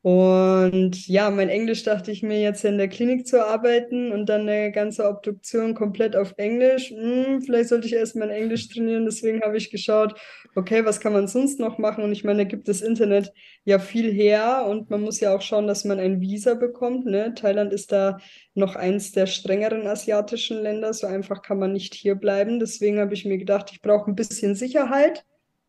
Und 0.04 1.08
ja, 1.08 1.30
mein 1.30 1.48
Englisch 1.48 1.82
dachte 1.82 2.10
ich 2.10 2.22
mir 2.22 2.38
jetzt 2.38 2.62
in 2.66 2.76
der 2.76 2.88
Klinik 2.88 3.26
zu 3.26 3.42
arbeiten 3.42 4.12
und 4.12 4.26
dann 4.28 4.42
eine 4.42 4.70
ganze 4.70 5.08
Obduktion 5.08 5.72
komplett 5.72 6.14
auf 6.14 6.34
Englisch. 6.36 6.90
Hm, 6.90 7.40
vielleicht 7.40 7.70
sollte 7.70 7.86
ich 7.86 7.94
erst 7.94 8.14
mein 8.14 8.28
Englisch 8.28 8.68
trainieren. 8.68 9.06
Deswegen 9.06 9.40
habe 9.40 9.56
ich 9.56 9.70
geschaut, 9.70 10.14
okay, 10.54 10.84
was 10.84 11.00
kann 11.00 11.14
man 11.14 11.26
sonst 11.26 11.58
noch 11.58 11.78
machen? 11.78 12.04
Und 12.04 12.12
ich 12.12 12.22
meine, 12.22 12.40
da 12.40 12.44
gibt 12.44 12.68
das 12.68 12.82
Internet 12.82 13.32
ja 13.64 13.78
viel 13.78 14.12
her 14.12 14.66
und 14.68 14.90
man 14.90 15.00
muss 15.00 15.20
ja 15.20 15.34
auch 15.34 15.40
schauen, 15.40 15.66
dass 15.66 15.86
man 15.86 15.98
ein 15.98 16.20
Visa 16.20 16.52
bekommt. 16.52 17.06
Ne? 17.06 17.32
Thailand 17.34 17.72
ist 17.72 17.90
da 17.90 18.18
noch 18.52 18.76
eins 18.76 19.12
der 19.12 19.24
strengeren 19.24 19.86
asiatischen 19.86 20.62
Länder. 20.62 20.92
So 20.92 21.06
einfach 21.06 21.40
kann 21.40 21.58
man 21.58 21.72
nicht 21.72 21.94
hier 21.94 22.14
bleiben. 22.14 22.60
Deswegen 22.60 22.98
habe 22.98 23.14
ich 23.14 23.24
mir 23.24 23.38
gedacht, 23.38 23.70
ich 23.72 23.80
brauche 23.80 24.10
ein 24.10 24.16
bisschen 24.16 24.54
Sicherheit 24.54 25.24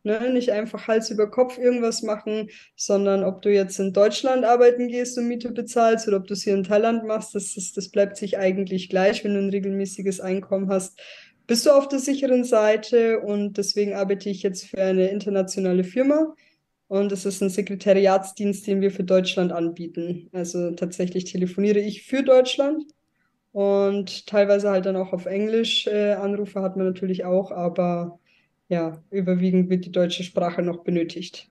Ne? 0.06 0.30
Nicht 0.30 0.52
einfach 0.52 0.86
Hals 0.86 1.10
über 1.10 1.28
Kopf 1.28 1.58
irgendwas 1.58 2.02
machen, 2.02 2.48
sondern 2.76 3.24
ob 3.24 3.42
du 3.42 3.52
jetzt 3.52 3.80
in 3.80 3.92
Deutschland 3.92 4.44
arbeiten 4.44 4.86
gehst 4.86 5.18
und 5.18 5.26
Miete 5.26 5.50
bezahlst 5.50 6.06
oder 6.06 6.18
ob 6.18 6.28
du 6.28 6.34
es 6.34 6.44
hier 6.44 6.54
in 6.54 6.62
Thailand 6.62 7.04
machst, 7.04 7.34
das, 7.34 7.54
das, 7.54 7.72
das 7.72 7.88
bleibt 7.88 8.16
sich 8.16 8.38
eigentlich 8.38 8.88
gleich, 8.88 9.24
wenn 9.24 9.34
du 9.34 9.40
ein 9.40 9.50
regelmäßiges 9.50 10.20
Einkommen 10.20 10.68
hast. 10.70 11.00
Bist 11.48 11.66
du 11.66 11.72
auf 11.72 11.88
der 11.88 11.98
sicheren 11.98 12.44
Seite 12.44 13.18
und 13.18 13.58
deswegen 13.58 13.94
arbeite 13.94 14.30
ich 14.30 14.44
jetzt 14.44 14.66
für 14.66 14.80
eine 14.80 15.08
internationale 15.08 15.82
Firma. 15.82 16.36
Und 16.86 17.10
es 17.10 17.26
ist 17.26 17.42
ein 17.42 17.50
Sekretariatsdienst, 17.50 18.64
den 18.64 18.80
wir 18.80 18.92
für 18.92 19.02
Deutschland 19.02 19.50
anbieten. 19.50 20.30
Also 20.32 20.70
tatsächlich 20.70 21.24
telefoniere 21.24 21.80
ich 21.80 22.04
für 22.04 22.22
Deutschland 22.22 22.84
und 23.50 24.28
teilweise 24.28 24.70
halt 24.70 24.86
dann 24.86 24.94
auch 24.94 25.12
auf 25.12 25.26
Englisch. 25.26 25.88
Äh, 25.88 26.12
Anrufe 26.12 26.62
hat 26.62 26.76
man 26.76 26.86
natürlich 26.86 27.24
auch, 27.24 27.50
aber 27.50 28.20
ja, 28.68 29.02
überwiegend 29.10 29.70
wird 29.70 29.84
die 29.84 29.92
deutsche 29.92 30.24
Sprache 30.24 30.62
noch 30.62 30.84
benötigt. 30.84 31.48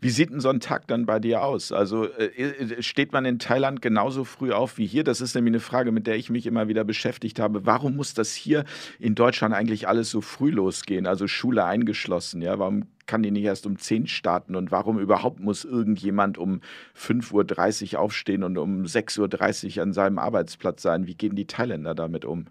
Wie 0.00 0.10
sieht 0.10 0.30
denn 0.30 0.40
so 0.40 0.50
ein 0.50 0.60
Tag 0.60 0.86
dann 0.86 1.04
bei 1.04 1.18
dir 1.18 1.42
aus? 1.42 1.72
Also 1.72 2.04
äh, 2.04 2.26
äh, 2.26 2.82
steht 2.82 3.12
man 3.12 3.24
in 3.24 3.40
Thailand 3.40 3.82
genauso 3.82 4.22
früh 4.22 4.52
auf 4.52 4.78
wie 4.78 4.86
hier? 4.86 5.02
Das 5.02 5.20
ist 5.20 5.34
nämlich 5.34 5.50
eine 5.50 5.60
Frage, 5.60 5.90
mit 5.90 6.06
der 6.06 6.14
ich 6.14 6.30
mich 6.30 6.46
immer 6.46 6.68
wieder 6.68 6.84
beschäftigt 6.84 7.40
habe. 7.40 7.66
Warum 7.66 7.96
muss 7.96 8.14
das 8.14 8.34
hier 8.34 8.64
in 9.00 9.16
Deutschland 9.16 9.52
eigentlich 9.52 9.88
alles 9.88 10.10
so 10.10 10.20
früh 10.20 10.50
losgehen? 10.50 11.06
Also 11.06 11.26
Schule 11.26 11.64
eingeschlossen, 11.64 12.40
ja? 12.40 12.58
Warum 12.60 12.86
kann 13.06 13.24
die 13.24 13.32
nicht 13.32 13.44
erst 13.44 13.66
um 13.66 13.76
10 13.76 14.06
starten? 14.06 14.54
Und 14.54 14.70
warum 14.70 15.00
überhaupt 15.00 15.40
muss 15.40 15.64
irgendjemand 15.64 16.38
um 16.38 16.60
5.30 16.96 17.94
Uhr 17.94 18.00
aufstehen 18.00 18.44
und 18.44 18.56
um 18.58 18.84
6.30 18.84 19.76
Uhr 19.76 19.82
an 19.82 19.92
seinem 19.92 20.18
Arbeitsplatz 20.18 20.82
sein? 20.82 21.08
Wie 21.08 21.16
gehen 21.16 21.34
die 21.34 21.48
Thailänder 21.48 21.96
damit 21.96 22.24
um? 22.24 22.46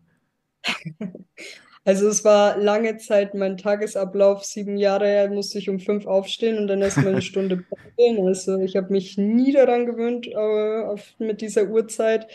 Also 1.86 2.08
es 2.08 2.24
war 2.24 2.58
lange 2.58 2.98
Zeit 2.98 3.34
mein 3.34 3.58
Tagesablauf, 3.58 4.46
sieben 4.46 4.78
Jahre 4.78 5.30
musste 5.30 5.58
ich 5.58 5.70
um 5.70 5.80
fünf 5.80 6.06
aufstehen 6.06 6.58
und 6.58 6.68
dann 6.68 6.82
erstmal 6.82 7.10
eine 7.10 7.22
Stunde 7.22 7.66
pendeln. 7.98 8.26
Also 8.26 8.58
ich 8.60 8.78
habe 8.78 8.92
mich 8.92 9.18
nie 9.18 9.52
daran 9.52 9.86
gewöhnt 9.86 10.28
äh, 10.28 10.84
auf, 10.86 11.14
mit 11.20 11.42
dieser 11.42 11.66
Uhrzeit. 11.66 12.28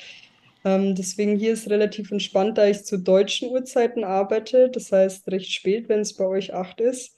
Ähm, 0.66 0.94
deswegen 0.94 1.37
hier 1.37 1.54
ist 1.54 1.70
relativ 1.70 2.11
entspannt, 2.11 2.58
da 2.58 2.66
ich 2.66 2.84
zu 2.84 2.98
deutschen 2.98 3.50
Uhrzeiten 3.50 4.04
arbeite. 4.04 4.68
Das 4.70 4.92
heißt 4.92 5.26
recht 5.28 5.50
spät, 5.50 5.88
wenn 5.88 6.00
es 6.00 6.14
bei 6.14 6.26
euch 6.26 6.52
acht 6.52 6.80
ist, 6.80 7.16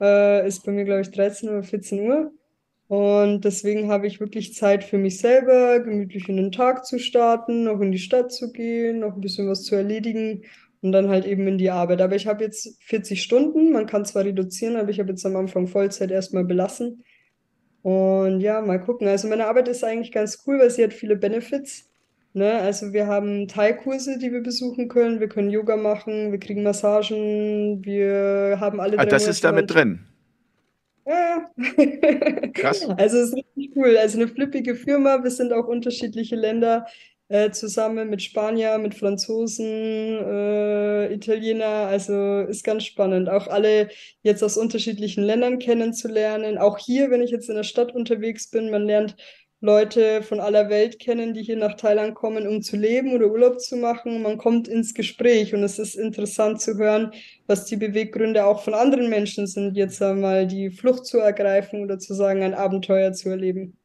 äh, 0.00 0.46
ist 0.48 0.64
bei 0.64 0.72
mir, 0.72 0.84
glaube 0.84 1.02
ich, 1.02 1.12
13 1.12 1.48
oder 1.48 1.62
14 1.62 2.00
Uhr. 2.00 2.32
Und 2.88 3.44
deswegen 3.44 3.88
habe 3.88 4.06
ich 4.06 4.18
wirklich 4.18 4.54
Zeit 4.54 4.82
für 4.82 4.98
mich 4.98 5.18
selber, 5.18 5.78
gemütlich 5.80 6.28
in 6.28 6.38
den 6.38 6.50
Tag 6.50 6.86
zu 6.86 6.98
starten, 6.98 7.64
noch 7.64 7.80
in 7.80 7.92
die 7.92 7.98
Stadt 7.98 8.32
zu 8.32 8.50
gehen, 8.50 9.00
noch 9.00 9.14
ein 9.14 9.20
bisschen 9.20 9.48
was 9.48 9.62
zu 9.62 9.76
erledigen 9.76 10.42
und 10.82 10.92
dann 10.92 11.08
halt 11.08 11.24
eben 11.26 11.46
in 11.48 11.58
die 11.58 11.70
Arbeit. 11.70 12.00
Aber 12.00 12.16
ich 12.16 12.26
habe 12.26 12.44
jetzt 12.44 12.76
40 12.82 13.22
Stunden, 13.22 13.72
man 13.72 13.86
kann 13.86 14.04
zwar 14.04 14.24
reduzieren, 14.24 14.76
aber 14.76 14.90
ich 14.90 15.00
habe 15.00 15.10
jetzt 15.10 15.26
am 15.26 15.36
Anfang 15.36 15.66
Vollzeit 15.66 16.10
erstmal 16.10 16.44
belassen. 16.44 17.04
Und 17.82 18.40
ja, 18.40 18.60
mal 18.60 18.80
gucken. 18.80 19.08
Also 19.08 19.28
meine 19.28 19.46
Arbeit 19.46 19.68
ist 19.68 19.84
eigentlich 19.84 20.12
ganz 20.12 20.42
cool, 20.46 20.58
weil 20.58 20.70
sie 20.70 20.84
hat 20.84 20.92
viele 20.92 21.16
Benefits. 21.16 21.88
Ne? 22.32 22.52
Also 22.52 22.92
wir 22.92 23.06
haben 23.06 23.48
Thai-Kurse, 23.48 24.18
die 24.18 24.32
wir 24.32 24.42
besuchen 24.42 24.88
können. 24.88 25.20
Wir 25.20 25.28
können 25.28 25.50
Yoga 25.50 25.76
machen, 25.76 26.30
wir 26.30 26.38
kriegen 26.38 26.62
Massagen, 26.62 27.84
wir 27.84 28.58
haben 28.60 28.80
alle 28.80 28.98
ah, 28.98 29.06
Das 29.06 29.26
ist 29.26 29.42
damit 29.44 29.72
drin. 29.72 30.00
Ja. 31.06 31.50
Krass. 32.52 32.86
Also 32.98 33.18
es 33.18 33.30
ist 33.30 33.36
richtig 33.36 33.72
cool. 33.76 33.96
Also 33.96 34.18
eine 34.18 34.28
flippige 34.28 34.74
Firma. 34.74 35.22
Wir 35.22 35.30
sind 35.30 35.52
auch 35.52 35.66
unterschiedliche 35.66 36.36
Länder 36.36 36.86
äh, 37.28 37.50
zusammen 37.50 38.10
mit 38.10 38.22
Spanier, 38.22 38.78
mit 38.78 38.94
Franzosen, 38.94 39.66
äh, 39.66 41.12
Italiener. 41.12 41.66
Also 41.88 42.40
ist 42.40 42.64
ganz 42.64 42.84
spannend. 42.84 43.28
Auch 43.28 43.46
alle 43.48 43.88
jetzt 44.22 44.42
aus 44.42 44.56
unterschiedlichen 44.56 45.22
Ländern 45.24 45.58
kennenzulernen. 45.58 46.58
Auch 46.58 46.78
hier, 46.78 47.10
wenn 47.10 47.22
ich 47.22 47.30
jetzt 47.30 47.48
in 47.48 47.56
der 47.56 47.64
Stadt 47.64 47.94
unterwegs 47.94 48.50
bin, 48.50 48.70
man 48.70 48.84
lernt 48.86 49.16
Leute 49.60 50.22
von 50.22 50.38
aller 50.38 50.68
Welt 50.70 51.00
kennen, 51.00 51.34
die 51.34 51.42
hier 51.42 51.56
nach 51.56 51.74
Thailand 51.74 52.14
kommen, 52.14 52.46
um 52.46 52.62
zu 52.62 52.76
leben 52.76 53.12
oder 53.12 53.26
Urlaub 53.26 53.60
zu 53.60 53.76
machen. 53.76 54.22
Man 54.22 54.38
kommt 54.38 54.68
ins 54.68 54.94
Gespräch 54.94 55.52
und 55.52 55.64
es 55.64 55.80
ist 55.80 55.96
interessant 55.96 56.60
zu 56.60 56.76
hören, 56.78 57.12
was 57.48 57.64
die 57.64 57.76
Beweggründe 57.76 58.46
auch 58.46 58.62
von 58.62 58.74
anderen 58.74 59.08
Menschen 59.10 59.48
sind, 59.48 59.76
jetzt 59.76 60.00
einmal 60.00 60.46
die 60.46 60.70
Flucht 60.70 61.06
zu 61.06 61.18
ergreifen 61.18 61.82
oder 61.82 61.98
zu 61.98 62.14
sagen, 62.14 62.42
ein 62.42 62.54
Abenteuer 62.54 63.12
zu 63.12 63.30
erleben. 63.30 63.77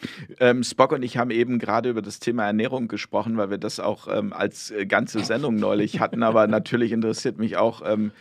Hm. 0.00 0.36
Ähm, 0.40 0.62
Spock 0.64 0.92
und 0.92 1.02
ich 1.02 1.16
haben 1.16 1.30
eben 1.30 1.58
gerade 1.58 1.90
über 1.90 2.02
das 2.02 2.18
Thema 2.18 2.46
Ernährung 2.46 2.88
gesprochen, 2.88 3.36
weil 3.36 3.50
wir 3.50 3.58
das 3.58 3.80
auch 3.80 4.08
ähm, 4.08 4.32
als 4.32 4.70
äh, 4.70 4.86
ganze 4.86 5.24
Sendung 5.24 5.56
neulich 5.56 6.00
hatten. 6.00 6.22
Aber 6.22 6.46
natürlich 6.46 6.92
interessiert 6.92 7.38
mich 7.38 7.56
auch, 7.56 7.82
ähm, 7.84 8.12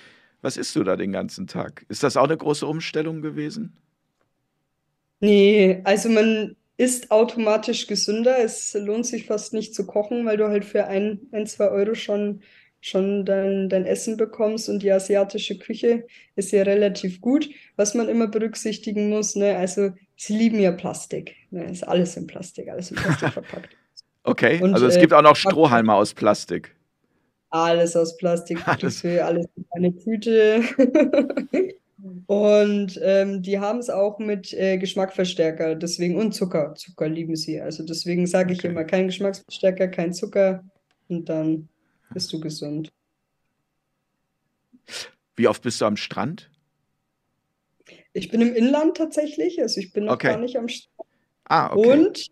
was 0.42 0.58
isst 0.58 0.76
du 0.76 0.84
da 0.84 0.96
den 0.96 1.12
ganzen 1.12 1.48
Tag? 1.48 1.86
Ist 1.90 2.04
das 2.04 2.18
auch 2.18 2.24
eine 2.24 2.38
große 2.38 2.66
Umstellung 2.66 3.22
gewesen? 3.22 3.76
Nee, 5.20 5.82
also 5.84 6.10
man 6.10 6.56
ist 6.78 7.12
automatisch 7.12 7.88
gesünder. 7.88 8.40
Es 8.40 8.74
lohnt 8.74 9.06
sich 9.06 9.26
fast 9.26 9.54
nicht 9.54 9.76
zu 9.76 9.86
kochen, 9.86 10.26
weil 10.26 10.38
du 10.38 10.48
halt 10.48 10.64
für 10.64 10.86
ein, 10.88 11.20
ein 11.34 11.46
zwei 11.46 11.68
Euro 11.70 11.94
schon, 11.94 12.42
schon 12.80 13.26
dein, 13.26 13.68
dein 13.68 13.86
Essen 13.86 14.16
bekommst. 14.16 14.70
Und 14.70 14.82
die 14.82 14.92
asiatische 14.92 15.58
Küche 15.58 16.08
ist 16.36 16.52
ja 16.54 16.64
relativ 16.64 17.20
gut. 17.20 17.50
Was 17.76 17.96
man 17.96 18.08
immer 18.08 18.28
berücksichtigen 18.28 19.10
muss, 19.10 19.36
ne, 19.36 19.58
also 19.58 19.92
sie 20.20 20.38
lieben 20.38 20.60
ja 20.60 20.72
Plastik. 20.72 21.36
Ne, 21.52 21.72
ist 21.72 21.88
alles 21.88 22.18
in 22.18 22.28
Plastik, 22.28 22.70
alles 22.70 22.92
in 22.92 22.98
Plastik 22.98 23.30
verpackt. 23.34 23.76
Okay, 24.24 24.62
Und, 24.62 24.74
also 24.74 24.86
es 24.86 24.98
äh, 24.98 25.02
gibt 25.02 25.14
auch 25.14 25.22
noch 25.22 25.36
Strohhalme 25.36 25.94
aus 25.94 26.14
Plastik. 26.14 26.76
alles 27.50 27.96
aus 27.96 28.18
Plastik, 28.18 28.68
Alles. 28.68 29.04
alles 29.04 29.48
in 29.56 29.66
eine 29.72 29.98
Tüte. 29.98 30.62
Und 32.28 33.00
ähm, 33.04 33.42
die 33.42 33.60
haben 33.60 33.80
es 33.80 33.90
auch 33.90 34.20
mit 34.20 34.54
äh, 34.54 34.78
Geschmacksverstärker, 34.78 35.76
deswegen 35.76 36.18
und 36.18 36.34
Zucker. 36.34 36.74
Zucker 36.76 37.10
lieben 37.10 37.36
sie. 37.36 37.60
Also 37.60 37.84
deswegen 37.84 38.26
sage 38.26 38.54
ich 38.54 38.60
okay. 38.60 38.70
immer, 38.70 38.86
kein 38.86 39.08
Geschmacksverstärker, 39.08 39.90
kein 39.90 40.14
Zucker 40.14 40.64
und 41.10 41.28
dann 41.28 41.68
bist 42.14 42.32
du 42.32 42.40
gesund. 42.40 42.90
Wie 45.36 45.48
oft 45.48 45.62
bist 45.62 45.82
du 45.82 45.86
am 45.86 45.98
Strand? 45.98 46.50
Ich 48.14 48.30
bin 48.30 48.42
im 48.42 48.56
Inland 48.56 48.98
tatsächlich, 48.98 49.62
also 49.62 49.80
ich 49.80 49.94
bin 49.94 50.06
noch 50.06 50.14
okay. 50.14 50.30
gar 50.30 50.40
nicht 50.40 50.58
am 50.58 50.68
Strand. 50.68 51.10
Ah, 51.46 51.74
okay. 51.74 51.92
Und 51.92 52.28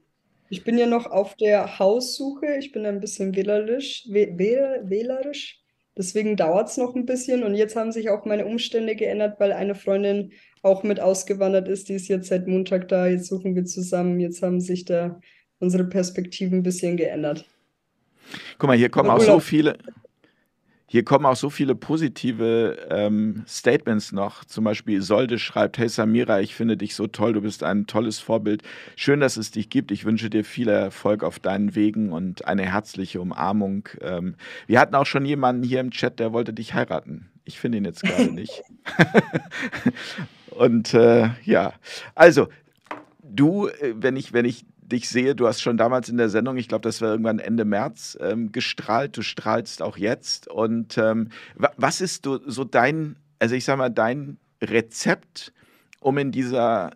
ich 0.50 0.64
bin 0.64 0.78
ja 0.78 0.88
noch 0.88 1.06
auf 1.08 1.36
der 1.36 1.80
Haussuche. 1.80 2.58
Ich 2.58 2.72
bin 2.72 2.86
ein 2.86 3.00
bisschen 3.00 3.36
wählerisch, 3.36 4.06
wählerisch. 4.08 5.62
Deswegen 5.98 6.38
dauert 6.38 6.70
es 6.70 6.78
noch 6.78 6.96
ein 6.96 7.08
bisschen 7.08 7.44
und 7.44 7.56
jetzt 7.56 7.76
haben 7.76 7.92
sich 7.92 8.12
auch 8.12 8.24
meine 8.24 8.46
Umstände 8.46 8.96
geändert, 8.96 9.40
weil 9.40 9.52
eine 9.52 9.74
Freundin 9.74 10.32
auch 10.62 10.84
mit 10.84 11.00
ausgewandert 11.00 11.68
ist. 11.68 11.90
Die 11.90 11.96
ist 11.96 12.08
jetzt 12.08 12.28
seit 12.28 12.48
Montag 12.48 12.88
da. 12.88 13.08
Jetzt 13.08 13.28
suchen 13.28 13.56
wir 13.56 13.66
zusammen. 13.66 14.20
Jetzt 14.20 14.44
haben 14.44 14.62
sich 14.62 14.86
da 14.86 15.20
unsere 15.60 15.86
Perspektiven 15.86 16.60
ein 16.60 16.64
bisschen 16.64 16.98
geändert. 16.98 17.46
Guck 18.60 18.68
mal, 18.68 18.78
hier 18.78 18.90
kommen 18.90 19.10
auch 19.10 19.20
so 19.20 19.40
viele, 19.40 19.78
hier 20.90 21.04
kommen 21.04 21.26
auch 21.26 21.36
so 21.36 21.50
viele 21.50 21.76
positive 21.76 22.88
ähm, 22.90 23.44
Statements 23.46 24.14
noch. 24.14 24.46
Zum 24.46 24.64
Beispiel 24.64 25.02
Solde 25.02 25.38
schreibt, 25.38 25.78
hey 25.78 25.90
Samira, 25.90 26.40
ich 26.40 26.56
finde 26.56 26.78
dich 26.78 26.96
so 26.96 27.08
toll, 27.08 27.34
du 27.34 27.42
bist 27.42 27.62
ein 27.62 27.88
tolles 27.88 28.20
Vorbild. 28.20 28.64
Schön, 28.96 29.20
dass 29.20 29.36
es 29.36 29.52
dich 29.52 29.70
gibt. 29.70 29.92
Ich 29.92 30.06
wünsche 30.06 30.30
dir 30.30 30.46
viel 30.46 30.70
Erfolg 30.70 31.26
auf 31.26 31.40
deinen 31.40 31.76
Wegen 31.76 32.14
und 32.14 32.46
eine 32.46 32.72
herzliche 32.72 33.20
Umarmung. 33.20 33.90
Ähm, 34.00 34.36
wir 34.66 34.80
hatten 34.80 34.96
auch 34.96 35.06
schon 35.06 35.26
jemanden 35.26 35.64
hier 35.64 35.82
im 35.82 35.92
Chat, 35.92 36.20
der 36.20 36.32
wollte 36.32 36.54
dich 36.54 36.74
heiraten. 36.74 37.30
Ich 37.44 37.60
finde 37.60 37.80
ihn 37.80 37.86
jetzt 37.86 38.04
gerade 38.04 38.32
nicht. 38.32 38.64
und 40.52 40.94
äh, 40.94 41.32
ja, 41.44 41.74
also 42.16 42.48
du, 43.22 43.68
äh, 43.68 43.94
wenn 43.98 44.16
ich, 44.16 44.32
wenn 44.32 44.46
ich 44.46 44.66
dich 44.88 45.10
sehe, 45.10 45.36
du 45.36 45.48
hast 45.48 45.62
schon 45.62 45.78
damals 45.78 46.10
in 46.10 46.18
der 46.18 46.30
Sendung, 46.30 46.58
ich 46.58 46.68
glaube, 46.68 46.84
das 46.84 47.02
war 47.02 47.10
irgendwann 47.10 47.40
Ende 47.40 47.66
März, 47.66 48.18
ähm, 48.22 48.52
gestrahlt. 48.52 49.18
Du 49.18 49.22
strahlst 49.22 49.82
auch 49.82 49.98
jetzt. 49.98 50.48
Und 50.48 50.98
ähm, 50.98 51.30
was 51.56 52.02
ist 52.02 52.26
du, 52.26 52.40
so 52.46 52.64
dein, 52.64 53.18
also 53.40 53.56
ich 53.56 53.66
sage 53.66 53.78
mal, 53.78 53.90
dein 53.90 54.38
Rezept, 54.62 55.54
um 56.00 56.18
in 56.18 56.32
dieser, 56.32 56.92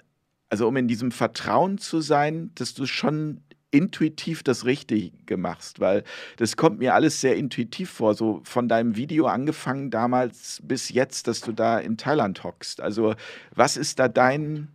also 0.49 0.67
um 0.67 0.77
in 0.77 0.87
diesem 0.87 1.11
Vertrauen 1.11 1.77
zu 1.77 2.01
sein, 2.01 2.51
dass 2.55 2.73
du 2.73 2.85
schon 2.85 3.41
intuitiv 3.71 4.43
das 4.43 4.65
Richtige 4.65 5.37
machst, 5.37 5.79
weil 5.79 6.03
das 6.37 6.57
kommt 6.57 6.79
mir 6.79 6.93
alles 6.93 7.21
sehr 7.21 7.37
intuitiv 7.37 7.89
vor, 7.89 8.15
so 8.15 8.41
von 8.43 8.67
deinem 8.67 8.97
Video 8.97 9.27
angefangen 9.27 9.89
damals 9.89 10.61
bis 10.63 10.89
jetzt, 10.89 11.27
dass 11.27 11.39
du 11.39 11.53
da 11.53 11.79
in 11.79 11.97
Thailand 11.97 12.43
hockst. 12.43 12.81
Also 12.81 13.15
was 13.55 13.77
ist 13.77 13.99
da 13.99 14.09
dein 14.09 14.67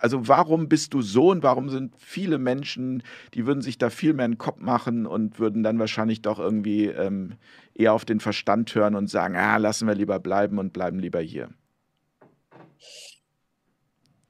also 0.00 0.26
warum 0.26 0.68
bist 0.68 0.94
du 0.94 1.02
so 1.02 1.30
und 1.30 1.42
warum 1.42 1.68
sind 1.68 1.94
viele 1.98 2.38
Menschen, 2.38 3.02
die 3.34 3.46
würden 3.46 3.62
sich 3.62 3.78
da 3.78 3.90
viel 3.90 4.14
mehr 4.14 4.26
in 4.26 4.32
den 4.32 4.38
Kopf 4.38 4.58
machen 4.58 5.06
und 5.06 5.38
würden 5.38 5.62
dann 5.62 5.78
wahrscheinlich 5.78 6.22
doch 6.22 6.38
irgendwie 6.38 6.86
ähm, 6.86 7.34
eher 7.74 7.92
auf 7.92 8.04
den 8.04 8.20
Verstand 8.20 8.74
hören 8.74 8.94
und 8.94 9.08
sagen, 9.08 9.36
ah, 9.36 9.56
lassen 9.56 9.86
wir 9.86 9.94
lieber 9.94 10.18
bleiben 10.18 10.58
und 10.58 10.72
bleiben 10.72 10.98
lieber 10.98 11.20
hier? 11.20 11.50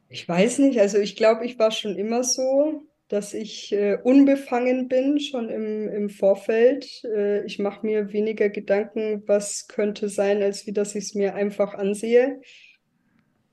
Ich 0.09 0.29
weiß 0.29 0.59
nicht, 0.59 0.81
also 0.81 0.99
ich 0.99 1.17
glaube, 1.17 1.47
ich 1.47 1.59
war 1.59 1.71
schon 1.71 1.97
immer 1.97 2.25
so, 2.25 2.83
dass 3.09 3.35
ich 3.35 3.73
äh, 3.73 3.99
unbefangen 4.03 4.89
bin, 4.89 5.19
schon 5.21 5.49
im, 5.49 5.89
im 5.89 6.11
Vorfeld. 6.11 7.03
Äh, 7.05 7.45
ich 7.45 7.59
mache 7.59 7.85
mir 7.87 8.13
weniger 8.13 8.49
Gedanken, 8.49 9.23
was 9.27 9.69
könnte 9.69 10.09
sein, 10.09 10.43
als 10.43 10.67
wie 10.67 10.73
dass 10.73 10.95
ich 10.95 11.05
es 11.05 11.15
mir 11.15 11.35
einfach 11.35 11.75
ansehe. 11.75 12.41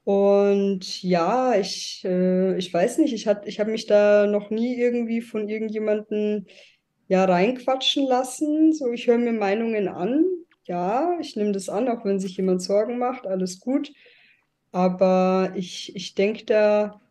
Und 0.07 1.03
ja, 1.03 1.53
ich, 1.59 2.01
äh, 2.05 2.57
ich 2.57 2.73
weiß 2.73 2.99
nicht, 2.99 3.13
ich, 3.13 3.27
ich 3.43 3.59
habe 3.59 3.71
mich 3.71 3.87
da 3.87 4.25
noch 4.25 4.49
nie 4.49 4.77
irgendwie 4.77 5.19
von 5.19 5.49
irgendjemandem 5.49 6.45
ja, 7.09 7.25
reinquatschen 7.25 8.07
lassen. 8.07 8.71
So, 8.71 8.89
ich 8.93 9.07
höre 9.07 9.17
mir 9.17 9.33
Meinungen 9.33 9.89
an. 9.89 10.23
Ja, 10.63 11.17
ich 11.19 11.35
nehme 11.35 11.51
das 11.51 11.67
an, 11.67 11.89
auch 11.89 12.05
wenn 12.05 12.21
sich 12.21 12.37
jemand 12.37 12.61
Sorgen 12.61 12.97
macht, 12.97 13.27
alles 13.27 13.59
gut. 13.59 13.91
Aber 14.71 15.51
ich, 15.57 15.93
ich 15.93 16.15
denke 16.15 16.45
da 16.45 17.01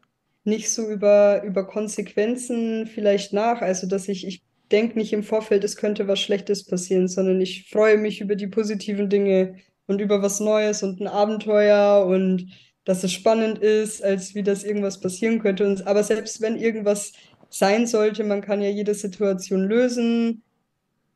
nicht 0.45 0.71
so 0.71 0.89
über, 0.89 1.43
über 1.43 1.67
Konsequenzen 1.67 2.87
vielleicht 2.87 3.35
nach. 3.35 3.61
Also, 3.61 3.87
dass 3.87 4.09
ich, 4.09 4.27
ich 4.27 4.41
denke 4.73 4.97
nicht 4.97 5.13
im 5.13 5.23
Vorfeld, 5.23 5.65
es 5.65 5.77
könnte 5.77 6.09
was 6.09 6.21
Schlechtes 6.21 6.65
passieren, 6.65 7.09
sondern 7.09 7.43
ich 7.43 7.69
freue 7.69 7.99
mich 7.99 8.23
über 8.23 8.37
die 8.37 8.47
positiven 8.47 9.11
Dinge 9.11 9.57
und 9.87 10.01
über 10.01 10.23
was 10.23 10.41
Neues 10.41 10.83
und 10.83 10.99
ein 11.03 11.09
Abenteuer 11.09 12.07
und 12.07 12.51
dass 12.87 13.03
es 13.03 13.13
spannend 13.13 13.59
ist, 13.59 14.03
als 14.03 14.35
wie 14.35 14.45
das 14.45 14.65
irgendwas 14.65 15.01
passieren 15.01 15.41
könnte. 15.41 15.67
Und, 15.67 15.87
aber 15.87 16.05
selbst 16.05 16.41
wenn 16.41 16.57
irgendwas 16.57 17.13
sein 17.51 17.87
sollte, 17.87 18.23
man 18.25 18.41
kann 18.41 18.63
ja 18.63 18.71
jede 18.71 18.95
Situation 18.95 19.65
lösen. 19.65 20.43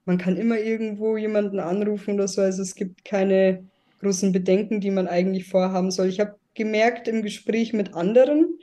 Man 0.04 0.18
kann 0.18 0.36
immer 0.36 0.58
irgendwo 0.58 1.16
jemanden 1.16 1.60
anrufen 1.60 2.14
oder 2.14 2.26
so. 2.26 2.42
Also 2.42 2.62
es 2.62 2.74
gibt 2.74 3.04
keine 3.04 3.64
großen 4.00 4.32
Bedenken, 4.32 4.80
die 4.80 4.90
man 4.90 5.06
eigentlich 5.06 5.48
vorhaben 5.48 5.92
soll. 5.92 6.08
Ich 6.08 6.18
habe 6.18 6.34
gemerkt 6.54 7.06
im 7.06 7.22
Gespräch 7.22 7.72
mit 7.72 7.94
anderen, 7.94 8.58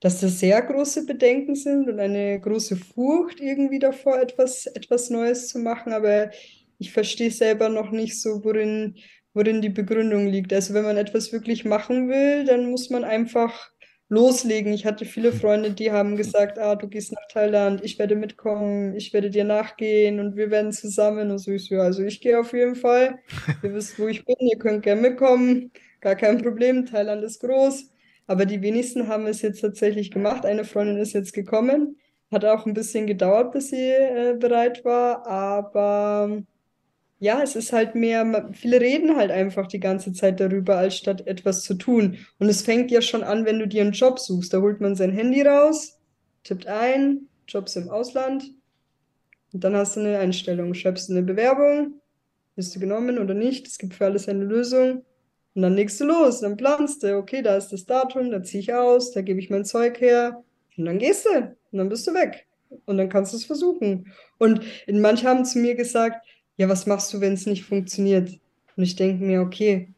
dass 0.00 0.20
das 0.20 0.40
sehr 0.40 0.60
große 0.60 1.06
Bedenken 1.06 1.54
sind 1.54 1.88
und 1.88 2.00
eine 2.00 2.40
große 2.40 2.74
Furcht 2.74 3.38
irgendwie 3.40 3.78
davor, 3.78 4.20
etwas, 4.20 4.66
etwas 4.66 5.10
Neues 5.10 5.46
zu 5.46 5.60
machen. 5.60 5.92
Aber 5.92 6.30
ich 6.78 6.90
verstehe 6.92 7.30
selber 7.30 7.68
noch 7.68 7.92
nicht 7.92 8.20
so, 8.20 8.42
worin, 8.42 8.96
worin 9.38 9.62
die 9.62 9.68
Begründung 9.68 10.26
liegt. 10.26 10.52
Also 10.52 10.74
wenn 10.74 10.82
man 10.82 10.96
etwas 10.96 11.32
wirklich 11.32 11.64
machen 11.64 12.08
will, 12.08 12.44
dann 12.44 12.70
muss 12.70 12.90
man 12.90 13.04
einfach 13.04 13.70
loslegen. 14.08 14.72
Ich 14.72 14.84
hatte 14.84 15.04
viele 15.04 15.32
Freunde, 15.32 15.70
die 15.70 15.92
haben 15.92 16.16
gesagt, 16.16 16.58
ah, 16.58 16.74
du 16.74 16.88
gehst 16.88 17.12
nach 17.12 17.28
Thailand, 17.28 17.84
ich 17.84 18.00
werde 18.00 18.16
mitkommen, 18.16 18.96
ich 18.96 19.12
werde 19.12 19.30
dir 19.30 19.44
nachgehen 19.44 20.18
und 20.18 20.34
wir 20.34 20.50
werden 20.50 20.72
zusammen. 20.72 21.30
Und 21.30 21.38
so 21.38 21.52
ich 21.52 21.66
so, 21.66 21.76
ja, 21.76 21.82
also 21.82 22.02
ich 22.02 22.20
gehe 22.20 22.40
auf 22.40 22.52
jeden 22.52 22.74
Fall. 22.74 23.20
Ihr 23.62 23.74
wisst, 23.74 23.98
wo 23.98 24.08
ich 24.08 24.24
bin, 24.24 24.36
ihr 24.40 24.58
könnt 24.58 24.82
gerne 24.82 25.02
mitkommen, 25.02 25.70
gar 26.00 26.16
kein 26.16 26.42
Problem. 26.42 26.86
Thailand 26.86 27.22
ist 27.22 27.40
groß. 27.40 27.90
Aber 28.26 28.44
die 28.44 28.60
wenigsten 28.60 29.06
haben 29.06 29.26
es 29.26 29.40
jetzt 29.42 29.60
tatsächlich 29.60 30.10
gemacht. 30.10 30.44
Eine 30.44 30.64
Freundin 30.64 30.98
ist 30.98 31.12
jetzt 31.12 31.32
gekommen. 31.32 31.96
Hat 32.32 32.44
auch 32.44 32.66
ein 32.66 32.74
bisschen 32.74 33.06
gedauert, 33.06 33.52
bis 33.52 33.70
sie 33.70 33.90
äh, 33.90 34.36
bereit 34.38 34.84
war. 34.84 35.26
Aber 35.26 36.42
ja, 37.20 37.42
es 37.42 37.56
ist 37.56 37.72
halt 37.72 37.94
mehr, 37.94 38.50
viele 38.52 38.80
reden 38.80 39.16
halt 39.16 39.30
einfach 39.30 39.66
die 39.66 39.80
ganze 39.80 40.12
Zeit 40.12 40.38
darüber, 40.38 40.76
als 40.78 40.96
statt 40.96 41.26
etwas 41.26 41.64
zu 41.64 41.74
tun. 41.74 42.18
Und 42.38 42.48
es 42.48 42.62
fängt 42.62 42.90
ja 42.90 43.02
schon 43.02 43.24
an, 43.24 43.44
wenn 43.44 43.58
du 43.58 43.66
dir 43.66 43.82
einen 43.82 43.92
Job 43.92 44.18
suchst. 44.20 44.52
Da 44.54 44.60
holt 44.60 44.80
man 44.80 44.94
sein 44.94 45.10
Handy 45.10 45.42
raus, 45.42 45.98
tippt 46.44 46.66
ein, 46.68 47.28
Jobs 47.48 47.74
im 47.76 47.88
Ausland. 47.90 48.44
Und 49.52 49.64
dann 49.64 49.74
hast 49.74 49.96
du 49.96 50.00
eine 50.00 50.18
Einstellung. 50.18 50.74
Schreibst 50.74 51.10
eine 51.10 51.22
Bewerbung, 51.22 52.00
bist 52.54 52.76
du 52.76 52.80
genommen 52.80 53.18
oder 53.18 53.34
nicht. 53.34 53.66
Es 53.66 53.78
gibt 53.78 53.94
für 53.94 54.04
alles 54.04 54.28
eine 54.28 54.44
Lösung. 54.44 55.04
Und 55.54 55.62
dann 55.62 55.74
legst 55.74 56.00
du 56.00 56.04
los, 56.04 56.40
dann 56.40 56.56
planst 56.56 57.02
du, 57.02 57.16
okay, 57.16 57.42
da 57.42 57.56
ist 57.56 57.70
das 57.70 57.84
Datum, 57.84 58.30
da 58.30 58.44
ziehe 58.44 58.60
ich 58.60 58.74
aus, 58.74 59.10
da 59.10 59.22
gebe 59.22 59.40
ich 59.40 59.50
mein 59.50 59.64
Zeug 59.64 60.00
her. 60.00 60.44
Und 60.76 60.84
dann 60.84 60.98
gehst 60.98 61.26
du. 61.26 61.30
Und 61.36 61.78
dann 61.78 61.88
bist 61.88 62.06
du 62.06 62.14
weg. 62.14 62.46
Und 62.84 62.96
dann 62.98 63.08
kannst 63.08 63.32
du 63.32 63.38
es 63.38 63.44
versuchen. 63.44 64.12
Und 64.38 64.60
manche 64.86 65.26
haben 65.26 65.44
zu 65.44 65.58
mir 65.58 65.74
gesagt, 65.74 66.24
ja, 66.58 66.68
was 66.68 66.86
machst 66.86 67.14
du, 67.14 67.20
wenn 67.20 67.32
es 67.32 67.46
nicht 67.46 67.64
funktioniert? 67.64 68.38
Und 68.76 68.82
ich 68.82 68.96
denke 68.96 69.24
mir, 69.24 69.40
okay, 69.40 69.94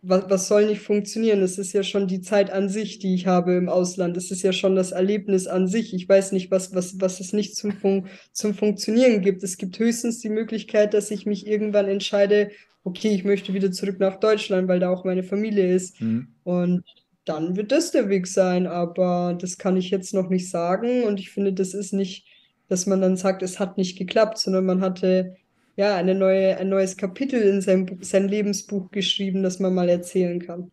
was, 0.00 0.24
was 0.28 0.48
soll 0.48 0.66
nicht 0.66 0.80
funktionieren? 0.80 1.42
Es 1.42 1.58
ist 1.58 1.72
ja 1.72 1.82
schon 1.82 2.08
die 2.08 2.20
Zeit 2.20 2.50
an 2.50 2.68
sich, 2.68 2.98
die 2.98 3.14
ich 3.14 3.26
habe 3.26 3.54
im 3.54 3.68
Ausland. 3.68 4.16
Es 4.16 4.30
ist 4.30 4.42
ja 4.42 4.52
schon 4.52 4.74
das 4.74 4.92
Erlebnis 4.92 5.46
an 5.46 5.68
sich. 5.68 5.94
Ich 5.94 6.08
weiß 6.08 6.32
nicht, 6.32 6.50
was, 6.50 6.74
was, 6.74 7.00
was 7.00 7.20
es 7.20 7.32
nicht 7.32 7.56
zum, 7.56 7.72
Fun 7.72 8.06
zum 8.32 8.54
Funktionieren 8.54 9.20
gibt. 9.22 9.42
Es 9.42 9.58
gibt 9.58 9.78
höchstens 9.78 10.18
die 10.20 10.28
Möglichkeit, 10.28 10.94
dass 10.94 11.10
ich 11.10 11.26
mich 11.26 11.46
irgendwann 11.46 11.88
entscheide, 11.88 12.50
okay, 12.84 13.14
ich 13.14 13.24
möchte 13.24 13.54
wieder 13.54 13.70
zurück 13.70 14.00
nach 14.00 14.16
Deutschland, 14.16 14.66
weil 14.66 14.80
da 14.80 14.90
auch 14.90 15.04
meine 15.04 15.22
Familie 15.22 15.72
ist. 15.72 16.00
Mhm. 16.00 16.28
Und 16.42 16.84
dann 17.24 17.56
wird 17.56 17.70
das 17.70 17.92
der 17.92 18.08
Weg 18.08 18.26
sein. 18.26 18.66
Aber 18.66 19.36
das 19.40 19.58
kann 19.58 19.76
ich 19.76 19.90
jetzt 19.90 20.14
noch 20.14 20.28
nicht 20.28 20.50
sagen. 20.50 21.04
Und 21.04 21.20
ich 21.20 21.30
finde, 21.30 21.52
das 21.52 21.74
ist 21.74 21.92
nicht, 21.92 22.26
dass 22.68 22.86
man 22.86 23.00
dann 23.00 23.16
sagt, 23.16 23.42
es 23.42 23.60
hat 23.60 23.78
nicht 23.78 23.96
geklappt, 23.98 24.38
sondern 24.38 24.66
man 24.66 24.80
hatte 24.80 25.36
ja, 25.76 25.96
eine 25.96 26.14
neue, 26.14 26.56
ein 26.58 26.68
neues 26.68 26.96
Kapitel 26.96 27.40
in 27.42 27.60
sein, 27.60 27.98
sein 28.00 28.28
Lebensbuch 28.28 28.90
geschrieben, 28.90 29.42
das 29.42 29.58
man 29.58 29.74
mal 29.74 29.88
erzählen 29.88 30.40
kann. 30.40 30.70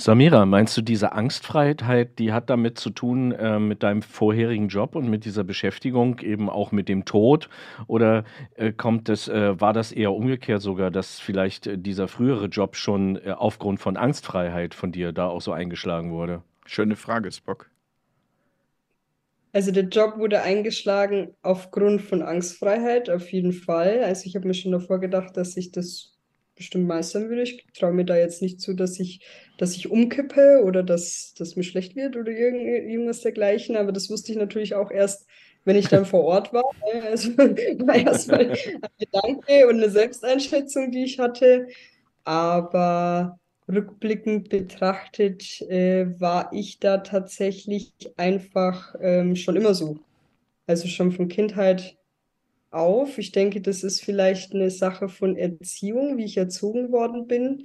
Samira, 0.00 0.46
meinst 0.46 0.76
du, 0.76 0.82
diese 0.82 1.10
Angstfreiheit, 1.10 2.20
die 2.20 2.32
hat 2.32 2.50
damit 2.50 2.78
zu 2.78 2.90
tun 2.90 3.32
äh, 3.32 3.58
mit 3.58 3.82
deinem 3.82 4.02
vorherigen 4.02 4.68
Job 4.68 4.94
und 4.94 5.10
mit 5.10 5.24
dieser 5.24 5.42
Beschäftigung, 5.42 6.20
eben 6.20 6.48
auch 6.48 6.70
mit 6.70 6.88
dem 6.88 7.04
Tod? 7.04 7.48
Oder 7.88 8.22
äh, 8.54 8.70
kommt 8.70 9.08
es, 9.08 9.26
äh, 9.26 9.60
war 9.60 9.72
das 9.72 9.90
eher 9.90 10.12
umgekehrt 10.12 10.62
sogar, 10.62 10.92
dass 10.92 11.18
vielleicht 11.18 11.66
äh, 11.66 11.76
dieser 11.76 12.06
frühere 12.06 12.46
Job 12.46 12.76
schon 12.76 13.16
äh, 13.16 13.34
aufgrund 13.36 13.80
von 13.80 13.96
Angstfreiheit 13.96 14.72
von 14.72 14.92
dir 14.92 15.10
da 15.10 15.26
auch 15.26 15.40
so 15.40 15.50
eingeschlagen 15.50 16.12
wurde? 16.12 16.42
Schöne 16.64 16.94
Frage, 16.94 17.32
Spock. 17.32 17.68
Also 19.52 19.72
der 19.72 19.84
Job 19.84 20.18
wurde 20.18 20.42
eingeschlagen 20.42 21.34
aufgrund 21.42 22.02
von 22.02 22.22
Angstfreiheit, 22.22 23.08
auf 23.08 23.32
jeden 23.32 23.52
Fall. 23.52 24.02
Also 24.04 24.26
ich 24.26 24.36
habe 24.36 24.46
mir 24.46 24.54
schon 24.54 24.72
davor 24.72 25.00
gedacht, 25.00 25.36
dass 25.36 25.56
ich 25.56 25.72
das 25.72 26.14
bestimmt 26.54 26.86
meistern 26.86 27.28
würde. 27.30 27.42
Ich 27.42 27.64
traue 27.72 27.92
mir 27.92 28.04
da 28.04 28.16
jetzt 28.16 28.42
nicht 28.42 28.60
zu, 28.60 28.74
dass 28.74 29.00
ich, 29.00 29.20
dass 29.56 29.74
ich 29.74 29.90
umkippe 29.90 30.62
oder 30.64 30.82
dass, 30.82 31.32
dass 31.38 31.56
mir 31.56 31.62
schlecht 31.62 31.96
wird 31.96 32.16
oder 32.16 32.30
irgend, 32.30 32.62
irgendwas 32.62 33.22
dergleichen. 33.22 33.76
Aber 33.76 33.92
das 33.92 34.10
wusste 34.10 34.32
ich 34.32 34.38
natürlich 34.38 34.74
auch 34.74 34.90
erst, 34.90 35.26
wenn 35.64 35.76
ich 35.76 35.88
dann 35.88 36.04
vor 36.04 36.24
Ort 36.24 36.52
war. 36.52 36.64
Also 37.04 37.36
war 37.38 37.94
erstmal 37.94 38.50
ein 38.50 38.56
Gedanke 38.98 39.66
und 39.68 39.76
eine 39.76 39.90
Selbsteinschätzung, 39.90 40.90
die 40.90 41.04
ich 41.04 41.18
hatte. 41.18 41.68
Aber 42.24 43.38
rückblickend 43.68 44.48
betrachtet, 44.48 45.60
äh, 45.62 46.18
war 46.20 46.50
ich 46.52 46.78
da 46.80 46.98
tatsächlich 46.98 47.92
einfach 48.16 48.94
ähm, 49.00 49.36
schon 49.36 49.56
immer 49.56 49.74
so. 49.74 49.98
Also 50.66 50.88
schon 50.88 51.12
von 51.12 51.28
Kindheit 51.28 51.96
auf. 52.70 53.18
Ich 53.18 53.32
denke, 53.32 53.60
das 53.60 53.82
ist 53.82 54.02
vielleicht 54.02 54.54
eine 54.54 54.70
Sache 54.70 55.08
von 55.08 55.36
Erziehung, 55.36 56.16
wie 56.16 56.24
ich 56.24 56.36
erzogen 56.36 56.92
worden 56.92 57.26
bin. 57.26 57.64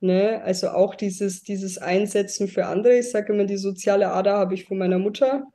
Ne? 0.00 0.42
Also 0.42 0.70
auch 0.70 0.94
dieses, 0.94 1.42
dieses 1.42 1.78
Einsetzen 1.78 2.48
für 2.48 2.66
andere. 2.66 2.98
Ich 2.98 3.10
sage 3.10 3.32
immer, 3.32 3.44
die 3.44 3.56
soziale 3.56 4.10
Ader 4.10 4.38
habe 4.38 4.54
ich 4.54 4.64
von 4.64 4.78
meiner 4.78 4.98
Mutter. 4.98 5.46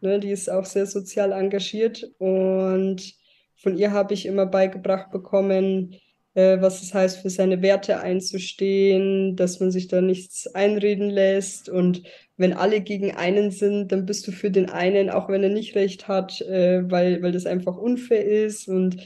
Ne? 0.00 0.20
Die 0.20 0.30
ist 0.30 0.50
auch 0.50 0.64
sehr 0.64 0.86
sozial 0.86 1.32
engagiert 1.32 2.10
und 2.18 3.14
von 3.56 3.76
ihr 3.76 3.92
habe 3.92 4.14
ich 4.14 4.24
immer 4.24 4.46
beigebracht 4.46 5.10
bekommen, 5.10 5.96
äh, 6.34 6.60
was 6.60 6.82
es 6.82 6.94
heißt, 6.94 7.18
für 7.20 7.30
seine 7.30 7.62
Werte 7.62 8.00
einzustehen, 8.00 9.36
dass 9.36 9.60
man 9.60 9.70
sich 9.70 9.88
da 9.88 10.00
nichts 10.00 10.46
einreden 10.48 11.10
lässt. 11.10 11.68
Und 11.68 12.02
wenn 12.36 12.52
alle 12.52 12.80
gegen 12.80 13.14
einen 13.14 13.50
sind, 13.50 13.92
dann 13.92 14.06
bist 14.06 14.26
du 14.26 14.32
für 14.32 14.50
den 14.50 14.70
einen, 14.70 15.10
auch 15.10 15.28
wenn 15.28 15.42
er 15.42 15.50
nicht 15.50 15.74
recht 15.74 16.08
hat, 16.08 16.40
äh, 16.42 16.88
weil, 16.90 17.22
weil 17.22 17.32
das 17.32 17.46
einfach 17.46 17.76
unfair 17.76 18.24
ist. 18.24 18.68
Und 18.68 18.96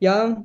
ja, 0.00 0.44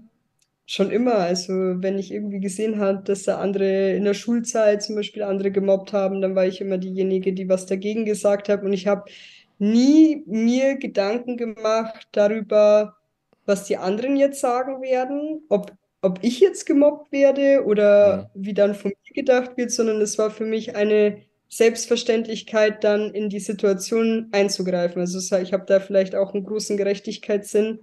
schon 0.70 0.92
immer. 0.92 1.16
Also 1.16 1.54
wenn 1.54 1.98
ich 1.98 2.12
irgendwie 2.12 2.40
gesehen 2.40 2.80
habe, 2.80 3.02
dass 3.04 3.24
da 3.24 3.40
andere 3.40 3.94
in 3.96 4.04
der 4.04 4.14
Schulzeit 4.14 4.84
zum 4.84 4.96
Beispiel 4.96 5.24
andere 5.24 5.52
gemobbt 5.52 5.94
haben, 5.94 6.22
dann 6.22 6.36
war 6.36 6.46
ich 6.46 6.62
immer 6.62 6.78
diejenige, 6.78 7.34
die 7.34 7.50
was 7.50 7.66
dagegen 7.66 8.06
gesagt 8.06 8.50
hat. 8.50 8.64
Und 8.64 8.74
ich 8.74 8.86
habe 8.88 9.10
nie 9.58 10.24
mir 10.28 10.78
Gedanken 10.78 11.38
gemacht 11.38 12.08
darüber, 12.12 12.98
was 13.46 13.66
die 13.66 13.78
anderen 13.78 14.16
jetzt 14.16 14.42
sagen 14.42 14.82
werden, 14.82 15.42
ob 15.50 15.74
ob 16.02 16.20
ich 16.22 16.40
jetzt 16.40 16.66
gemobbt 16.66 17.12
werde 17.12 17.64
oder 17.66 18.32
mhm. 18.34 18.46
wie 18.46 18.54
dann 18.54 18.76
von 18.76 18.92
mir 18.92 19.14
gedacht 19.14 19.58
wird, 19.58 19.72
sondern 19.72 20.02
es 20.02 20.18
war 20.18 20.32
für 20.32 20.46
mich 20.46 20.76
eine 20.76 21.22
Selbstverständlichkeit, 21.50 22.84
dann 22.84 23.14
in 23.14 23.30
die 23.30 23.40
Situation 23.40 24.30
einzugreifen. 24.32 25.02
Also 25.02 25.36
ich 25.38 25.52
habe 25.52 25.66
da 25.66 25.80
vielleicht 25.80 26.16
auch 26.16 26.34
einen 26.34 26.46
großen 26.46 26.78
Gerechtigkeitssinn 26.78 27.80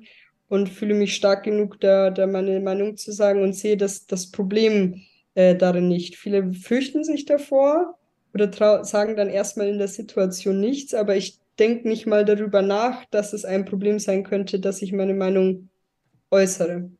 und 0.48 0.68
fühle 0.68 0.94
mich 0.94 1.16
stark 1.16 1.42
genug, 1.42 1.80
da, 1.80 2.10
da 2.10 2.26
meine 2.26 2.60
Meinung 2.60 2.96
zu 2.96 3.10
sagen 3.10 3.42
und 3.42 3.54
sehe 3.54 3.76
das, 3.76 4.06
das 4.06 4.30
Problem 4.30 5.02
äh, 5.34 5.56
darin 5.56 5.88
nicht. 5.88 6.16
Viele 6.16 6.52
fürchten 6.52 7.02
sich 7.02 7.24
davor 7.24 7.98
oder 8.32 8.84
sagen 8.84 9.16
dann 9.16 9.28
erstmal 9.28 9.68
in 9.68 9.78
der 9.78 9.88
Situation 9.88 10.60
nichts, 10.60 10.94
aber 10.94 11.16
ich 11.16 11.40
denke 11.58 11.88
nicht 11.88 12.06
mal 12.06 12.24
darüber 12.24 12.62
nach, 12.62 13.04
dass 13.06 13.32
es 13.32 13.44
ein 13.44 13.64
Problem 13.64 13.98
sein 13.98 14.22
könnte, 14.22 14.60
dass 14.60 14.82
ich 14.82 14.92
meine 14.92 15.14
Meinung 15.14 15.70
äußere. 16.30 16.90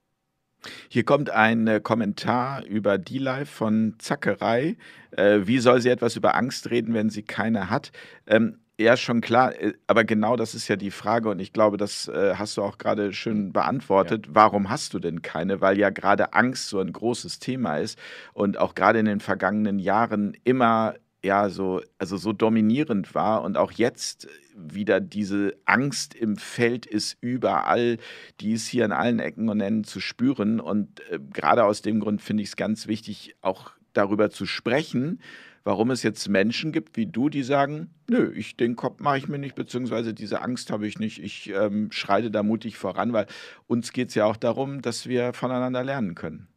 Hier 0.88 1.04
kommt 1.04 1.30
ein 1.30 1.66
äh, 1.66 1.80
Kommentar 1.80 2.64
über 2.64 2.98
D-Live 2.98 3.50
von 3.50 3.94
Zackerei. 3.98 4.76
Äh, 5.12 5.40
wie 5.44 5.58
soll 5.58 5.80
sie 5.80 5.90
etwas 5.90 6.16
über 6.16 6.34
Angst 6.34 6.70
reden, 6.70 6.94
wenn 6.94 7.10
sie 7.10 7.22
keine 7.22 7.70
hat? 7.70 7.92
Ähm, 8.26 8.58
ja, 8.78 8.96
schon 8.96 9.22
klar, 9.22 9.58
äh, 9.58 9.72
aber 9.86 10.04
genau 10.04 10.36
das 10.36 10.54
ist 10.54 10.68
ja 10.68 10.76
die 10.76 10.90
Frage 10.90 11.30
und 11.30 11.38
ich 11.38 11.52
glaube, 11.52 11.78
das 11.78 12.08
äh, 12.08 12.34
hast 12.36 12.56
du 12.56 12.62
auch 12.62 12.76
gerade 12.76 13.12
schön 13.12 13.52
beantwortet. 13.52 14.26
Ja. 14.26 14.34
Warum 14.34 14.68
hast 14.68 14.92
du 14.92 14.98
denn 14.98 15.22
keine? 15.22 15.60
Weil 15.62 15.78
ja 15.78 15.90
gerade 15.90 16.34
Angst 16.34 16.68
so 16.68 16.80
ein 16.80 16.92
großes 16.92 17.38
Thema 17.38 17.78
ist 17.78 17.98
und 18.34 18.58
auch 18.58 18.74
gerade 18.74 18.98
in 18.98 19.06
den 19.06 19.20
vergangenen 19.20 19.78
Jahren 19.78 20.36
immer 20.44 20.94
ja 21.24 21.48
so 21.48 21.80
also 21.98 22.16
so 22.16 22.32
dominierend 22.32 23.14
war 23.14 23.42
und 23.42 23.56
auch 23.56 23.72
jetzt 23.72 24.28
wieder 24.56 25.00
diese 25.00 25.56
Angst 25.64 26.14
im 26.14 26.36
Feld 26.36 26.86
ist 26.86 27.16
überall, 27.20 27.98
die 28.40 28.52
ist 28.52 28.66
hier 28.66 28.84
an 28.84 28.92
allen 28.92 29.18
Ecken 29.18 29.48
und 29.48 29.60
Enden 29.60 29.84
zu 29.84 30.00
spüren. 30.00 30.60
Und 30.60 31.00
äh, 31.10 31.18
gerade 31.32 31.64
aus 31.64 31.82
dem 31.82 32.00
Grund 32.00 32.22
finde 32.22 32.42
ich 32.42 32.50
es 32.50 32.56
ganz 32.56 32.86
wichtig, 32.86 33.36
auch 33.42 33.72
darüber 33.92 34.30
zu 34.30 34.46
sprechen, 34.46 35.20
warum 35.64 35.90
es 35.90 36.02
jetzt 36.02 36.28
Menschen 36.28 36.70
gibt 36.70 36.96
wie 36.96 37.06
du, 37.06 37.28
die 37.28 37.42
sagen, 37.42 37.90
nö, 38.08 38.32
ich, 38.34 38.56
den 38.56 38.76
Kopf 38.76 39.00
mache 39.00 39.18
ich 39.18 39.28
mir 39.28 39.38
nicht, 39.38 39.54
beziehungsweise 39.54 40.14
diese 40.14 40.42
Angst 40.42 40.70
habe 40.70 40.86
ich 40.86 40.98
nicht, 40.98 41.22
ich 41.22 41.50
ähm, 41.50 41.90
schreite 41.90 42.30
da 42.30 42.42
mutig 42.42 42.76
voran, 42.76 43.12
weil 43.12 43.26
uns 43.66 43.92
geht 43.92 44.10
es 44.10 44.14
ja 44.14 44.26
auch 44.26 44.36
darum, 44.36 44.80
dass 44.80 45.06
wir 45.06 45.32
voneinander 45.32 45.82
lernen 45.82 46.14
können. 46.14 46.48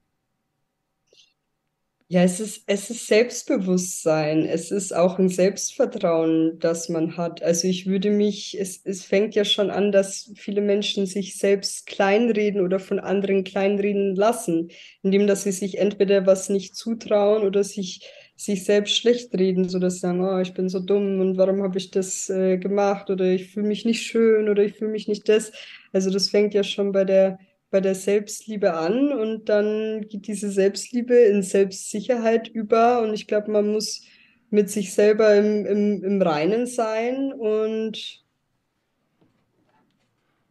Ja, 2.12 2.24
es 2.24 2.40
ist, 2.40 2.64
es 2.66 2.90
ist 2.90 3.06
Selbstbewusstsein, 3.06 4.44
es 4.46 4.72
ist 4.72 4.96
auch 4.96 5.20
ein 5.20 5.30
Selbstvertrauen, 5.30 6.58
das 6.58 6.90
man 6.90 7.18
hat. 7.18 7.44
Also 7.44 7.68
ich 7.68 7.86
würde 7.86 8.10
mich, 8.10 8.60
es, 8.60 8.82
es 8.84 9.04
fängt 9.06 9.36
ja 9.36 9.46
schon 9.46 9.70
an, 9.70 9.92
dass 9.92 10.32
viele 10.36 10.62
Menschen 10.62 11.06
sich 11.06 11.38
selbst 11.38 11.86
kleinreden 11.86 12.62
oder 12.62 12.80
von 12.80 13.00
anderen 13.00 13.44
kleinreden 13.44 14.16
lassen, 14.16 14.72
indem 15.04 15.28
dass 15.28 15.44
sie 15.44 15.52
sich 15.52 15.78
entweder 15.78 16.26
was 16.26 16.50
nicht 16.50 16.76
zutrauen 16.76 17.44
oder 17.44 17.64
sich, 17.64 18.02
sich 18.36 18.66
selbst 18.66 18.96
schlecht 18.98 19.32
reden, 19.38 19.70
sodass 19.70 19.96
sie 19.96 20.00
sagen, 20.00 20.24
oh, 20.24 20.40
ich 20.40 20.56
bin 20.56 20.68
so 20.68 20.80
dumm 20.80 21.20
und 21.20 21.38
warum 21.38 21.62
habe 21.62 21.78
ich 21.78 21.92
das 21.92 22.28
äh, 22.32 22.58
gemacht 22.58 23.12
oder 23.12 23.26
ich 23.26 23.52
fühle 23.54 23.68
mich 23.68 23.86
nicht 23.86 24.02
schön 24.02 24.50
oder 24.50 24.64
ich 24.64 24.74
fühle 24.74 24.90
mich 24.92 25.08
nicht 25.08 25.30
das. 25.30 25.52
Also 25.94 26.10
das 26.10 26.30
fängt 26.30 26.56
ja 26.56 26.64
schon 26.64 26.92
bei 26.92 27.06
der 27.06 27.38
bei 27.72 27.82
der 27.82 27.96
Selbstliebe 27.96 28.74
an 28.74 29.12
und 29.12 29.50
dann 29.50 30.08
geht 30.08 30.28
diese 30.28 30.50
Selbstliebe 30.50 31.16
in 31.16 31.44
Selbstsicherheit 31.44 32.48
über 32.48 33.02
und 33.02 33.14
ich 33.14 33.28
glaube, 33.28 33.52
man 33.52 33.72
muss 33.72 34.04
mit 34.50 34.70
sich 34.70 34.94
selber 34.94 35.36
im, 35.36 35.66
im, 35.66 36.04
im 36.04 36.22
Reinen 36.22 36.66
sein 36.66 37.32
und 37.32 38.24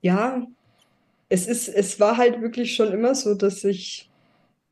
ja, 0.01 0.47
es 1.29 1.47
ist, 1.47 1.69
es 1.69 2.01
war 2.01 2.17
halt 2.17 2.41
wirklich 2.41 2.75
schon 2.75 2.93
immer 2.93 3.15
so, 3.15 3.35
dass 3.35 3.65
ich, 3.65 4.11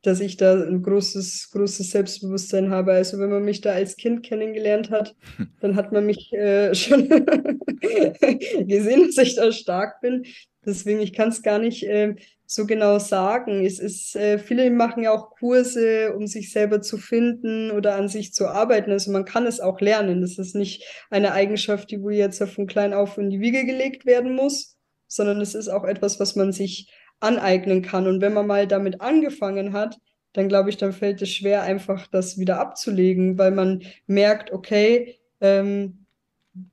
dass 0.03 0.21
ich 0.21 0.37
da 0.37 0.55
ein 0.55 0.83
großes, 0.83 1.51
großes 1.53 1.91
Selbstbewusstsein 1.91 2.71
habe. 2.71 2.93
Also 2.93 3.19
wenn 3.19 3.31
man 3.31 3.45
mich 3.45 3.61
da 3.61 3.73
als 3.73 3.97
Kind 3.97 4.23
kennengelernt 4.23 4.91
hat, 4.91 5.15
dann 5.61 5.77
hat 5.77 5.93
man 5.93 6.07
mich 6.07 6.33
äh, 6.33 6.75
schon 6.75 7.09
gesehen, 8.69 9.07
dass 9.07 9.19
ich 9.19 9.35
da 9.35 9.53
stark 9.53 10.01
bin. 10.01 10.25
Deswegen, 10.65 11.01
ich 11.01 11.13
kann 11.13 11.29
es 11.29 11.43
gar 11.43 11.59
nicht 11.59 11.85
äh, 11.85 12.15
so 12.47 12.67
genau 12.67 12.99
sagen. 12.99 13.65
Es 13.65 13.79
ist, 13.79 14.17
äh, 14.17 14.39
viele 14.39 14.71
machen 14.71 15.03
ja 15.03 15.13
auch 15.13 15.31
Kurse, 15.31 16.15
um 16.15 16.27
sich 16.27 16.53
selber 16.53 16.81
zu 16.81 16.99
finden 16.99 17.71
oder 17.71 17.97
an 17.97 18.09
sich 18.09 18.33
zu 18.33 18.49
arbeiten. 18.49 18.91
Also 18.91 19.11
man 19.11 19.25
kann 19.25 19.47
es 19.47 19.61
auch 19.61 19.81
lernen. 19.81 20.21
Das 20.21 20.39
ist 20.39 20.55
nicht 20.55 20.85
eine 21.11 21.33
Eigenschaft, 21.33 21.91
die 21.91 22.03
wohl 22.03 22.15
jetzt 22.15 22.43
von 22.43 22.67
klein 22.67 22.95
auf 22.95 23.19
in 23.19 23.31
die 23.31 23.41
Wiege 23.41 23.65
gelegt 23.65 24.07
werden 24.07 24.35
muss 24.35 24.77
sondern 25.09 25.41
es 25.41 25.55
ist 25.55 25.69
auch 25.69 25.85
etwas, 25.85 26.21
was 26.21 26.37
man 26.37 26.53
sich 26.53 26.91
aneignen 27.21 27.83
kann. 27.83 28.07
Und 28.07 28.21
wenn 28.21 28.35
man 28.35 28.47
mal 28.47 28.67
damit 28.67 29.01
angefangen 29.01 29.73
hat, 29.73 29.99
dann 30.33 30.49
glaube 30.49 30.69
ich, 30.69 30.77
dann 30.77 30.93
fällt 30.93 31.23
es 31.23 31.31
schwer, 31.31 31.63
einfach 31.63 32.07
das 32.09 32.39
wieder 32.39 32.61
abzulegen, 32.61 33.39
weil 33.39 33.53
man 33.53 33.83
merkt, 34.07 34.53
okay, 34.53 35.19
ähm, 35.41 36.06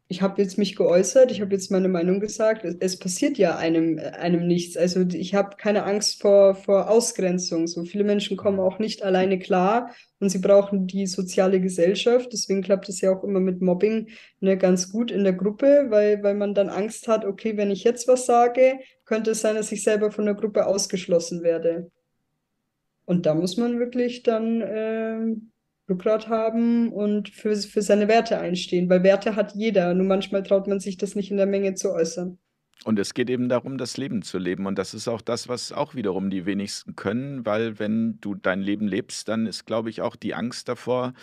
ich 0.07 0.21
habe 0.21 0.41
jetzt 0.41 0.57
mich 0.57 0.75
geäußert, 0.75 1.31
ich 1.31 1.41
habe 1.41 1.53
jetzt 1.53 1.71
meine 1.71 1.87
Meinung 1.87 2.19
gesagt, 2.19 2.63
es, 2.65 2.75
es, 2.79 2.99
passiert 2.99 3.37
ja 3.37 3.57
einem, 3.57 3.99
einem 3.99 4.47
nichts. 4.47 4.77
Also 4.77 5.01
ich 5.01 5.33
habe 5.33 5.57
keine 5.57 5.83
Angst 5.83 6.21
vor, 6.21 6.55
vor 6.55 6.89
Ausgrenzung. 6.89 7.67
So 7.67 7.83
viele 7.83 8.03
Menschen 8.03 8.37
kommen 8.37 8.59
auch 8.59 8.79
nicht 8.79 9.03
alleine 9.03 9.39
klar 9.39 9.91
und 10.19 10.29
sie 10.29 10.39
brauchen 10.39 10.87
die 10.87 11.07
soziale 11.07 11.59
Gesellschaft. 11.59 12.31
Deswegen 12.31 12.61
klappt 12.61 12.89
es 12.89 13.01
ja 13.01 13.11
auch 13.11 13.23
immer 13.23 13.39
mit 13.39 13.61
Mobbing 13.61 14.09
ne, 14.39 14.57
ganz 14.57 14.91
gut 14.91 15.09
in 15.11 15.23
der 15.23 15.33
Gruppe, 15.33 15.87
weil, 15.89 16.21
weil 16.23 16.35
man 16.35 16.53
dann 16.53 16.69
Angst 16.69 17.07
hat, 17.07 17.25
okay, 17.25 17.57
wenn 17.57 17.71
ich 17.71 17.83
jetzt 17.83 18.07
was 18.07 18.25
sage, 18.25 18.79
könnte 19.05 19.31
es 19.31 19.41
sein, 19.41 19.55
dass 19.55 19.71
ich 19.71 19.83
selber 19.83 20.11
von 20.11 20.25
der 20.25 20.35
Gruppe 20.35 20.67
ausgeschlossen 20.67 21.43
werde. 21.43 21.91
Und 23.05 23.25
da 23.25 23.33
muss 23.33 23.57
man 23.57 23.79
wirklich 23.79 24.23
dann 24.23 24.61
äh, 24.61 25.35
Rückgrat 25.89 26.29
haben 26.29 26.91
und 26.91 27.29
für, 27.29 27.55
für 27.55 27.81
seine 27.81 28.07
Werte 28.07 28.39
einstehen, 28.39 28.89
weil 28.89 29.03
Werte 29.03 29.35
hat 29.35 29.53
jeder, 29.55 29.93
nur 29.93 30.05
manchmal 30.05 30.43
traut 30.43 30.67
man 30.67 30.79
sich 30.79 30.97
das 30.97 31.15
nicht 31.15 31.31
in 31.31 31.37
der 31.37 31.45
Menge 31.45 31.73
zu 31.75 31.91
äußern. 31.91 32.37
Und 32.85 32.99
es 32.99 33.13
geht 33.13 33.29
eben 33.29 33.47
darum, 33.49 33.77
das 33.77 33.97
Leben 33.97 34.23
zu 34.23 34.37
leben. 34.37 34.65
Und 34.65 34.77
das 34.77 34.93
ist 34.93 35.07
auch 35.07 35.21
das, 35.21 35.47
was 35.47 35.71
auch 35.71 35.95
wiederum 35.95 36.29
die 36.29 36.45
wenigsten 36.45 36.95
können, 36.95 37.45
weil 37.45 37.79
wenn 37.79 38.19
du 38.19 38.35
dein 38.35 38.61
Leben 38.61 38.87
lebst, 38.87 39.29
dann 39.29 39.45
ist, 39.45 39.65
glaube 39.65 39.89
ich, 39.89 40.01
auch 40.01 40.15
die 40.15 40.33
Angst 40.33 40.67
davor, 40.67 41.13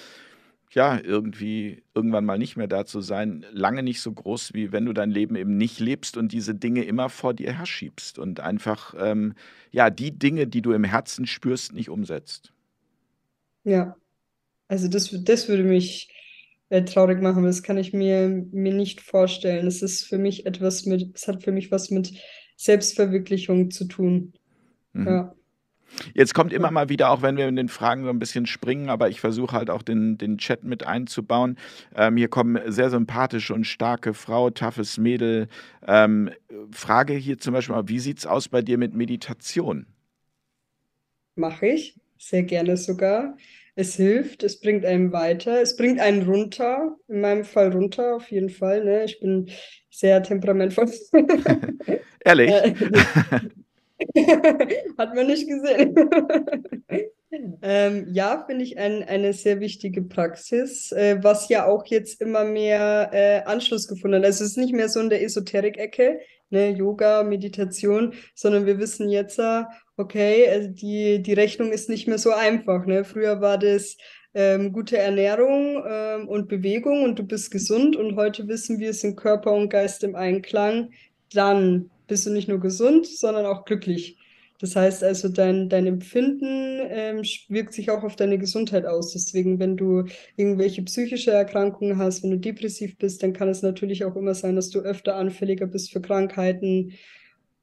ja, 0.72 1.00
irgendwie 1.02 1.82
irgendwann 1.94 2.24
mal 2.24 2.38
nicht 2.38 2.56
mehr 2.56 2.68
da 2.68 2.86
zu 2.86 3.00
sein, 3.00 3.44
lange 3.50 3.82
nicht 3.82 4.00
so 4.00 4.12
groß, 4.12 4.54
wie 4.54 4.70
wenn 4.70 4.86
du 4.86 4.92
dein 4.92 5.10
Leben 5.10 5.34
eben 5.34 5.56
nicht 5.56 5.80
lebst 5.80 6.16
und 6.16 6.32
diese 6.32 6.54
Dinge 6.54 6.84
immer 6.84 7.08
vor 7.08 7.34
dir 7.34 7.52
herschiebst 7.52 8.18
und 8.18 8.40
einfach, 8.40 8.94
ähm, 8.96 9.34
ja, 9.72 9.90
die 9.90 10.16
Dinge, 10.16 10.46
die 10.46 10.62
du 10.62 10.72
im 10.72 10.84
Herzen 10.84 11.26
spürst, 11.26 11.72
nicht 11.72 11.90
umsetzt. 11.90 12.52
Ja, 13.64 13.96
also 14.70 14.86
das, 14.86 15.12
das 15.24 15.48
würde 15.48 15.64
mich 15.64 16.08
äh, 16.68 16.84
traurig 16.84 17.20
machen, 17.20 17.42
das 17.42 17.64
kann 17.64 17.76
ich 17.76 17.92
mir, 17.92 18.28
mir 18.52 18.72
nicht 18.72 19.00
vorstellen. 19.00 19.66
Es 19.66 19.82
ist 19.82 20.04
für 20.04 20.16
mich 20.16 20.46
etwas 20.46 20.86
mit, 20.86 21.10
es 21.16 21.26
hat 21.26 21.42
für 21.42 21.50
mich 21.50 21.72
was 21.72 21.90
mit 21.90 22.12
Selbstverwirklichung 22.56 23.72
zu 23.72 23.86
tun. 23.86 24.32
Mhm. 24.92 25.06
Ja. 25.06 25.34
Jetzt 26.14 26.34
kommt 26.34 26.52
immer 26.52 26.70
mal 26.70 26.88
wieder, 26.88 27.10
auch 27.10 27.20
wenn 27.20 27.36
wir 27.36 27.48
in 27.48 27.56
den 27.56 27.68
Fragen 27.68 28.04
so 28.04 28.10
ein 28.10 28.20
bisschen 28.20 28.46
springen, 28.46 28.90
aber 28.90 29.08
ich 29.08 29.20
versuche 29.20 29.56
halt 29.56 29.70
auch 29.70 29.82
den, 29.82 30.18
den 30.18 30.38
Chat 30.38 30.62
mit 30.62 30.86
einzubauen. 30.86 31.58
Ähm, 31.96 32.16
hier 32.16 32.28
kommen 32.28 32.60
sehr 32.70 32.90
sympathische 32.90 33.52
und 33.54 33.64
starke 33.64 34.14
Frau, 34.14 34.50
toughes 34.50 34.98
Mädel. 34.98 35.48
Ähm, 35.84 36.30
Frage 36.70 37.14
hier 37.14 37.38
zum 37.38 37.54
Beispiel 37.54 37.74
mal, 37.74 37.88
wie 37.88 37.98
sieht 37.98 38.18
es 38.18 38.26
aus 38.26 38.48
bei 38.48 38.62
dir 38.62 38.78
mit 38.78 38.94
Meditation? 38.94 39.86
Mache 41.34 41.66
ich, 41.66 41.98
sehr 42.18 42.44
gerne 42.44 42.76
sogar. 42.76 43.36
Es 43.74 43.94
hilft, 43.94 44.42
es 44.42 44.60
bringt 44.60 44.84
einem 44.84 45.12
weiter, 45.12 45.60
es 45.60 45.76
bringt 45.76 46.00
einen 46.00 46.22
runter, 46.22 46.96
in 47.08 47.20
meinem 47.20 47.44
Fall 47.44 47.72
runter 47.72 48.16
auf 48.16 48.30
jeden 48.30 48.50
Fall. 48.50 48.84
Ne? 48.84 49.04
Ich 49.04 49.20
bin 49.20 49.50
sehr 49.90 50.22
temperamentvoll. 50.22 50.90
Ehrlich? 52.24 52.50
Hat 54.98 55.14
man 55.14 55.26
nicht 55.26 55.48
gesehen. 55.48 55.94
ähm, 57.62 58.06
ja, 58.12 58.44
finde 58.46 58.64
ich 58.64 58.78
ein, 58.78 59.02
eine 59.04 59.32
sehr 59.32 59.60
wichtige 59.60 60.02
Praxis, 60.02 60.92
äh, 60.92 61.18
was 61.22 61.48
ja 61.48 61.66
auch 61.66 61.86
jetzt 61.86 62.20
immer 62.20 62.44
mehr 62.44 63.10
äh, 63.12 63.42
Anschluss 63.44 63.88
gefunden 63.88 64.18
hat. 64.18 64.24
Also 64.24 64.44
es 64.44 64.52
ist 64.52 64.56
nicht 64.56 64.74
mehr 64.74 64.88
so 64.88 65.00
in 65.00 65.10
der 65.10 65.22
Esoterik-Ecke, 65.22 66.20
ne, 66.50 66.70
Yoga, 66.70 67.22
Meditation, 67.22 68.14
sondern 68.34 68.66
wir 68.66 68.78
wissen 68.78 69.08
jetzt, 69.08 69.38
äh, 69.38 69.64
okay, 69.96 70.48
also 70.48 70.68
die, 70.68 71.22
die 71.22 71.32
Rechnung 71.32 71.72
ist 71.72 71.88
nicht 71.88 72.08
mehr 72.08 72.18
so 72.18 72.32
einfach. 72.32 72.86
Ne? 72.86 73.04
Früher 73.04 73.40
war 73.40 73.58
das 73.58 73.96
ähm, 74.34 74.72
gute 74.72 74.98
Ernährung 74.98 75.82
ähm, 75.86 76.28
und 76.28 76.48
Bewegung 76.48 77.04
und 77.04 77.18
du 77.18 77.24
bist 77.24 77.50
gesund 77.50 77.96
und 77.96 78.16
heute 78.16 78.46
wissen 78.48 78.78
wir, 78.78 78.92
sind 78.92 79.16
Körper 79.16 79.52
und 79.52 79.70
Geist 79.70 80.04
im 80.04 80.14
Einklang. 80.14 80.90
Dann 81.32 81.90
bist 82.06 82.26
du 82.26 82.30
nicht 82.30 82.48
nur 82.48 82.60
gesund, 82.60 83.06
sondern 83.06 83.46
auch 83.46 83.64
glücklich. 83.64 84.16
Das 84.60 84.76
heißt 84.76 85.02
also, 85.02 85.28
dein, 85.28 85.70
dein 85.70 85.86
Empfinden 85.86 86.80
ähm, 86.90 87.22
wirkt 87.48 87.72
sich 87.72 87.90
auch 87.90 88.02
auf 88.02 88.16
deine 88.16 88.38
Gesundheit 88.38 88.84
aus. 88.84 89.12
Deswegen, 89.12 89.58
wenn 89.58 89.76
du 89.76 90.04
irgendwelche 90.36 90.82
psychische 90.82 91.30
Erkrankungen 91.30 91.96
hast, 91.96 92.22
wenn 92.22 92.30
du 92.30 92.38
depressiv 92.38 92.98
bist, 92.98 93.22
dann 93.22 93.32
kann 93.32 93.48
es 93.48 93.62
natürlich 93.62 94.04
auch 94.04 94.16
immer 94.16 94.34
sein, 94.34 94.56
dass 94.56 94.68
du 94.68 94.80
öfter 94.80 95.16
anfälliger 95.16 95.66
bist 95.66 95.90
für 95.92 96.02
Krankheiten. 96.02 96.92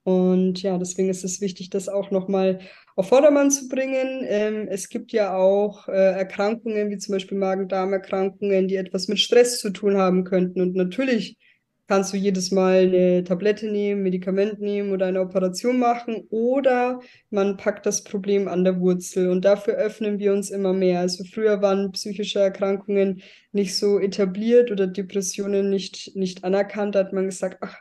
Und 0.04 0.64
ja, 0.64 0.78
deswegen 0.78 1.10
ist 1.10 1.24
es 1.24 1.40
wichtig, 1.40 1.70
das 1.70 1.88
auch 1.88 2.10
nochmal 2.10 2.60
auf 2.96 3.10
Vordermann 3.10 3.52
zu 3.52 3.68
bringen. 3.68 4.24
Ähm, 4.24 4.68
es 4.68 4.90
gibt 4.90 5.12
ja 5.12 5.36
auch 5.36 5.88
äh, 5.90 5.92
Erkrankungen, 5.92 6.90
wie 6.90 6.98
zum 6.98 7.14
Beispiel 7.14 7.38
Magen-Darm-Erkrankungen, 7.38 8.68
die 8.68 8.78
etwas 8.78 9.08
mit 9.08 9.20
Stress 9.20 9.60
zu 9.60 9.70
tun 9.70 9.98
haben 9.98 10.24
könnten. 10.24 10.62
Und 10.62 10.76
natürlich 10.76 11.38
kannst 11.88 12.13
du 12.13 12.17
jedes 12.17 12.52
Mal 12.52 12.88
eine 12.88 13.23
Tablette 13.23 13.71
nehmen, 13.71 14.04
Medikament 14.04 14.60
nehmen 14.60 14.91
oder 14.91 15.06
eine 15.06 15.21
Operation 15.21 15.80
machen 15.80 16.28
oder 16.30 17.00
man 17.30 17.58
packt 17.58 17.86
das 17.86 18.04
Problem 18.04 18.47
an 18.47 18.63
der 18.63 18.80
Wurzel 18.80 19.30
und 19.30 19.45
dafür 19.45 19.76
öffnen 19.76 20.19
wir 20.19 20.34
uns 20.34 20.50
immer 20.50 20.73
mehr. 20.73 21.00
Also 21.00 21.23
früher 21.23 21.62
waren 21.62 21.91
psychische 21.93 22.39
Erkrankungen 22.39 23.21
nicht 23.52 23.76
so 23.78 24.00
etabliert 24.00 24.71
oder 24.71 24.88
Depressionen 24.88 25.69
nicht, 25.69 26.15
nicht 26.15 26.43
anerkannt, 26.43 26.95
da 26.95 27.00
hat 27.00 27.13
man 27.13 27.26
gesagt, 27.26 27.58
ach, 27.62 27.78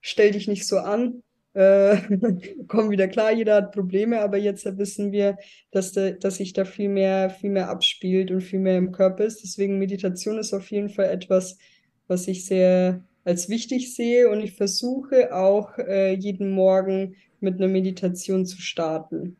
stell 0.00 0.30
dich 0.32 0.48
nicht 0.48 0.66
so 0.66 0.78
an, 0.78 1.22
äh, 1.52 1.96
komm 2.68 2.90
wieder 2.90 3.08
klar, 3.08 3.32
jeder 3.32 3.56
hat 3.56 3.72
Probleme, 3.72 4.20
aber 4.20 4.38
jetzt 4.38 4.64
wissen 4.78 5.12
wir, 5.12 5.36
dass, 5.70 5.92
de, 5.92 6.18
dass 6.18 6.36
sich 6.36 6.52
da 6.52 6.64
viel 6.64 6.88
mehr, 6.88 7.30
viel 7.30 7.50
mehr 7.50 7.68
abspielt 7.68 8.30
und 8.30 8.40
viel 8.40 8.60
mehr 8.60 8.78
im 8.78 8.92
Körper 8.92 9.24
ist. 9.24 9.42
Deswegen 9.42 9.78
Meditation 9.78 10.38
ist 10.38 10.54
auf 10.54 10.70
jeden 10.70 10.88
Fall 10.88 11.06
etwas, 11.06 11.58
was 12.06 12.26
ich 12.28 12.46
sehr 12.46 13.04
als 13.24 13.48
wichtig 13.48 13.94
sehe 13.94 14.30
und 14.30 14.40
ich 14.40 14.52
versuche 14.54 15.34
auch 15.34 15.78
äh, 15.78 16.14
jeden 16.14 16.50
Morgen 16.50 17.16
mit 17.40 17.56
einer 17.56 17.68
Meditation 17.68 18.46
zu 18.46 18.60
starten. 18.60 19.36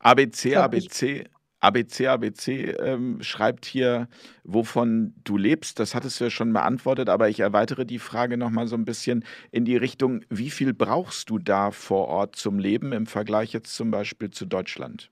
ABC, 0.00 0.56
ABC, 0.56 1.24
ABC, 1.60 2.06
ABC 2.06 2.70
ähm, 2.78 3.20
schreibt 3.20 3.66
hier, 3.66 4.08
wovon 4.44 5.14
du 5.24 5.36
lebst. 5.36 5.80
Das 5.80 5.94
hattest 5.94 6.20
du 6.20 6.24
ja 6.24 6.30
schon 6.30 6.52
beantwortet, 6.52 7.08
aber 7.08 7.28
ich 7.28 7.40
erweitere 7.40 7.84
die 7.84 7.98
Frage 7.98 8.36
nochmal 8.36 8.68
so 8.68 8.76
ein 8.76 8.84
bisschen 8.84 9.24
in 9.50 9.64
die 9.64 9.76
Richtung, 9.76 10.24
wie 10.28 10.50
viel 10.50 10.72
brauchst 10.72 11.30
du 11.30 11.38
da 11.38 11.70
vor 11.70 12.06
Ort 12.08 12.36
zum 12.36 12.58
Leben 12.58 12.92
im 12.92 13.06
Vergleich 13.06 13.52
jetzt 13.52 13.74
zum 13.74 13.90
Beispiel 13.90 14.30
zu 14.30 14.46
Deutschland? 14.46 15.10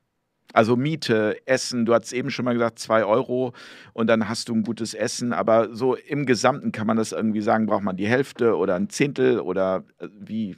Also 0.52 0.76
Miete, 0.76 1.36
Essen, 1.46 1.84
du 1.84 1.94
hast 1.94 2.12
eben 2.12 2.30
schon 2.30 2.44
mal 2.44 2.54
gesagt, 2.54 2.78
zwei 2.78 3.04
Euro 3.04 3.52
und 3.92 4.06
dann 4.08 4.28
hast 4.28 4.48
du 4.48 4.54
ein 4.54 4.62
gutes 4.62 4.94
Essen. 4.94 5.32
Aber 5.32 5.74
so 5.74 5.94
im 5.96 6.26
Gesamten 6.26 6.72
kann 6.72 6.86
man 6.86 6.96
das 6.96 7.12
irgendwie 7.12 7.42
sagen, 7.42 7.66
braucht 7.66 7.82
man 7.82 7.96
die 7.96 8.06
Hälfte 8.06 8.56
oder 8.56 8.74
ein 8.76 8.88
Zehntel 8.88 9.40
oder 9.40 9.84
äh, 9.98 10.08
wie, 10.18 10.56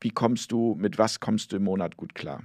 wie 0.00 0.10
kommst 0.10 0.52
du, 0.52 0.74
mit 0.78 0.98
was 0.98 1.20
kommst 1.20 1.52
du 1.52 1.56
im 1.56 1.64
Monat 1.64 1.96
gut 1.96 2.14
klar? 2.14 2.42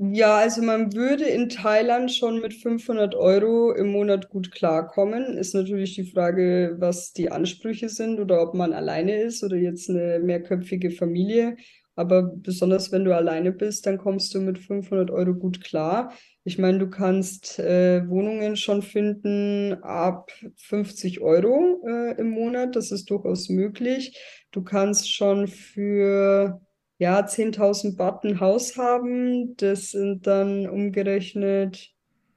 Ja, 0.00 0.36
also 0.36 0.62
man 0.62 0.94
würde 0.94 1.24
in 1.24 1.48
Thailand 1.48 2.12
schon 2.12 2.40
mit 2.40 2.54
500 2.54 3.16
Euro 3.16 3.72
im 3.72 3.88
Monat 3.90 4.28
gut 4.28 4.52
klarkommen. 4.52 5.36
Ist 5.36 5.54
natürlich 5.54 5.96
die 5.96 6.04
Frage, 6.04 6.76
was 6.78 7.12
die 7.12 7.32
Ansprüche 7.32 7.88
sind 7.88 8.20
oder 8.20 8.40
ob 8.40 8.54
man 8.54 8.72
alleine 8.72 9.20
ist 9.20 9.42
oder 9.42 9.56
jetzt 9.56 9.90
eine 9.90 10.20
mehrköpfige 10.20 10.92
Familie. 10.92 11.56
Aber 11.98 12.22
besonders 12.22 12.92
wenn 12.92 13.04
du 13.04 13.12
alleine 13.12 13.50
bist, 13.50 13.84
dann 13.84 13.98
kommst 13.98 14.32
du 14.32 14.40
mit 14.40 14.56
500 14.60 15.10
Euro 15.10 15.34
gut 15.34 15.60
klar. 15.64 16.12
Ich 16.44 16.56
meine, 16.56 16.78
du 16.78 16.88
kannst 16.88 17.58
äh, 17.58 18.08
Wohnungen 18.08 18.54
schon 18.56 18.82
finden 18.82 19.74
ab 19.82 20.30
50 20.58 21.20
Euro 21.20 21.82
äh, 21.84 22.12
im 22.20 22.30
Monat. 22.30 22.76
Das 22.76 22.92
ist 22.92 23.10
durchaus 23.10 23.48
möglich. 23.48 24.16
Du 24.52 24.62
kannst 24.62 25.12
schon 25.12 25.48
für 25.48 26.60
ja, 26.98 27.26
10.000 27.26 27.96
Baht 27.96 28.22
ein 28.22 28.38
Haus 28.38 28.76
haben. 28.76 29.56
Das 29.56 29.90
sind 29.90 30.24
dann 30.28 30.68
umgerechnet, 30.68 31.92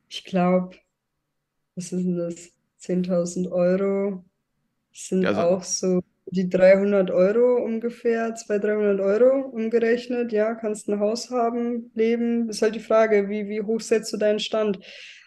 ich 0.10 0.24
glaube, 0.24 0.76
was 1.76 1.92
ist 1.92 2.04
denn 2.04 2.18
das? 2.18 2.50
10.000 2.80 3.52
Euro 3.52 4.26
sind 4.92 5.28
Also, 5.28 5.42
auch 5.42 5.64
so 5.64 6.02
die 6.26 6.50
300 6.50 7.12
Euro 7.12 7.64
ungefähr, 7.64 8.36
200, 8.36 8.64
300 8.64 9.00
Euro 9.02 9.48
umgerechnet. 9.50 10.32
Ja, 10.32 10.56
kannst 10.56 10.88
ein 10.88 11.00
Haus 11.00 11.30
haben, 11.30 11.92
leben. 11.96 12.50
Ist 12.50 12.62
halt 12.62 12.76
die 12.76 12.80
Frage, 12.80 13.30
wie, 13.30 13.48
wie 13.50 13.62
hoch 13.62 13.82
setzt 13.82 14.14
du 14.14 14.18
deinen 14.18 14.40
Stand? 14.40 14.80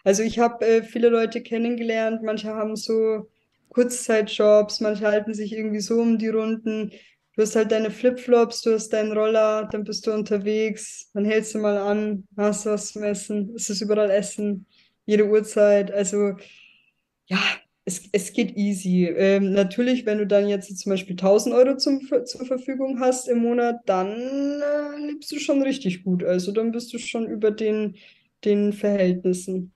Also 0.03 0.23
ich 0.23 0.39
habe 0.39 0.65
äh, 0.65 0.83
viele 0.83 1.09
Leute 1.09 1.41
kennengelernt, 1.41 2.21
manche 2.23 2.49
haben 2.49 2.75
so 2.75 3.29
Kurzzeitjobs, 3.69 4.79
manche 4.81 5.05
halten 5.07 5.33
sich 5.33 5.53
irgendwie 5.53 5.79
so 5.81 5.99
um 5.99 6.17
die 6.17 6.29
Runden. 6.29 6.91
Du 7.35 7.41
hast 7.41 7.55
halt 7.55 7.71
deine 7.71 7.91
Flipflops, 7.91 8.61
du 8.61 8.73
hast 8.73 8.89
deinen 8.93 9.11
Roller, 9.11 9.67
dann 9.69 9.83
bist 9.83 10.07
du 10.07 10.13
unterwegs, 10.13 11.09
dann 11.13 11.25
hältst 11.25 11.53
du 11.53 11.59
mal 11.59 11.77
an, 11.77 12.25
hast 12.37 12.65
was 12.65 12.93
zum 12.93 13.03
Essen, 13.03 13.53
es 13.55 13.69
ist 13.69 13.81
überall 13.81 14.09
Essen, 14.09 14.65
jede 15.05 15.25
Uhrzeit. 15.27 15.91
Also 15.91 16.35
ja, 17.27 17.39
es, 17.85 18.09
es 18.11 18.33
geht 18.33 18.57
easy. 18.57 19.05
Ähm, 19.05 19.53
natürlich, 19.53 20.05
wenn 20.05 20.17
du 20.17 20.27
dann 20.27 20.47
jetzt 20.47 20.75
zum 20.77 20.89
Beispiel 20.89 21.13
1000 21.13 21.55
Euro 21.55 21.77
zum, 21.77 22.01
zur 22.25 22.45
Verfügung 22.45 22.99
hast 22.99 23.27
im 23.27 23.39
Monat, 23.39 23.81
dann 23.85 24.09
äh, 24.09 25.05
lebst 25.05 25.31
du 25.31 25.39
schon 25.39 25.61
richtig 25.61 26.03
gut. 26.03 26.23
Also 26.23 26.51
dann 26.51 26.71
bist 26.71 26.91
du 26.93 26.97
schon 26.97 27.27
über 27.27 27.51
den, 27.51 27.95
den 28.43 28.73
Verhältnissen. 28.73 29.71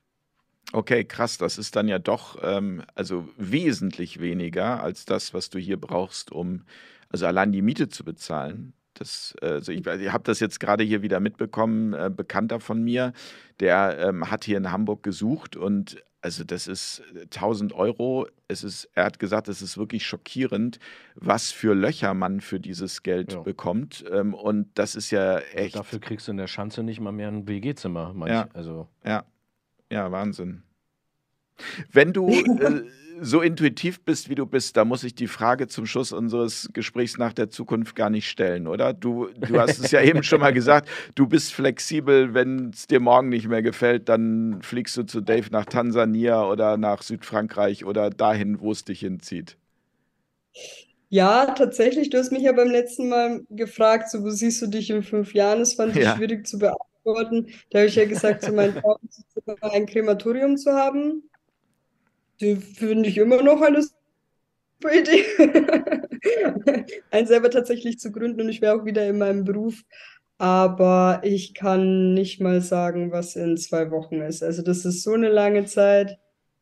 okay, 0.74 1.06
krass, 1.06 1.38
das 1.38 1.58
ist 1.58 1.76
dann 1.76 1.88
ja 1.88 2.00
doch 2.00 2.38
ähm, 2.44 2.84
also 2.96 3.30
wesentlich 3.38 4.20
weniger 4.20 4.84
als 4.84 5.06
das, 5.06 5.34
was 5.34 5.50
du 5.52 5.60
hier 5.60 5.80
brauchst, 5.80 6.32
um 6.32 6.64
also 7.10 7.28
allein 7.28 7.52
die 7.52 7.62
Miete 7.62 7.90
zu 7.90 8.04
bezahlen. 8.04 8.74
Das, 8.96 9.36
also 9.42 9.72
ich, 9.72 9.86
ich 9.86 10.12
habe 10.12 10.24
das 10.26 10.40
jetzt 10.40 10.60
gerade 10.60 10.84
hier 10.84 11.02
wieder 11.02 11.20
mitbekommen, 11.20 11.94
äh, 11.94 12.12
Bekannter 12.16 12.60
von 12.60 12.84
mir, 12.84 13.14
der 13.60 13.98
ähm, 14.00 14.30
hat 14.30 14.44
hier 14.44 14.58
in 14.58 14.72
Hamburg 14.72 15.04
gesucht 15.04 15.56
und 15.56 16.04
also 16.22 16.44
das 16.44 16.68
ist 16.68 17.02
äh, 17.16 17.22
1000 17.24 17.74
Euro. 17.74 18.28
Es 18.48 18.64
ist, 18.64 18.90
er 18.94 19.06
hat 19.06 19.20
gesagt, 19.20 19.48
es 19.48 19.62
ist 19.62 19.78
wirklich 19.78 20.06
schockierend, 20.06 20.80
was 21.16 21.52
für 21.52 21.74
Löcher 21.74 22.14
man 22.14 22.42
für 22.42 22.60
dieses 22.60 23.04
Geld 23.04 23.34
Ja. 23.34 23.42
bekommt. 23.42 24.04
Ähm, 24.12 24.34
und 24.34 24.70
das 24.76 24.96
ist 24.96 25.12
ja 25.12 25.36
Also 25.36 25.48
echt, 25.54 25.76
dafür 25.76 26.00
kriegst 26.00 26.28
du 26.28 26.32
in 26.32 26.38
der 26.38 26.48
Schanze 26.48 26.84
nicht 26.84 27.00
mal 27.00 27.12
mehr 27.12 27.30
ein 27.30 27.48
WG-Zimmer. 27.48 28.14
Ja, 28.28 28.48
also, 28.54 28.88
ja, 29.06 29.24
ja, 29.92 30.12
Wahnsinn. 30.12 30.64
Wenn 31.92 32.14
du 32.14 32.30
äh, 32.60 32.84
so 33.22 33.42
intuitiv 33.42 34.02
bist, 34.02 34.30
wie 34.30 34.36
du 34.36 34.46
bist, 34.46 34.78
da 34.78 34.86
muss 34.86 35.04
ich 35.04 35.16
die 35.16 35.28
Frage 35.28 35.68
zum 35.68 35.86
Schluss 35.86 36.12
unseres 36.12 36.70
Gesprächs 36.74 37.18
nach 37.18 37.34
der 37.34 37.50
Zukunft 37.50 37.96
gar 37.96 38.10
nicht 38.10 38.30
stellen, 38.30 38.68
oder? 38.68 38.94
Du, 38.94 39.30
du 39.36 39.60
hast 39.60 39.80
es 39.80 39.92
ja 39.92 40.02
eben 40.02 40.24
schon 40.24 40.40
mal 40.40 40.54
gesagt, 40.54 40.90
du 41.16 41.28
bist 41.28 41.54
flexibel, 41.54 42.34
wenn 42.34 42.70
es 42.70 42.88
dir 42.88 43.00
morgen 43.00 43.30
nicht 43.30 43.48
mehr 43.48 43.62
gefällt, 43.62 44.10
dann 44.10 44.62
fliegst 44.62 44.96
du 44.98 45.04
zu 45.04 45.22
Dave 45.22 45.48
nach 45.52 45.66
Tansania 45.66 46.46
oder 46.46 46.78
nach 46.78 47.02
Südfrankreich 47.02 47.86
oder 47.86 48.10
dahin, 48.10 48.60
wo 48.62 48.72
es 48.72 48.84
dich 48.86 49.02
hinzieht. 49.02 49.58
Ja, 51.10 51.48
tatsächlich, 51.48 52.10
du 52.12 52.20
hast 52.20 52.32
mich 52.32 52.44
ja 52.44 52.52
beim 52.52 52.70
letzten 52.70 53.10
Mal 53.10 53.42
gefragt, 53.50 54.12
so, 54.12 54.24
wo 54.24 54.30
siehst 54.30 54.62
du 54.62 54.68
dich 54.68 54.92
in 54.92 55.02
fünf 55.02 55.34
Jahren? 55.34 55.60
Das 55.60 55.74
fand 55.74 55.96
ich 55.96 56.04
Ja, 56.04 56.16
schwierig 56.16 56.46
zu 56.46 56.60
beantworten. 56.60 57.48
Da 57.72 57.80
habe 57.80 57.88
ich 57.88 57.96
ja 57.96 58.06
gesagt, 58.06 58.44
so 58.44 58.52
mein 58.54 58.74
Traum 58.76 58.98
ist 59.08 59.26
ein 59.62 59.88
Krematorium 59.88 60.56
zu 60.56 60.72
haben. 60.72 61.29
Die 62.42 62.56
finde 62.56 63.10
ich 63.10 63.18
immer 63.18 63.42
noch 63.42 63.62
eine 63.62 63.82
super 63.82 64.94
Idee. 64.94 65.26
Einen 67.12 67.28
selber 67.28 67.50
tatsächlich 67.50 68.00
zu 68.00 68.12
gründen 68.12 68.42
und 68.42 68.50
ich 68.50 68.62
wäre 68.62 68.80
auch 68.80 68.86
wieder 68.86 69.08
in 69.08 69.18
meinem 69.18 69.44
Beruf. 69.44 69.84
Aber 70.38 71.20
ich 71.24 71.54
kann 71.54 72.14
nicht 72.14 72.40
mal 72.40 72.62
sagen, 72.62 73.12
was 73.12 73.36
in 73.36 73.58
zwei 73.58 73.92
Wochen 73.92 74.22
ist. 74.22 74.42
Also 74.42 74.62
das 74.62 74.86
ist 74.86 75.04
so 75.04 75.14
eine 75.14 75.28
lange 75.28 75.66
Zeit, 75.66 76.18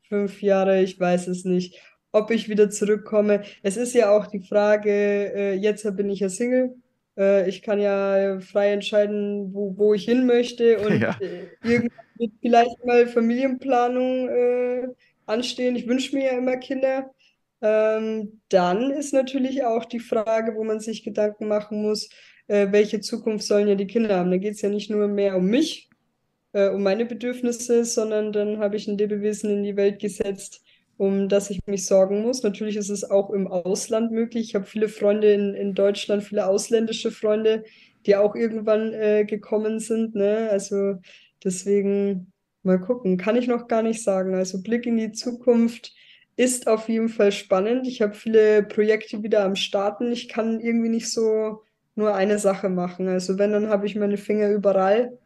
fünf 0.10 0.42
Jahre, 0.42 0.82
ich 0.82 1.00
weiß 1.00 1.28
es 1.28 1.46
nicht, 1.46 1.80
ob 2.12 2.32
ich 2.32 2.50
wieder 2.50 2.72
zurückkomme. 2.72 3.44
Es 3.62 3.78
ist 3.78 3.94
ja 3.94 4.10
auch 4.10 4.26
die 4.28 4.40
Frage, 4.40 4.90
äh, 4.92 5.54
jetzt 5.54 5.84
bin 5.96 6.10
ich 6.10 6.22
ja 6.22 6.30
Single. 6.30 6.76
Äh, 7.18 7.48
ich 7.48 7.62
kann 7.62 7.80
ja 7.80 8.40
frei 8.40 8.72
entscheiden, 8.72 9.54
wo, 9.54 9.78
wo 9.78 9.94
ich 9.94 10.06
hin 10.06 10.26
möchte 10.26 10.80
und 10.80 11.00
ja, 11.02 11.16
äh, 11.20 11.48
irgendwann 11.64 12.06
wird 12.18 12.32
vielleicht 12.42 12.84
mal 12.84 13.06
Familienplanung 13.06 14.30
äh, 14.30 14.88
anstehen. 15.28 15.76
Ich 15.76 15.88
wünsche 15.88 16.16
mir 16.16 16.26
ja 16.26 16.38
immer 16.38 16.58
Kinder. 16.58 17.12
Ähm, 17.62 18.42
dann 18.50 18.92
ist 18.92 19.14
natürlich 19.14 19.64
auch 19.64 19.86
die 19.86 20.00
Frage, 20.00 20.56
wo 20.56 20.64
man 20.64 20.80
sich 20.80 21.04
Gedanken 21.04 21.48
machen 21.48 21.82
muss, 21.82 22.10
äh, 22.48 22.68
welche 22.72 23.00
Zukunft 23.02 23.46
sollen 23.46 23.68
ja 23.68 23.76
die 23.76 23.88
Kinder 23.88 24.18
haben. 24.18 24.32
Da 24.32 24.38
geht 24.38 24.54
es 24.54 24.62
ja 24.62 24.70
nicht 24.70 24.90
nur 24.90 25.08
mehr 25.08 25.36
um 25.36 25.46
mich, 25.46 25.90
äh, 26.54 26.70
um 26.70 26.84
meine 26.84 27.06
Bedürfnisse, 27.06 27.84
sondern 27.86 28.32
dann 28.32 28.60
habe 28.60 28.76
ich 28.76 28.88
ein 28.88 28.98
Lebewesen 28.98 29.50
in 29.50 29.64
die 29.64 29.76
Welt 29.76 30.00
gesetzt, 30.00 30.62
um 30.98 31.30
das 31.30 31.50
ich 31.50 31.66
mich 31.66 31.86
sorgen 31.86 32.22
muss. 32.22 32.44
Natürlich 32.44 32.76
ist 32.76 32.90
es 32.90 33.10
auch 33.10 33.32
im 33.32 33.48
Ausland 33.48 34.12
möglich. 34.12 34.50
Ich 34.50 34.56
habe 34.56 34.66
viele 34.66 34.88
Freunde 34.88 35.34
in, 35.34 35.54
in 35.56 35.74
Deutschland, 35.74 36.24
viele 36.24 36.48
ausländische 36.48 37.12
Freunde, 37.12 37.64
die 38.06 38.16
auch 38.16 38.36
irgendwann 38.36 38.94
äh, 38.94 39.26
gekommen 39.26 39.80
sind, 39.80 40.16
ne? 40.16 40.50
Also 40.52 40.96
deswegen 41.44 42.32
mal 42.68 42.80
gucken. 42.80 43.18
Kann 43.18 43.36
ich 43.36 43.48
noch 43.48 43.68
gar 43.68 43.82
nicht 43.82 44.04
sagen. 44.04 44.36
Also 44.36 44.62
Blick 44.62 44.86
in 44.86 44.98
die 44.98 45.12
Zukunft 45.12 45.94
ist 46.36 46.68
auf 46.68 46.88
jeden 46.88 47.10
Fall 47.10 47.32
spannend. 47.32 47.88
Ich 47.88 48.02
habe 48.04 48.14
viele 48.14 48.62
Projekte 48.62 49.24
wieder 49.24 49.44
am 49.44 49.56
Starten. 49.56 50.12
Ich 50.12 50.30
kann 50.30 50.60
irgendwie 50.60 50.90
nicht 50.90 51.10
so 51.12 51.64
nur 51.96 52.14
eine 52.14 52.38
Sache 52.38 52.70
machen. 52.70 53.08
Also 53.08 53.40
wenn, 53.40 53.52
dann 53.52 53.70
habe 53.70 53.88
ich 53.88 53.96
meine 53.96 54.18
Finger 54.18 54.50
überall. 54.52 55.18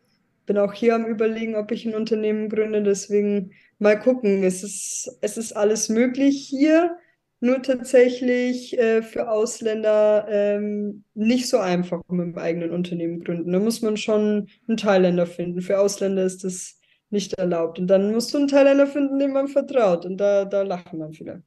Bin 0.46 0.58
auch 0.58 0.74
hier 0.74 0.96
am 0.96 1.06
Überlegen, 1.06 1.56
ob 1.56 1.72
ich 1.72 1.86
ein 1.86 1.96
Unternehmen 1.96 2.48
gründe. 2.48 2.82
Deswegen 2.82 3.52
mal 3.78 4.00
gucken. 4.00 4.44
Es 4.44 4.64
ist, 4.64 5.18
es 5.22 5.38
ist 5.38 5.54
alles 5.54 5.89
möglich 5.89 6.48
hier. 6.50 6.98
Nur 7.42 7.64
tatsächlich 7.64 8.78
äh, 8.78 9.02
für 9.02 9.30
Ausländer 9.30 10.28
ähm, 10.30 11.04
nicht 11.16 11.50
so 11.50 11.58
einfach 11.58 12.02
mit 12.08 12.28
dem 12.28 12.38
eigenen 12.38 12.70
Unternehmen 12.72 13.24
gründen. 13.24 13.52
Da 13.52 13.60
muss 13.60 13.82
man 13.82 13.98
schon 13.98 14.48
einen 14.68 14.78
Thailänder 14.78 15.26
finden. 15.26 15.62
Für 15.62 15.80
Ausländer 15.80 16.24
ist 16.24 16.44
das 16.44 16.80
nicht 17.12 17.34
erlaubt. 17.34 17.80
Und 17.80 17.88
dann 17.88 18.12
musst 18.12 18.34
du 18.34 18.38
einen 18.38 18.47
Thailänder 18.47 18.88
finden, 18.88 19.20
dem 19.20 19.34
man 19.34 19.47
vertraut. 19.47 20.05
Und 20.05 20.18
da, 20.18 20.45
da 20.45 20.64
lachen 20.64 20.99
dann 20.99 21.14
viele. 21.14 21.43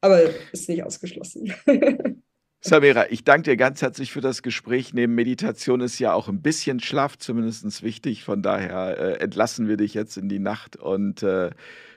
Aber 0.00 0.20
ist 0.52 0.68
nicht 0.68 0.84
ausgeschlossen. 0.84 1.52
Samira, 2.60 3.06
ich 3.10 3.22
danke 3.22 3.50
dir 3.50 3.56
ganz 3.56 3.82
herzlich 3.82 4.10
für 4.10 4.20
das 4.20 4.42
Gespräch. 4.42 4.92
Neben 4.92 5.14
Meditation 5.14 5.80
ist 5.80 6.00
ja 6.00 6.12
auch 6.12 6.28
ein 6.28 6.42
bisschen 6.42 6.80
Schlaf 6.80 7.16
zumindest 7.16 7.84
wichtig. 7.84 8.24
Von 8.24 8.42
daher 8.42 8.98
äh, 8.98 9.20
entlassen 9.20 9.68
wir 9.68 9.76
dich 9.76 9.94
jetzt 9.94 10.16
in 10.16 10.28
die 10.28 10.40
Nacht 10.40 10.74
und 10.74 11.22
äh, 11.22 11.50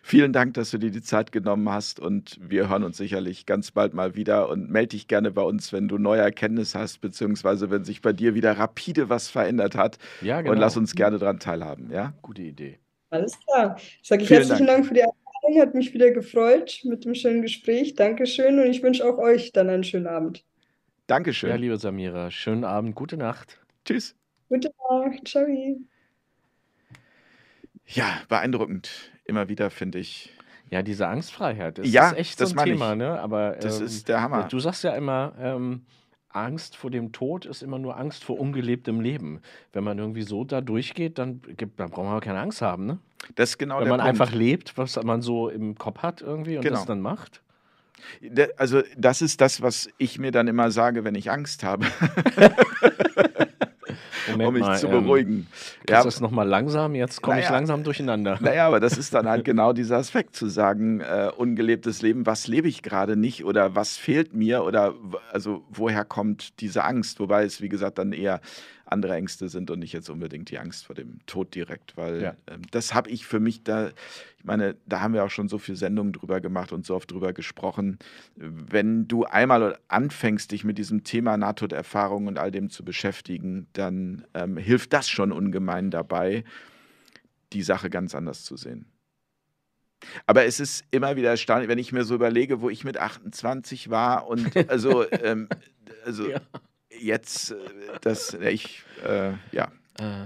vielen 0.03 0.33
Dank, 0.33 0.53
dass 0.53 0.69
du 0.69 0.77
dir 0.77 0.91
die 0.91 1.01
Zeit 1.01 1.31
genommen 1.31 1.67
hast. 1.69 1.99
Und 1.99 2.37
wir 2.39 2.69
hören 2.69 2.83
uns 2.83 2.97
sicherlich 2.97 3.47
ganz 3.47 3.71
bald 3.71 3.95
mal 3.95 4.15
wieder. 4.15 4.49
Und 4.49 4.69
melde 4.69 4.89
dich 4.89 5.07
gerne 5.07 5.31
bei 5.31 5.41
uns, 5.41 5.73
wenn 5.73 5.87
du 5.87 5.97
neue 5.97 6.21
Erkenntnisse 6.21 6.77
hast, 6.77 7.01
beziehungsweise 7.01 7.71
wenn 7.71 7.83
sich 7.83 8.01
bei 8.01 8.13
dir 8.13 8.35
wieder 8.35 8.55
rapide 8.59 9.09
was 9.09 9.29
verändert 9.29 9.75
hat. 9.75 9.97
ja, 10.21 10.39
Und 10.39 10.57
lass 10.57 10.75
genau. 10.75 10.83
uns 10.83 10.93
gerne 10.93 11.17
daran 11.17 11.39
teilhaben. 11.39 11.89
Ja? 11.91 12.13
Gute 12.21 12.43
Idee. 12.43 12.77
Alles 13.11 13.37
klar. 13.45 13.77
Sage 14.01 14.23
ich 14.23 14.27
Vielen 14.27 14.39
herzlichen 14.39 14.67
Dank. 14.67 14.77
Dank 14.79 14.87
für 14.87 14.93
die 14.95 15.01
Einladung. 15.01 15.61
Hat 15.61 15.75
mich 15.75 15.93
wieder 15.93 16.11
gefreut 16.11 16.81
mit 16.85 17.03
dem 17.05 17.13
schönen 17.15 17.41
Gespräch. 17.41 17.95
Dankeschön. 17.95 18.59
Und 18.59 18.67
ich 18.67 18.81
wünsche 18.83 19.05
auch 19.05 19.17
euch 19.17 19.51
dann 19.51 19.69
einen 19.69 19.83
schönen 19.83 20.07
Abend. 20.07 20.39
Ja, 20.39 20.43
Dankeschön. 21.07 21.57
liebe 21.57 21.77
Samira, 21.77 22.31
schönen 22.31 22.63
Abend, 22.63 22.95
gute 22.95 23.17
Nacht. 23.17 23.59
Tschüss. 23.85 24.15
Gute 24.49 24.71
Nacht. 24.89 25.27
Ciao. 25.27 25.45
Ja, 27.85 28.21
beeindruckend. 28.29 29.11
Immer 29.25 29.49
wieder, 29.49 29.69
finde 29.69 29.99
ich. 29.99 30.31
Ja, 30.69 30.81
diese 30.83 31.07
Angstfreiheit, 31.07 31.79
das 31.79 31.91
Ja, 31.91 32.11
ist 32.11 32.17
echt 32.17 32.37
so 32.37 32.45
das 32.45 32.53
ein 32.53 32.55
meine 32.55 32.71
Thema, 32.71 32.91
ich. 32.93 32.97
ne? 32.99 33.19
Aber 33.19 33.57
Das 33.59 33.79
ähm, 33.79 33.85
ist 33.85 34.07
der 34.07 34.21
Hammer. 34.21 34.47
du 34.47 34.59
sagst 34.59 34.83
ja 34.85 34.95
immer, 34.95 35.33
ähm, 35.37 35.85
Angst 36.33 36.75
vor 36.77 36.89
dem 36.91 37.11
Tod 37.11 37.45
ist 37.45 37.61
immer 37.63 37.79
nur 37.79 37.97
Angst 37.97 38.23
vor 38.23 38.39
ungelebtem 38.39 39.01
Leben. 39.01 39.41
Wenn 39.73 39.83
man 39.83 39.97
irgendwie 39.99 40.21
so 40.23 40.43
da 40.43 40.61
durchgeht, 40.61 41.17
dann, 41.17 41.41
gibt, 41.57 41.79
dann 41.79 41.89
braucht 41.89 42.05
man 42.07 42.19
keine 42.21 42.39
Angst 42.39 42.61
haben, 42.61 42.85
ne? 42.85 42.97
Das 43.35 43.51
ist 43.51 43.57
genau 43.57 43.79
Wenn 43.79 43.87
man 43.89 43.99
Punkt. 43.99 44.21
einfach 44.21 44.31
lebt, 44.33 44.77
was 44.77 45.01
man 45.03 45.21
so 45.21 45.49
im 45.49 45.77
Kopf 45.77 45.99
hat 45.99 46.21
irgendwie 46.21 46.57
und 46.57 46.63
Genau. 46.63 46.75
das 46.77 46.85
dann 46.85 47.01
macht. 47.01 47.41
Also 48.57 48.81
das 48.97 49.21
ist 49.21 49.41
das, 49.41 49.61
was 49.61 49.87
ich 49.99 50.17
mir 50.17 50.31
dann 50.31 50.47
immer 50.47 50.71
sage, 50.71 51.03
wenn 51.03 51.13
ich 51.13 51.29
Angst 51.29 51.63
habe, 51.63 51.85
Moment 54.31 54.47
um 54.47 54.53
mich 54.55 54.63
mal, 54.63 54.77
zu 54.79 54.87
ähm, 54.87 55.03
beruhigen. 55.03 55.47
kannst 55.85 55.89
Ja, 55.89 56.03
das 56.03 56.21
nochmal 56.21 56.47
langsam? 56.47 56.95
Jetzt 56.95 57.21
komme 57.21 57.39
ich 57.39 57.45
Naja. 57.45 57.55
langsam 57.57 57.83
durcheinander. 57.83 58.37
naja, 58.41 58.67
aber 58.67 58.79
das 58.79 58.97
ist 58.97 59.13
dann 59.13 59.27
halt 59.27 59.45
genau 59.45 59.73
dieser 59.73 59.97
Aspekt 59.97 60.35
zu 60.35 60.47
sagen, 60.47 61.01
äh, 61.01 61.29
ungelebtes 61.35 62.01
Leben, 62.01 62.25
was 62.25 62.47
lebe 62.47 62.67
ich 62.67 62.81
gerade 62.83 63.15
nicht 63.15 63.45
oder 63.45 63.75
was 63.75 63.97
fehlt 63.97 64.33
mir 64.33 64.63
oder 64.63 64.93
also 65.31 65.63
woher 65.69 66.05
kommt 66.05 66.59
diese 66.61 66.83
Angst? 66.83 67.19
Wobei 67.19 67.43
es, 67.43 67.61
wie 67.61 67.69
gesagt, 67.69 67.97
dann 67.97 68.11
eher 68.13 68.41
andere 68.91 69.15
Ängste 69.15 69.49
sind 69.49 69.71
und 69.71 69.79
nicht 69.79 69.93
jetzt 69.93 70.09
unbedingt 70.09 70.49
die 70.49 70.59
Angst 70.59 70.85
vor 70.85 70.95
dem 70.95 71.19
Tod 71.25 71.55
direkt, 71.55 71.95
weil 71.97 72.21
Ja. 72.21 72.35
ähm, 72.47 72.61
das 72.71 72.93
habe 72.93 73.09
ich 73.09 73.25
für 73.25 73.39
mich 73.39 73.63
da, 73.63 73.89
ich 74.37 74.43
meine, 74.43 74.75
da 74.85 75.01
haben 75.01 75.13
wir 75.13 75.23
auch 75.23 75.29
schon 75.29 75.47
so 75.47 75.57
viele 75.57 75.77
Sendungen 75.77 76.13
drüber 76.13 76.41
gemacht 76.41 76.71
und 76.71 76.85
so 76.85 76.95
oft 76.95 77.11
drüber 77.11 77.33
gesprochen. 77.33 77.97
Wenn 78.35 79.07
du 79.07 79.23
einmal 79.25 79.77
anfängst, 79.87 80.51
dich 80.51 80.63
mit 80.63 80.77
diesem 80.77 81.03
Thema 81.03 81.37
Nahtoderfahrung 81.37 82.27
und 82.27 82.37
all 82.37 82.51
dem 82.51 82.69
zu 82.69 82.83
beschäftigen, 82.83 83.67
dann 83.73 84.25
ähm, 84.33 84.57
hilft 84.57 84.93
das 84.93 85.09
schon 85.09 85.31
ungemein 85.31 85.89
dabei, 85.91 86.43
die 87.53 87.63
Sache 87.63 87.89
ganz 87.89 88.15
anders 88.15 88.43
zu 88.43 88.57
sehen. 88.57 88.85
Aber 90.25 90.45
es 90.45 90.59
ist 90.59 90.83
immer 90.91 91.15
wieder 91.15 91.29
erstaunlich, 91.29 91.69
wenn 91.69 91.77
ich 91.77 91.91
mir 91.91 92.03
so 92.03 92.15
überlege, 92.15 92.61
wo 92.61 92.69
ich 92.69 92.83
mit 92.83 92.97
28 92.97 93.89
war 93.89 94.27
und 94.27 94.55
also, 94.67 95.05
ähm, 95.11 95.47
also 96.05 96.27
Ja. 96.31 96.41
Jetzt, 96.99 97.51
äh, 97.51 97.55
das, 98.01 98.33
ich, 98.33 98.83
äh, 99.07 99.33
ja. 99.51 99.65
Äh, 99.99 100.25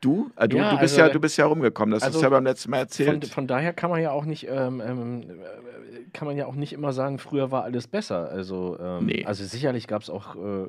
Du? 0.00 0.32
Äh, 0.34 0.48
du, 0.48 0.56
Ja, 0.56 0.70
du, 0.72 0.78
bist 0.78 0.94
also, 0.94 1.00
ja, 1.00 1.08
du 1.10 1.20
bist 1.20 1.36
ja 1.36 1.46
rumgekommen, 1.46 1.92
das 1.92 2.02
hast 2.02 2.14
du 2.14 2.18
also 2.18 2.26
ja 2.26 2.30
beim 2.30 2.42
letzten 2.42 2.70
Mal 2.72 2.78
von, 2.78 2.82
erzählt. 2.86 3.26
von 3.26 3.46
daher 3.46 3.72
kann 3.72 3.88
man 3.88 4.02
ja 4.02 4.10
auch 4.10 4.24
nicht, 4.24 4.48
ähm, 4.48 4.82
ähm, 4.84 5.22
äh, 5.22 6.10
kann 6.12 6.26
man 6.26 6.36
ja 6.36 6.46
auch 6.46 6.56
nicht 6.56 6.72
immer 6.72 6.92
sagen, 6.92 7.20
früher 7.20 7.52
war 7.52 7.62
alles 7.62 7.86
besser. 7.86 8.28
Also, 8.28 8.76
ähm, 8.80 9.06
Nee. 9.06 9.24
also 9.24 9.44
sicherlich 9.44 9.86
gab 9.86 10.02
es 10.02 10.10
auch, 10.10 10.34
äh, 10.34 10.66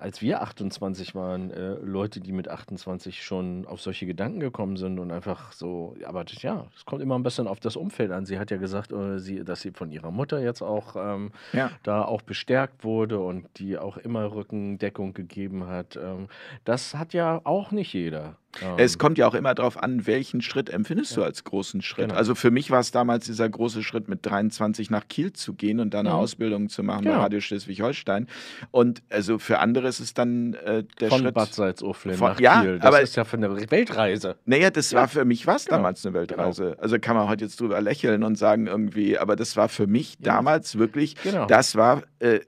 als 0.00 0.22
wir 0.22 0.42
28 0.42 1.14
waren, 1.14 1.50
äh, 1.50 1.74
Leute, 1.74 2.20
die 2.20 2.32
mit 2.32 2.48
28 2.48 3.22
schon 3.22 3.66
auf 3.66 3.80
solche 3.80 4.06
Gedanken 4.06 4.40
gekommen 4.40 4.76
sind 4.76 4.98
und 4.98 5.10
einfach 5.12 5.52
so, 5.52 5.94
aber 6.04 6.24
das, 6.24 6.42
ja, 6.42 6.66
es 6.74 6.84
kommt 6.84 7.02
immer 7.02 7.18
ein 7.18 7.22
bisschen 7.22 7.46
auf 7.46 7.60
das 7.60 7.76
Umfeld 7.76 8.10
an. 8.10 8.26
Sie 8.26 8.38
hat 8.38 8.50
ja 8.50 8.56
gesagt, 8.56 8.92
äh, 8.92 9.18
sie, 9.18 9.44
dass 9.44 9.60
sie 9.60 9.70
von 9.72 9.90
ihrer 9.90 10.10
Mutter 10.10 10.40
jetzt 10.40 10.62
auch 10.62 10.96
ähm, 10.96 11.32
Ja. 11.52 11.70
da 11.82 12.02
auch 12.04 12.22
bestärkt 12.22 12.82
wurde 12.84 13.18
und 13.20 13.46
die 13.58 13.78
auch 13.78 13.96
immer 13.98 14.32
Rückendeckung 14.34 15.12
gegeben 15.14 15.66
hat. 15.66 15.96
Ähm, 15.96 16.28
das 16.64 16.94
hat 16.94 17.12
ja 17.12 17.40
auch 17.44 17.70
nicht 17.70 17.92
jeder. 17.92 18.36
Es 18.76 18.94
Ähm, 18.94 18.98
kommt 18.98 19.18
ja 19.18 19.28
auch 19.28 19.34
immer 19.34 19.54
darauf 19.54 19.80
an, 19.80 20.06
welchen 20.08 20.42
Schritt 20.42 20.70
empfindest 20.70 21.16
du 21.16 21.20
Ja. 21.20 21.26
als 21.26 21.44
großen 21.44 21.82
Schritt. 21.82 22.06
Genau. 22.08 22.18
Also 22.18 22.34
für 22.34 22.50
mich 22.50 22.70
war 22.70 22.80
es 22.80 22.90
damals 22.90 23.26
dieser 23.26 23.48
große 23.48 23.82
Schritt, 23.84 24.08
mit 24.08 24.26
23 24.26 24.90
nach 24.90 25.06
Kiel 25.08 25.32
zu 25.32 25.54
gehen 25.54 25.78
und 25.78 25.94
da 25.94 26.00
eine 26.00 26.08
Mhm. 26.10 26.14
Ausbildung 26.16 26.68
zu 26.68 26.82
machen 26.82 27.04
bei 27.04 27.10
Genau. 27.10 27.22
Radio 27.22 27.40
Schleswig-Holstein. 27.40 28.26
Und 28.72 29.02
also 29.08 29.38
für 29.38 29.60
andere 29.60 29.86
ist 29.88 30.00
es 30.00 30.14
dann 30.14 30.54
äh, 30.54 30.84
der 31.00 31.08
von 31.10 31.20
Schritt. 31.20 31.34
Bad 31.34 31.54
Salzuflen 31.54 32.16
von- 32.16 32.32
nach 32.32 32.40
ja, 32.40 32.60
Kiel. 32.62 32.78
Das 32.78 32.86
aber- 32.86 33.00
ist 33.02 33.14
ja 33.16 33.24
für 33.24 33.36
eine 33.36 33.70
Weltreise. 33.70 34.36
Naja, 34.46 34.70
das 34.70 34.90
Ja. 34.90 35.00
war 35.00 35.08
für 35.08 35.24
mich 35.24 35.46
was 35.46 35.66
Genau. 35.66 35.76
damals 35.76 36.04
eine 36.04 36.14
Weltreise. 36.14 36.76
Also 36.80 36.98
kann 36.98 37.16
man 37.16 37.28
heute 37.28 37.44
jetzt 37.44 37.60
drüber 37.60 37.80
lächeln 37.80 38.24
und 38.24 38.36
sagen 38.36 38.66
irgendwie, 38.66 39.16
aber 39.16 39.36
das 39.36 39.56
war 39.56 39.68
für 39.68 39.86
mich 39.86 40.18
damals 40.18 40.76
wirklich, 40.76 41.14
Genau. 41.22 41.46
das 41.46 41.76
war, 41.76 42.02
äh, 42.18 42.40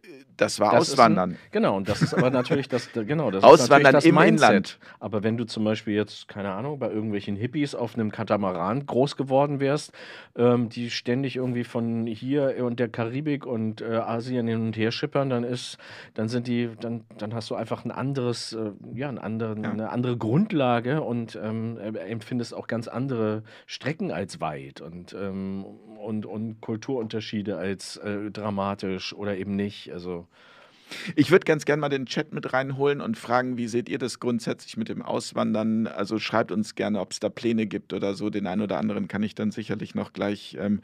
das 0.42 0.60
war 0.60 0.72
Das 0.72 0.90
Auswandern. 0.92 1.32
Ein, 1.32 1.38
genau, 1.50 1.76
und 1.76 1.88
das 1.88 2.02
ist 2.02 2.14
aber 2.14 2.30
natürlich 2.30 2.68
das, 2.68 2.90
genau, 2.92 3.30
das 3.30 3.42
ist 3.42 3.48
Auswandern 3.48 3.92
natürlich 3.92 3.94
das 3.94 4.04
im 4.04 4.14
Mindset. 4.14 4.48
Inland. 4.50 4.78
Aber 5.00 5.22
wenn 5.22 5.36
du 5.36 5.44
zum 5.44 5.64
Beispiel 5.64 5.94
jetzt, 5.94 6.28
keine 6.28 6.52
Ahnung, 6.52 6.78
bei 6.78 6.90
irgendwelchen 6.90 7.36
Hippies 7.36 7.74
auf 7.74 7.94
einem 7.94 8.10
Katamaran 8.12 8.86
groß 8.86 9.16
geworden 9.16 9.60
wärst, 9.60 9.92
ähm, 10.36 10.68
die 10.68 10.90
ständig 10.90 11.36
irgendwie 11.36 11.64
von 11.64 12.06
hier 12.06 12.56
und 12.64 12.78
der 12.80 12.88
Karibik 12.88 13.46
und 13.46 13.80
äh, 13.80 13.96
Asien 13.96 14.46
hin 14.46 14.60
und 14.66 14.76
her 14.76 14.92
schippern, 14.92 15.30
dann 15.30 15.44
ist, 15.44 15.78
dann 16.14 16.28
sind 16.28 16.46
die, 16.46 16.70
dann, 16.80 17.04
dann 17.18 17.34
hast 17.34 17.50
du 17.50 17.54
einfach 17.54 17.84
ein 17.84 17.90
anderes, 17.90 18.52
äh, 18.52 18.70
ja, 18.94 19.08
einen 19.08 19.18
anderen, 19.18 19.62
Ja. 19.64 19.70
eine 19.70 19.90
andere 19.90 20.16
Grundlage 20.16 21.02
und 21.02 21.38
ähm, 21.42 21.78
äh, 21.78 21.98
empfindest 22.10 22.54
auch 22.54 22.66
ganz 22.66 22.88
andere 22.88 23.42
Strecken 23.66 24.10
als 24.10 24.40
weit 24.40 24.80
und, 24.80 25.14
ähm, 25.14 25.64
und, 26.02 26.26
und 26.26 26.60
Kulturunterschiede 26.60 27.56
als 27.56 27.96
äh, 27.98 28.30
dramatisch 28.30 29.14
oder 29.14 29.36
eben 29.36 29.56
nicht. 29.56 29.92
Also 29.92 30.26
Ich 31.16 31.30
würde 31.30 31.44
ganz 31.44 31.64
gerne 31.64 31.80
mal 31.80 31.88
den 31.88 32.06
Chat 32.06 32.32
mit 32.32 32.52
reinholen 32.52 33.00
und 33.00 33.16
fragen, 33.16 33.56
wie 33.56 33.68
seht 33.68 33.88
ihr 33.88 33.98
das 33.98 34.20
grundsätzlich 34.20 34.76
mit 34.76 34.88
dem 34.88 35.02
Auswandern? 35.02 35.86
Also 35.86 36.18
schreibt 36.18 36.52
uns 36.52 36.74
gerne, 36.74 37.00
ob 37.00 37.12
es 37.12 37.20
da 37.20 37.28
Pläne 37.28 37.66
gibt 37.66 37.92
oder 37.92 38.14
so. 38.14 38.30
Den 38.30 38.46
einen 38.46 38.62
oder 38.62 38.78
anderen 38.78 39.08
kann 39.08 39.22
ich 39.22 39.34
dann 39.34 39.50
sicherlich 39.50 39.94
noch 39.94 40.12
gleich 40.12 40.56
ähm, 40.60 40.80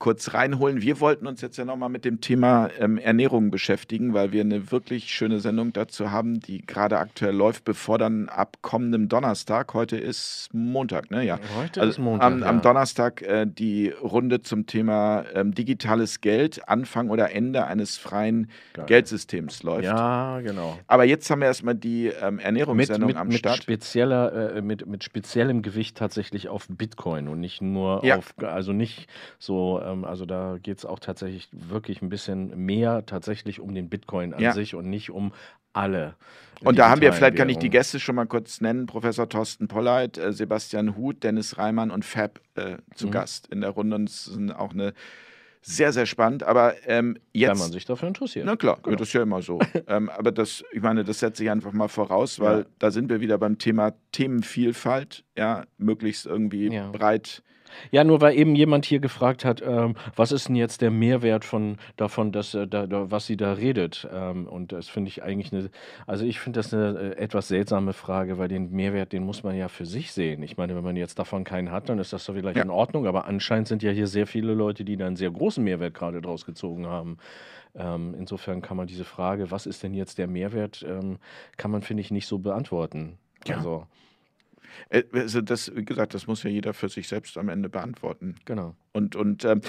kurz 0.00 0.32
reinholen. 0.34 0.80
Wir 0.82 0.98
wollten 0.98 1.26
uns 1.28 1.42
jetzt 1.42 1.58
ja 1.58 1.64
nochmal 1.64 1.90
mit 1.90 2.04
dem 2.04 2.20
Thema 2.20 2.70
ähm, 2.80 2.96
Ernährung 2.98 3.50
beschäftigen, 3.52 4.14
weil 4.14 4.32
wir 4.32 4.40
eine 4.40 4.72
wirklich 4.72 5.12
schöne 5.14 5.40
Sendung 5.40 5.72
dazu 5.74 6.10
haben, 6.10 6.40
die 6.40 6.66
gerade 6.66 6.98
aktuell 6.98 7.34
läuft, 7.36 7.64
bevor 7.64 7.98
dann 7.98 8.28
ab 8.30 8.56
kommendem 8.62 9.08
Donnerstag, 9.08 9.74
heute 9.74 9.98
ist 9.98 10.48
Montag, 10.52 11.10
ne? 11.10 11.22
Ja. 11.24 11.38
Heute 11.56 11.80
Also 11.82 11.90
ist 11.92 11.98
Montag. 11.98 12.26
am, 12.26 12.42
am 12.42 12.56
ja. 12.56 12.62
Donnerstag 12.62 13.20
äh, 13.22 13.46
die 13.46 13.90
Runde 13.90 14.40
zum 14.40 14.66
Thema 14.66 15.24
ähm, 15.34 15.54
digitales 15.54 16.22
Geld, 16.22 16.66
Anfang 16.66 17.10
oder 17.10 17.32
Ende 17.32 17.66
eines 17.66 17.98
freien 17.98 18.50
Geil. 18.72 18.86
Geldsystems 18.86 19.62
läuft. 19.62 19.84
Ja, 19.84 20.40
genau. 20.40 20.78
Aber 20.86 21.04
jetzt 21.04 21.28
haben 21.30 21.40
wir 21.40 21.46
erstmal 21.48 21.74
die 21.74 22.06
ähm, 22.06 22.36
Mit, 22.36 22.44
Ernährungssendung 22.46 23.08
mit, 23.08 23.16
am 23.18 23.28
mit, 23.28 23.38
Start. 23.40 23.56
spezieller, 23.62 24.54
äh, 24.56 24.62
mit, 24.62 24.86
mit 24.86 25.04
speziellem 25.04 25.60
Gewicht 25.60 25.98
tatsächlich 25.98 26.48
auf 26.48 26.66
Bitcoin 26.70 27.28
und 27.28 27.38
nicht 27.40 27.60
nur 27.60 28.02
Ja. 28.02 28.16
auf, 28.16 28.32
also 28.38 28.72
nicht 28.72 29.06
so, 29.38 29.78
ähm, 29.92 30.04
also 30.04 30.24
da 30.26 30.58
geht 30.62 30.78
es 30.78 30.84
auch 30.86 30.98
tatsächlich 30.98 31.48
wirklich 31.52 32.02
ein 32.02 32.08
bisschen 32.08 32.64
mehr 32.66 33.04
tatsächlich 33.06 33.60
um 33.60 33.74
den 33.74 33.88
Bitcoin 33.88 34.34
an 34.34 34.40
Ja. 34.42 34.52
sich 34.52 34.74
und 34.74 34.88
nicht 34.90 35.10
um 35.10 35.32
alle. 35.72 36.14
Und 36.62 36.78
da 36.78 36.90
haben 36.90 37.00
wir, 37.00 37.12
vielleicht 37.12 37.36
kann 37.36 37.48
ich 37.48 37.58
die. 37.58 37.70
Gäste 37.70 38.00
schon 38.00 38.16
mal 38.16 38.26
kurz 38.26 38.60
nennen, 38.60 38.86
Professor 38.86 39.28
Thorsten 39.28 39.66
Polleit, 39.68 40.18
äh, 40.18 40.32
Sebastian 40.32 40.96
Huth, 40.96 41.22
Dennis 41.22 41.56
Reimann 41.58 41.90
und 41.90 42.04
Fab 42.04 42.40
äh, 42.56 42.76
zu 42.94 43.06
Mhm. 43.06 43.10
Gast 43.12 43.46
in 43.48 43.60
der 43.62 43.70
Runde. 43.70 43.96
Und 43.96 44.08
es 44.10 44.26
ist 44.26 44.54
auch 44.56 44.72
eine 44.72 44.92
sehr, 45.62 45.92
sehr 45.92 46.06
spannend. 46.06 46.42
Aber 46.42 46.74
ähm, 46.86 47.16
Wenn 47.32 47.48
man 47.48 47.58
jetzt... 47.58 47.72
sich 47.72 47.84
dafür 47.84 48.08
interessiert. 48.08 48.44
Na 48.46 48.56
klar, 48.56 48.78
Genau. 48.82 48.96
das 48.96 49.08
ist 49.08 49.12
ja 49.14 49.22
immer 49.22 49.40
so. 49.42 49.58
ähm, 49.86 50.08
aber 50.10 50.32
das, 50.32 50.64
ich 50.72 50.82
meine, 50.82 51.04
das 51.04 51.20
setze 51.20 51.44
ich 51.44 51.50
einfach 51.50 51.72
mal 51.72 51.88
voraus, 51.88 52.40
weil 52.40 52.58
Ja. 52.60 52.64
da 52.78 52.90
sind 52.90 53.08
wir 53.08 53.20
wieder 53.20 53.38
beim 53.38 53.56
Thema 53.58 53.92
Themenvielfalt, 54.12 55.24
ja, 55.36 55.64
möglichst 55.78 56.26
irgendwie 56.26 56.72
Ja. 56.72 56.90
breit 56.90 57.42
Ja, 57.90 58.04
nur 58.04 58.20
weil 58.20 58.36
eben 58.36 58.54
jemand 58.54 58.84
hier 58.84 59.00
gefragt 59.00 59.44
hat, 59.44 59.62
ähm, 59.64 59.94
was 60.16 60.32
ist 60.32 60.48
denn 60.48 60.56
jetzt 60.56 60.80
der 60.82 60.90
Mehrwert 60.90 61.44
von 61.44 61.76
davon, 61.96 62.32
dass 62.32 62.54
äh, 62.54 62.66
da, 62.66 62.86
da, 62.86 63.10
was 63.10 63.26
sie 63.26 63.36
da 63.36 63.52
redet? 63.52 64.08
Ähm, 64.12 64.46
und 64.46 64.72
das 64.72 64.88
finde 64.88 65.08
ich 65.08 65.22
eigentlich 65.22 65.52
eine, 65.52 65.70
also 66.06 66.24
ich 66.24 66.40
finde 66.40 66.58
das 66.60 66.72
eine 66.74 66.98
äh, 66.98 67.16
etwas 67.16 67.48
seltsame 67.48 67.92
Frage, 67.92 68.38
weil 68.38 68.48
den 68.48 68.70
Mehrwert, 68.70 69.12
den 69.12 69.24
muss 69.24 69.42
man 69.42 69.56
ja 69.56 69.68
für 69.68 69.86
sich 69.86 70.12
sehen. 70.12 70.42
Ich 70.42 70.56
meine, 70.56 70.74
wenn 70.76 70.84
man 70.84 70.96
jetzt 70.96 71.18
davon 71.18 71.44
keinen 71.44 71.70
hat, 71.70 71.88
dann 71.88 71.98
ist 71.98 72.12
das 72.12 72.24
doch 72.24 72.34
vielleicht 72.34 72.56
Ja. 72.56 72.62
in 72.62 72.70
Ordnung, 72.70 73.06
aber 73.06 73.26
anscheinend 73.26 73.68
sind 73.68 73.82
ja 73.82 73.90
hier 73.90 74.06
sehr 74.06 74.26
viele 74.26 74.54
Leute, 74.54 74.84
die 74.84 74.96
da 74.96 75.06
einen 75.06 75.16
sehr 75.16 75.30
großen 75.30 75.62
Mehrwert 75.62 75.94
gerade 75.94 76.20
draus 76.20 76.44
gezogen 76.46 76.86
haben. 76.86 77.18
Ähm, 77.74 78.14
insofern 78.18 78.62
kann 78.62 78.76
man 78.76 78.86
diese 78.88 79.04
Frage, 79.04 79.50
was 79.50 79.66
ist 79.66 79.82
denn 79.82 79.94
jetzt 79.94 80.18
der 80.18 80.26
Mehrwert, 80.26 80.84
ähm, 80.88 81.18
kann 81.56 81.70
man, 81.70 81.82
finde 81.82 82.00
ich, 82.00 82.10
nicht 82.10 82.26
so 82.26 82.38
beantworten. 82.38 83.18
Ja. 83.46 83.56
Also, 83.58 83.86
Also 85.12 85.40
das, 85.40 85.74
wie 85.74 85.84
gesagt, 85.84 86.14
das 86.14 86.26
muss 86.26 86.42
ja 86.42 86.50
jeder 86.50 86.74
für 86.74 86.88
sich 86.88 87.08
selbst 87.08 87.36
am 87.38 87.48
Ende 87.48 87.68
beantworten. 87.68 88.36
genau. 88.44 88.74
Und, 88.92 89.14
und 89.16 89.44
ähm, 89.44 89.60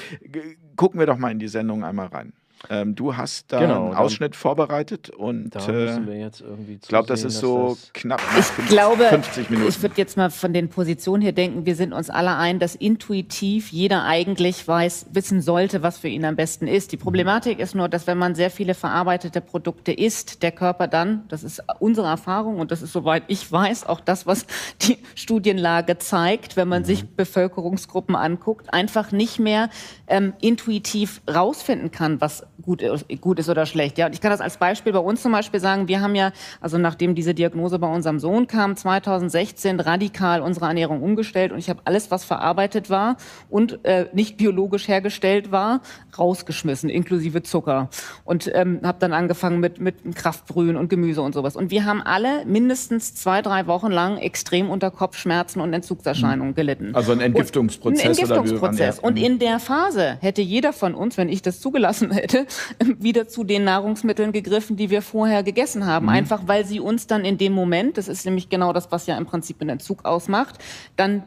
gucken 0.76 1.00
wir 1.00 1.06
doch 1.06 1.18
mal 1.18 1.32
in 1.32 1.40
die 1.40 1.48
Sendung 1.48 1.84
einmal 1.84 2.08
rein. 2.08 2.34
Ähm, 2.70 2.94
du 2.96 3.18
hast 3.18 3.52
da 3.52 3.60
Genau, 3.60 3.86
einen 3.88 3.96
Ausschnitt 3.96 4.36
vorbereitet 4.36 5.10
und 5.10 5.50
Da 5.50 5.68
äh, 5.68 5.72
müssen 5.72 6.08
wir 6.08 6.18
jetzt 6.20 6.42
irgendwie 6.42 6.74
ich 6.82 6.88
glaube, 6.88 7.08
das 7.08 7.24
ist 7.24 7.40
so 7.40 7.70
das- 7.70 7.92
knapp 7.94 8.22
Ich 8.38 8.46
fünf- 8.46 8.70
glaube, 8.70 9.04
50 9.06 9.50
Minuten. 9.50 9.68
ich 9.70 9.82
würde 9.82 9.96
jetzt 9.98 10.16
mal 10.16 10.30
von 10.30 10.54
den 10.54 10.70
Positionen 10.70 11.22
hier 11.24 11.32
denken, 11.32 11.66
wir 11.66 11.76
sind 11.76 11.92
uns 11.92 12.10
alle 12.12 12.36
ein, 12.38 12.60
dass 12.60 12.76
intuitiv 12.76 13.72
jeder 13.72 14.04
eigentlich 14.04 14.68
weiß, 14.68 15.08
wissen 15.12 15.42
sollte, 15.42 15.82
was 15.82 15.98
für 15.98 16.08
ihn 16.08 16.24
am 16.24 16.36
besten 16.36 16.68
ist. 16.68 16.92
Die 16.92 16.98
Problematik 16.98 17.60
ist 17.60 17.74
nur, 17.74 17.90
dass 17.90 18.06
wenn 18.06 18.18
man 18.20 18.36
sehr 18.36 18.52
viele 18.52 18.76
verarbeitete 18.76 19.42
Produkte 19.42 19.92
isst, 19.92 20.44
der 20.44 20.52
Körper 20.52 20.88
dann, 20.88 21.24
das 21.30 21.44
ist 21.44 21.64
unsere 21.80 22.08
Erfahrung 22.08 22.60
und 22.60 22.72
das 22.72 22.82
ist 22.84 22.94
soweit 22.94 23.24
ich 23.28 23.52
weiß, 23.52 23.88
auch 23.88 24.00
das, 24.00 24.28
was 24.28 24.46
die 24.84 24.98
Studienlage 25.16 25.98
zeigt, 25.98 26.56
wenn 26.58 26.68
man 26.68 26.86
sich 26.86 27.10
Bevölkerungsgruppen 27.10 28.16
anguckt, 28.16 28.74
einfach 28.74 29.12
nicht 29.12 29.40
mehr 29.40 29.70
ähm, 30.08 30.34
intuitiv 30.42 31.22
rausfinden 31.28 31.90
kann, 31.92 32.22
was 32.22 32.44
gut 32.62 32.82
ist, 32.82 33.06
gut 33.22 33.40
ist 33.40 33.50
oder 33.50 33.66
schlecht. 33.66 33.98
Ja, 33.98 34.08
und 34.08 34.14
ich 34.14 34.22
kann 34.22 34.32
das 34.32 34.42
als 34.42 34.58
Beispiel 34.58 34.94
bei 34.94 35.00
uns 35.00 35.22
zum 35.22 35.32
Beispiel 35.32 35.60
sagen. 35.60 35.88
Wir 35.88 36.02
haben 36.02 36.16
ja, 36.16 36.32
also 36.60 36.78
nachdem 36.78 37.16
diese 37.16 37.34
Diagnose 37.34 37.80
bei 37.80 37.88
unserem 37.88 38.20
Sohn 38.20 38.48
kam, 38.48 38.76
2016 38.76 39.80
radikal 39.80 40.42
unsere 40.42 40.68
Ernährung 40.68 41.02
umgestellt 41.02 41.52
und 41.52 41.60
ich 41.60 41.70
habe 41.70 41.82
alles, 41.86 42.12
was 42.12 42.24
verarbeitet 42.24 42.90
war 42.90 43.18
und 43.50 43.84
äh, 43.84 44.08
nicht 44.14 44.38
biologisch 44.38 44.88
hergestellt 44.88 45.52
war, 45.52 45.82
rausgeschmissen, 46.18 46.90
inklusive 46.90 47.44
Zucker. 47.44 47.90
Und 48.26 48.52
ähm, 48.54 48.80
habe 48.84 49.00
dann 49.00 49.14
angefangen 49.14 49.60
mit, 49.60 49.80
mit 49.80 50.16
Kraftbrühen 50.16 50.76
und 50.76 50.90
Gemüse 50.90 51.22
und 51.22 51.34
sowas. 51.34 51.56
Und 51.56 51.72
wir 51.72 51.86
haben 51.86 52.02
alle 52.02 52.46
mindestens 52.46 53.16
zwei, 53.16 53.42
drei 53.42 53.68
Wochen 53.68 53.92
lang 53.92 54.18
extrem 54.18 54.70
unter 54.70 54.92
Kopfschmerzen 54.92 55.62
und 55.62 55.74
Entzugserscheinungen 55.74 56.56
gelitten. 56.56 56.96
Also 56.96 57.12
ein 57.12 57.22
Entgiftungsprozess 57.22 58.20
Ein 58.20 58.26
oder 58.26 58.44
wie 58.44 58.50
Entgiftungsprozess. 58.50 59.00
Und 59.00 59.18
in 59.18 59.40
der 59.40 59.60
Phase 59.60 60.18
hätte 60.22 60.42
jeder 60.42 60.74
von 60.74 60.96
uns, 60.96 61.18
wenn 61.18 61.30
ich 61.30 61.42
das 61.42 61.60
zugelassen 61.60 62.12
hätte, 62.12 62.46
wieder 63.00 63.28
zu 63.28 63.44
den 63.44 63.64
Nahrungsmitteln 63.64 64.32
gegriffen, 64.32 64.78
die 64.78 64.90
wir 64.90 65.02
vorher 65.02 65.44
gegessen 65.44 65.86
haben. 65.86 66.06
Mhm. 66.06 66.12
Einfach 66.12 66.48
weil 66.48 66.66
sie 66.66 66.80
uns 66.80 67.08
dann 67.08 67.26
in 67.26 67.38
dem 67.38 67.54
Moment, 67.54 67.98
das 67.98 68.08
ist 68.08 68.26
nämlich 68.26 68.50
genau 68.50 68.74
das, 68.74 68.92
was 68.92 69.08
ja 69.08 69.18
im 69.18 69.26
Prinzip 69.26 69.62
einen 69.62 69.72
Entzug 69.72 70.06
ausmacht, 70.06 70.58
dann 70.96 71.24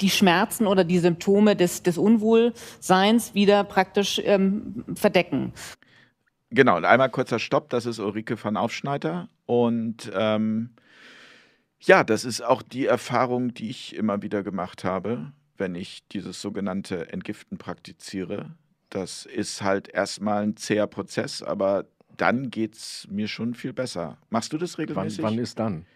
die 0.00 0.10
Schmerzen 0.10 0.66
oder 0.66 0.84
die 0.84 0.98
Symptome 0.98 1.56
des, 1.56 1.82
des 1.82 1.98
Unwohlseins 1.98 3.34
wieder 3.34 3.64
praktisch 3.64 4.20
ähm, 4.24 4.84
verdecken. 4.94 5.52
Genau, 6.50 6.76
und 6.76 6.84
einmal 6.84 7.10
kurzer 7.10 7.38
Stopp, 7.38 7.68
das 7.68 7.84
ist 7.84 7.98
Ulrike 7.98 8.42
van 8.42 8.56
Aufschneider 8.56 9.28
Und 9.44 10.10
ähm, 10.14 10.70
ja, 11.80 12.04
das 12.04 12.24
ist 12.24 12.40
auch 12.40 12.62
die 12.62 12.86
Erfahrung, 12.86 13.54
die 13.54 13.70
ich 13.70 13.94
immer 13.94 14.22
wieder 14.22 14.42
gemacht 14.42 14.82
habe, 14.82 15.32
wenn 15.56 15.74
ich 15.74 16.06
dieses 16.08 16.40
sogenannte 16.40 17.12
Entgiften 17.12 17.58
praktiziere. 17.58 18.54
Das 18.90 19.26
ist 19.26 19.62
halt 19.62 19.88
erstmal 19.88 20.42
ein 20.42 20.56
zäher 20.56 20.86
Prozess, 20.86 21.42
aber 21.42 21.84
dann 22.16 22.50
geht 22.50 22.74
es 22.74 23.06
mir 23.10 23.28
schon 23.28 23.54
viel 23.54 23.72
besser. 23.72 24.18
Machst 24.30 24.52
du 24.52 24.58
das 24.58 24.78
Wann, 24.78 24.86
regelmäßig? 24.86 25.22
wann 25.22 25.38
ist 25.38 25.58
dann? 25.58 25.86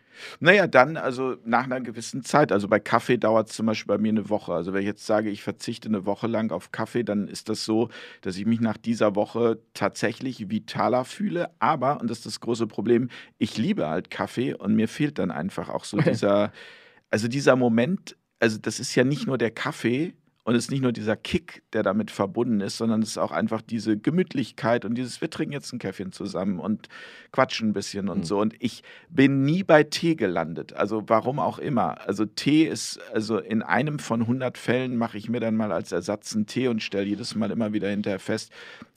Naja, 0.40 0.66
dann, 0.66 0.96
also 0.96 1.36
nach 1.44 1.64
einer 1.64 1.80
gewissen 1.80 2.22
Zeit. 2.22 2.52
Also 2.52 2.68
bei 2.68 2.78
Kaffee 2.78 3.18
dauert 3.18 3.48
es 3.48 3.56
zum 3.56 3.66
Beispiel 3.66 3.96
bei 3.96 3.98
mir 3.98 4.10
eine 4.10 4.28
Woche. 4.28 4.52
Also 4.52 4.72
wenn 4.72 4.80
ich 4.80 4.86
jetzt 4.86 5.06
sage, 5.06 5.30
ich 5.30 5.42
verzichte 5.42 5.88
eine 5.88 6.04
Woche 6.04 6.26
lang 6.26 6.52
auf 6.52 6.70
Kaffee, 6.70 7.02
dann 7.02 7.28
ist 7.28 7.48
das 7.48 7.64
so, 7.64 7.88
dass 8.20 8.36
ich 8.36 8.46
mich 8.46 8.60
nach 8.60 8.76
dieser 8.76 9.14
Woche 9.14 9.58
tatsächlich 9.74 10.50
vitaler 10.50 11.04
fühle. 11.04 11.50
Aber, 11.58 12.00
und 12.00 12.10
das 12.10 12.18
ist 12.18 12.26
das 12.26 12.40
große 12.40 12.66
Problem, 12.66 13.08
ich 13.38 13.56
liebe 13.56 13.88
halt 13.88 14.10
Kaffee 14.10 14.54
und 14.54 14.74
mir 14.74 14.88
fehlt 14.88 15.18
dann 15.18 15.30
einfach 15.30 15.68
auch 15.68 15.84
so 15.84 15.96
dieser, 15.98 16.52
also 17.10 17.28
dieser 17.28 17.56
Moment, 17.56 18.16
also 18.38 18.58
das 18.58 18.80
ist 18.80 18.94
ja 18.94 19.04
nicht 19.04 19.26
nur 19.26 19.38
der 19.38 19.50
Kaffee, 19.50 20.14
und 20.44 20.56
es 20.56 20.64
ist 20.64 20.70
nicht 20.72 20.82
nur 20.82 20.92
dieser 20.92 21.16
Kick, 21.16 21.62
der 21.72 21.82
damit 21.84 22.10
verbunden 22.10 22.60
ist, 22.60 22.76
sondern 22.76 23.02
es 23.02 23.10
ist 23.10 23.18
auch 23.18 23.30
einfach 23.30 23.62
diese 23.62 23.96
Gemütlichkeit 23.96 24.84
und 24.84 24.96
dieses, 24.96 25.20
wir 25.20 25.30
trinken 25.30 25.52
jetzt 25.52 25.72
ein 25.72 25.78
Käffchen 25.78 26.10
zusammen 26.10 26.58
und 26.58 26.88
quatschen 27.30 27.70
ein 27.70 27.72
bisschen 27.72 28.08
und 28.08 28.18
Mhm. 28.18 28.24
so. 28.24 28.40
Und 28.40 28.54
ich 28.58 28.82
bin 29.08 29.42
nie 29.44 29.62
bei 29.62 29.84
Tee 29.84 30.16
gelandet. 30.16 30.72
Also 30.72 31.04
warum 31.06 31.38
auch 31.38 31.58
immer. 31.60 32.00
Also 32.08 32.24
Tee 32.26 32.64
ist, 32.64 32.98
also 33.12 33.38
in 33.38 33.62
einem 33.62 34.00
von 34.00 34.22
100 34.22 34.58
Fällen 34.58 34.96
mache 34.96 35.16
ich 35.16 35.28
mir 35.28 35.38
dann 35.40 35.54
mal 35.54 35.70
als 35.70 35.92
Ersatz 35.92 36.34
einen 36.34 36.46
Tee 36.46 36.66
und 36.68 36.82
stelle 36.82 37.06
jedes 37.06 37.34
Mal 37.36 37.50
immer 37.52 37.72
wieder 37.72 37.88
hinterher 37.88 38.18
fest, 38.18 38.50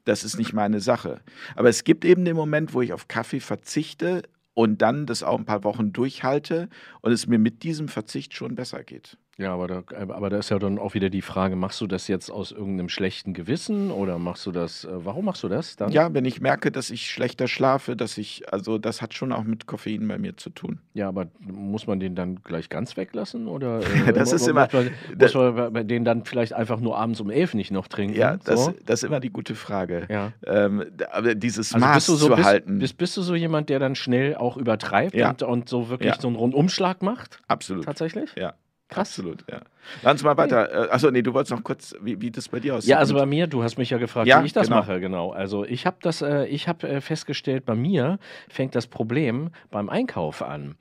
das 0.06 0.24
ist 0.24 0.38
nicht 0.38 0.54
meine 0.54 0.80
Sache. 0.80 1.22
Aber 1.56 1.70
es 1.70 1.84
gibt 1.84 2.06
eben 2.06 2.26
den 2.26 2.36
Moment, 2.36 2.74
wo 2.74 2.82
ich 2.82 2.92
auf 2.94 3.08
Kaffee 3.08 3.40
verzichte 3.40 4.24
und 4.56 4.82
dann 4.82 5.06
das 5.06 5.22
auch 5.22 5.38
ein 5.38 5.46
paar 5.46 5.64
Wochen 5.64 5.94
durchhalte 5.94 6.70
und 7.02 7.12
es 7.12 7.28
mir 7.28 7.38
mit 7.38 7.62
diesem 7.64 7.88
Verzicht 7.88 8.34
schon 8.34 8.56
besser 8.56 8.84
geht. 8.84 9.18
Ja, 9.38 9.54
aber 9.54 9.68
da, 9.68 9.84
aber 9.98 10.30
da 10.30 10.38
ist 10.38 10.50
ja 10.50 10.58
dann 10.60 10.80
auch 10.80 10.94
wieder 10.94 11.10
die 11.10 11.22
Frage, 11.22 11.58
machst 11.58 11.82
du 11.82 11.88
das 11.88 12.08
jetzt 12.08 12.30
aus 12.32 12.54
irgendeinem 12.54 12.88
schlechten 12.88 13.34
Gewissen 13.34 13.92
oder 13.92 14.18
machst 14.18 14.46
du 14.46 14.54
das, 14.54 14.86
äh, 14.86 14.90
warum 14.94 15.26
machst 15.26 15.44
du 15.44 15.50
das 15.50 15.76
dann? 15.76 15.92
Ja, 15.92 16.14
wenn 16.14 16.24
ich 16.24 16.40
merke, 16.40 16.72
dass 16.72 16.90
ich 16.90 17.10
schlechter 17.12 17.50
schlafe, 17.50 17.98
dass 17.98 18.18
ich, 18.18 18.44
also 18.54 18.78
das 18.78 19.02
hat 19.02 19.14
schon 19.14 19.34
auch 19.34 19.44
mit 19.44 19.66
Koffein 19.68 20.08
bei 20.08 20.18
mir 20.18 20.38
zu 20.38 20.52
tun. 20.52 20.80
Ja, 20.94 21.10
aber 21.10 21.28
muss 21.42 21.86
man 21.86 22.00
den 22.00 22.16
dann 22.16 22.42
gleich 22.46 22.70
ganz 22.70 22.96
weglassen 22.96 23.48
oder 23.50 23.82
äh, 24.08 24.14
Das 24.14 24.32
ist 24.32 24.48
immer- 24.48 24.70
muss 24.72 24.74
man, 24.74 24.92
muss 25.20 25.34
man 25.58 25.74
bei- 25.74 25.84
den 25.84 26.06
dann 26.06 26.24
vielleicht 26.24 26.54
einfach 26.54 26.80
nur 26.80 26.98
abends 26.98 27.20
um 27.20 27.30
elf 27.30 27.54
nicht 27.56 27.72
noch 27.72 27.90
trinken? 27.90 28.16
Ja, 28.18 28.38
das, 28.38 28.66
so? 28.66 28.74
das 28.86 29.04
ist 29.04 29.08
immer 29.08 29.20
die 29.20 29.32
gute 29.32 29.56
Frage. 29.56 30.06
ja. 30.10 30.32
Ähm, 30.46 30.86
aber 31.12 31.36
dieses 31.36 31.74
Also 31.74 31.86
Maß 31.86 32.06
so 32.06 32.16
zu 32.16 32.30
bist, 32.30 32.44
halten, 32.44 32.80
bist, 32.80 32.98
bist 32.98 33.18
du 33.18 33.22
so 33.22 33.36
jemand, 33.36 33.68
der 33.68 33.80
dann 33.80 33.96
schnell 33.96 34.36
auch 34.36 34.56
übertreibt 34.56 35.14
Ja. 35.14 35.30
und, 35.32 35.44
und 35.44 35.68
so 35.68 35.90
wirklich 35.90 36.14
Ja. 36.16 36.22
so 36.22 36.28
einen 36.30 36.38
Rundumschlag 36.38 37.02
macht? 37.02 37.42
absolut. 37.50 37.84
Tatsächlich? 37.84 38.30
Ja, 38.38 38.54
Krass. 38.88 39.10
absolut, 39.10 39.44
ja. 39.50 39.62
Lass 40.04 40.14
uns 40.14 40.24
mal 40.24 40.38
weiter. 40.38 40.88
Äh, 40.88 40.90
Achso, 40.92 41.10
nee, 41.10 41.22
du 41.24 41.34
wolltest 41.34 41.52
noch 41.52 41.64
kurz, 41.64 41.96
wie, 42.02 42.22
wie 42.22 42.30
das 42.32 42.50
bei 42.50 42.60
dir 42.60 42.76
aussieht. 42.76 42.90
Ja, 42.92 42.98
also 43.00 43.16
bei 43.16 43.26
mir, 43.26 43.48
du 43.48 43.64
hast 43.64 43.78
mich 43.78 43.90
ja 43.90 43.98
gefragt, 43.98 44.28
Ja, 44.28 44.42
wie 44.42 44.46
ich 44.46 44.54
das 44.54 44.68
genau. 44.68 44.82
mache, 44.82 45.00
genau. 45.00 45.32
Also 45.32 45.66
ich 45.66 45.86
habe 45.86 45.98
das, 46.02 46.22
äh, 46.22 46.46
ich 46.46 46.68
habe 46.68 46.88
äh, 46.88 47.02
festgestellt, 47.02 47.66
bei 47.66 47.76
mir 47.76 48.20
fängt 48.48 48.76
das 48.76 48.88
Problem 48.88 49.50
beim 49.72 49.90
Einkauf 49.90 50.42
an. 50.44 50.76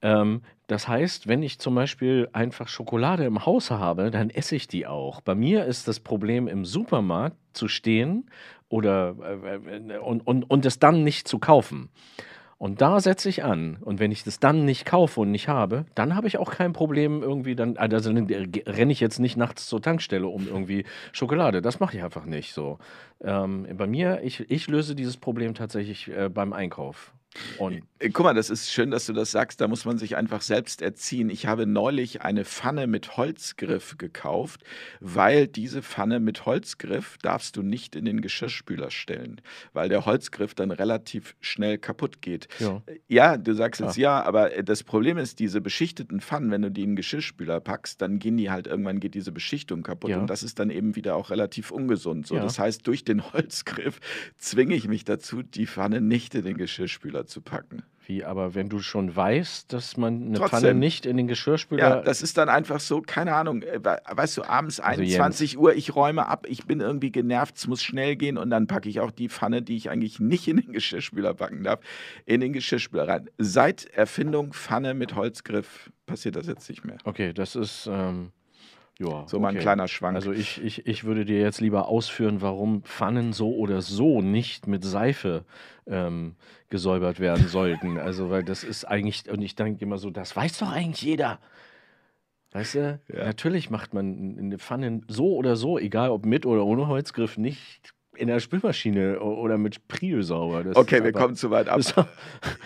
Ähm, 0.00 0.42
das 0.66 0.88
heißt, 0.88 1.28
wenn 1.28 1.42
ich 1.42 1.58
zum 1.58 1.74
Beispiel 1.74 2.28
einfach 2.32 2.68
Schokolade 2.68 3.24
im 3.24 3.44
Haus 3.44 3.70
habe, 3.70 4.10
dann 4.10 4.30
esse 4.30 4.56
ich 4.56 4.66
die 4.68 4.86
auch. 4.86 5.20
Bei 5.20 5.34
mir 5.34 5.66
ist 5.66 5.86
das 5.88 6.00
Problem 6.00 6.48
im 6.48 6.64
Supermarkt 6.64 7.36
zu 7.52 7.68
stehen 7.68 8.30
oder 8.70 9.14
äh, 9.44 9.76
äh, 9.76 9.98
und, 9.98 10.26
und, 10.26 10.50
und 10.50 10.64
es 10.64 10.78
dann 10.78 11.04
nicht 11.04 11.28
zu 11.28 11.38
kaufen. 11.38 11.90
Und 12.62 12.80
da 12.80 13.00
setze 13.00 13.28
ich 13.28 13.42
an. 13.42 13.78
Und 13.80 13.98
wenn 13.98 14.12
ich 14.12 14.22
das 14.22 14.38
dann 14.38 14.64
nicht 14.64 14.86
kaufe 14.86 15.22
und 15.22 15.32
nicht 15.32 15.48
habe, 15.48 15.84
dann 15.96 16.14
habe 16.14 16.28
ich 16.28 16.38
auch 16.38 16.52
kein 16.52 16.72
Problem 16.72 17.20
irgendwie 17.20 17.56
dann, 17.56 17.76
also 17.76 18.12
dann 18.12 18.28
renne 18.28 18.92
ich 18.92 19.00
jetzt 19.00 19.18
nicht 19.18 19.36
nachts 19.36 19.66
zur 19.66 19.82
Tankstelle 19.82 20.28
um 20.28 20.46
irgendwie 20.46 20.84
Schokolade. 21.10 21.60
Das 21.60 21.80
mache 21.80 21.96
ich 21.96 22.04
einfach 22.04 22.24
nicht 22.24 22.54
so. 22.54 22.78
Ähm, 23.20 23.66
bei 23.76 23.88
mir, 23.88 24.20
ich, 24.22 24.48
ich 24.48 24.68
löse 24.68 24.94
dieses 24.94 25.16
Problem 25.16 25.54
tatsächlich 25.54 26.06
äh, 26.06 26.28
beim 26.28 26.52
Einkauf. 26.52 27.12
Und 27.58 27.82
Äh, 27.98 28.10
Guck 28.10 28.24
mal, 28.24 28.34
das 28.34 28.50
ist 28.50 28.70
schön, 28.72 28.90
dass 28.90 29.06
du 29.06 29.12
das 29.12 29.30
sagst. 29.30 29.60
Da 29.60 29.68
muss 29.68 29.84
man 29.84 29.96
sich 29.96 30.16
einfach 30.16 30.42
selbst 30.42 30.82
erziehen. 30.82 31.30
Ich 31.30 31.46
habe 31.46 31.66
neulich 31.66 32.22
eine 32.22 32.44
Pfanne 32.44 32.86
mit 32.86 33.16
Holzgriff 33.16 33.96
gekauft, 33.96 34.62
weil 35.00 35.46
diese 35.46 35.82
Pfanne 35.82 36.18
mit 36.20 36.44
Holzgriff 36.46 37.16
darfst 37.22 37.56
du 37.56 37.62
nicht 37.62 37.94
in 37.96 38.04
den 38.04 38.20
Geschirrspüler 38.20 38.90
stellen, 38.90 39.40
weil 39.72 39.88
der 39.88 40.04
Holzgriff 40.04 40.54
dann 40.54 40.70
relativ 40.72 41.36
schnell 41.40 41.78
kaputt 41.78 42.20
geht. 42.22 42.48
ja. 42.58 42.82
Ja, 43.08 43.36
du 43.36 43.54
sagst 43.54 43.80
jetzt 43.80 43.96
ja, 43.96 44.22
aber 44.22 44.52
äh, 44.56 44.64
das 44.64 44.82
Problem 44.82 45.16
ist, 45.18 45.38
diese 45.38 45.60
beschichteten 45.60 46.20
Pfannen, 46.20 46.50
wenn 46.50 46.62
du 46.62 46.70
die 46.70 46.82
in 46.82 46.90
den 46.90 46.96
Geschirrspüler 46.96 47.60
packst, 47.60 48.00
dann 48.02 48.18
gehen 48.18 48.36
die 48.36 48.50
halt 48.50 48.66
irgendwann 48.66 49.00
geht 49.00 49.14
diese 49.14 49.32
Beschichtung 49.32 49.82
kaputt 49.82 50.10
Ja. 50.10 50.18
und 50.18 50.28
das 50.28 50.42
ist 50.42 50.58
dann 50.58 50.70
eben 50.70 50.96
wieder 50.96 51.14
auch 51.16 51.30
relativ 51.30 51.70
ungesund. 51.70 52.26
So, 52.26 52.34
Ja. 52.36 52.42
das 52.42 52.58
heißt, 52.58 52.86
durch 52.86 53.04
den 53.04 53.22
Holzgriff 53.32 54.00
zwinge 54.38 54.74
ich 54.74 54.88
mich 54.88 55.04
dazu, 55.04 55.42
die 55.42 55.66
Pfanne 55.66 56.00
nicht 56.00 56.34
in 56.34 56.44
den 56.44 56.56
Geschirrspüler 56.56 57.21
zu 57.26 57.40
packen. 57.40 57.82
Wie, 58.04 58.24
aber 58.24 58.56
wenn 58.56 58.68
du 58.68 58.80
schon 58.80 59.14
weißt, 59.14 59.72
dass 59.72 59.96
man 59.96 60.22
eine 60.26 60.32
Trotzdem. 60.38 60.58
Pfanne 60.58 60.74
nicht 60.74 61.06
in 61.06 61.16
den 61.16 61.28
Geschirrspüler. 61.28 61.80
Ja, 61.82 62.00
das 62.02 62.20
ist 62.20 62.36
dann 62.36 62.48
einfach 62.48 62.80
so, 62.80 63.00
keine 63.00 63.32
Ahnung, 63.34 63.62
äh, 63.62 63.78
we- 63.82 63.98
weißt 64.10 64.38
du, 64.38 64.42
abends 64.42 64.80
Also 64.80 65.02
Jens. 65.02 65.14
21 65.14 65.56
Uhr, 65.56 65.74
ich 65.74 65.94
räume 65.94 66.26
ab, 66.26 66.46
ich 66.48 66.66
bin 66.66 66.80
irgendwie 66.80 67.12
genervt, 67.12 67.56
es 67.56 67.68
muss 67.68 67.80
schnell 67.80 68.16
gehen 68.16 68.38
und 68.38 68.50
dann 68.50 68.66
packe 68.66 68.88
ich 68.88 68.98
auch 68.98 69.12
die 69.12 69.28
Pfanne, 69.28 69.62
die 69.62 69.76
ich 69.76 69.88
eigentlich 69.88 70.18
nicht 70.18 70.48
in 70.48 70.56
den 70.56 70.72
Geschirrspüler 70.72 71.34
packen 71.34 71.62
darf, 71.62 71.78
in 72.26 72.40
den 72.40 72.52
Geschirrspüler 72.52 73.06
rein. 73.06 73.30
Seit 73.38 73.84
Erfindung 73.84 74.52
Pfanne 74.52 74.94
mit 74.94 75.14
Holzgriff 75.14 75.92
passiert 76.06 76.34
das 76.34 76.48
jetzt 76.48 76.68
nicht 76.68 76.84
mehr. 76.84 76.98
okay, 77.04 77.32
das 77.32 77.54
ist. 77.54 77.88
Ähm, 77.90 78.32
ja, 79.10 79.26
So 79.26 79.38
mal 79.40 79.48
ein 79.48 79.54
okay. 79.54 79.62
kleiner 79.62 79.88
Schwank. 79.88 80.14
Also 80.16 80.32
ich, 80.32 80.62
ich, 80.62 80.86
ich 80.86 81.04
würde 81.04 81.24
dir 81.24 81.40
jetzt 81.40 81.60
lieber 81.60 81.88
ausführen, 81.88 82.40
warum 82.40 82.82
Pfannen 82.82 83.32
so 83.32 83.54
oder 83.54 83.80
so 83.82 84.20
nicht 84.22 84.66
mit 84.66 84.84
Seife 84.84 85.44
ähm, 85.86 86.36
gesäubert 86.70 87.20
werden 87.20 87.48
sollten. 87.48 87.98
Also 87.98 88.30
weil 88.30 88.42
das 88.44 88.64
ist 88.64 88.84
eigentlich, 88.84 89.30
und 89.30 89.42
ich 89.42 89.54
denke 89.54 89.82
immer 89.84 89.98
so, 89.98 90.10
das 90.10 90.36
weiß 90.36 90.58
doch 90.58 90.70
eigentlich 90.72 91.02
jeder. 91.02 91.38
Weißt 92.52 92.74
du, 92.74 93.00
Ja. 93.08 93.24
natürlich 93.24 93.70
macht 93.70 93.94
man 93.94 94.36
eine 94.38 94.58
Pfanne 94.58 95.00
so 95.08 95.34
oder 95.36 95.56
so, 95.56 95.78
egal 95.78 96.10
ob 96.10 96.26
mit 96.26 96.44
oder 96.44 96.64
ohne 96.66 96.86
Holzgriff, 96.86 97.38
nicht 97.38 97.94
in 98.16 98.28
der 98.28 98.40
Spülmaschine 98.40 99.20
oder 99.20 99.56
mit 99.58 99.88
Priel 99.88 100.22
sauber. 100.22 100.62
Das 100.64 100.76
Okay, 100.76 101.02
wir 101.02 101.12
kommen 101.12 101.34
zu 101.34 101.50
weit 101.50 101.68
ab. 101.68 101.80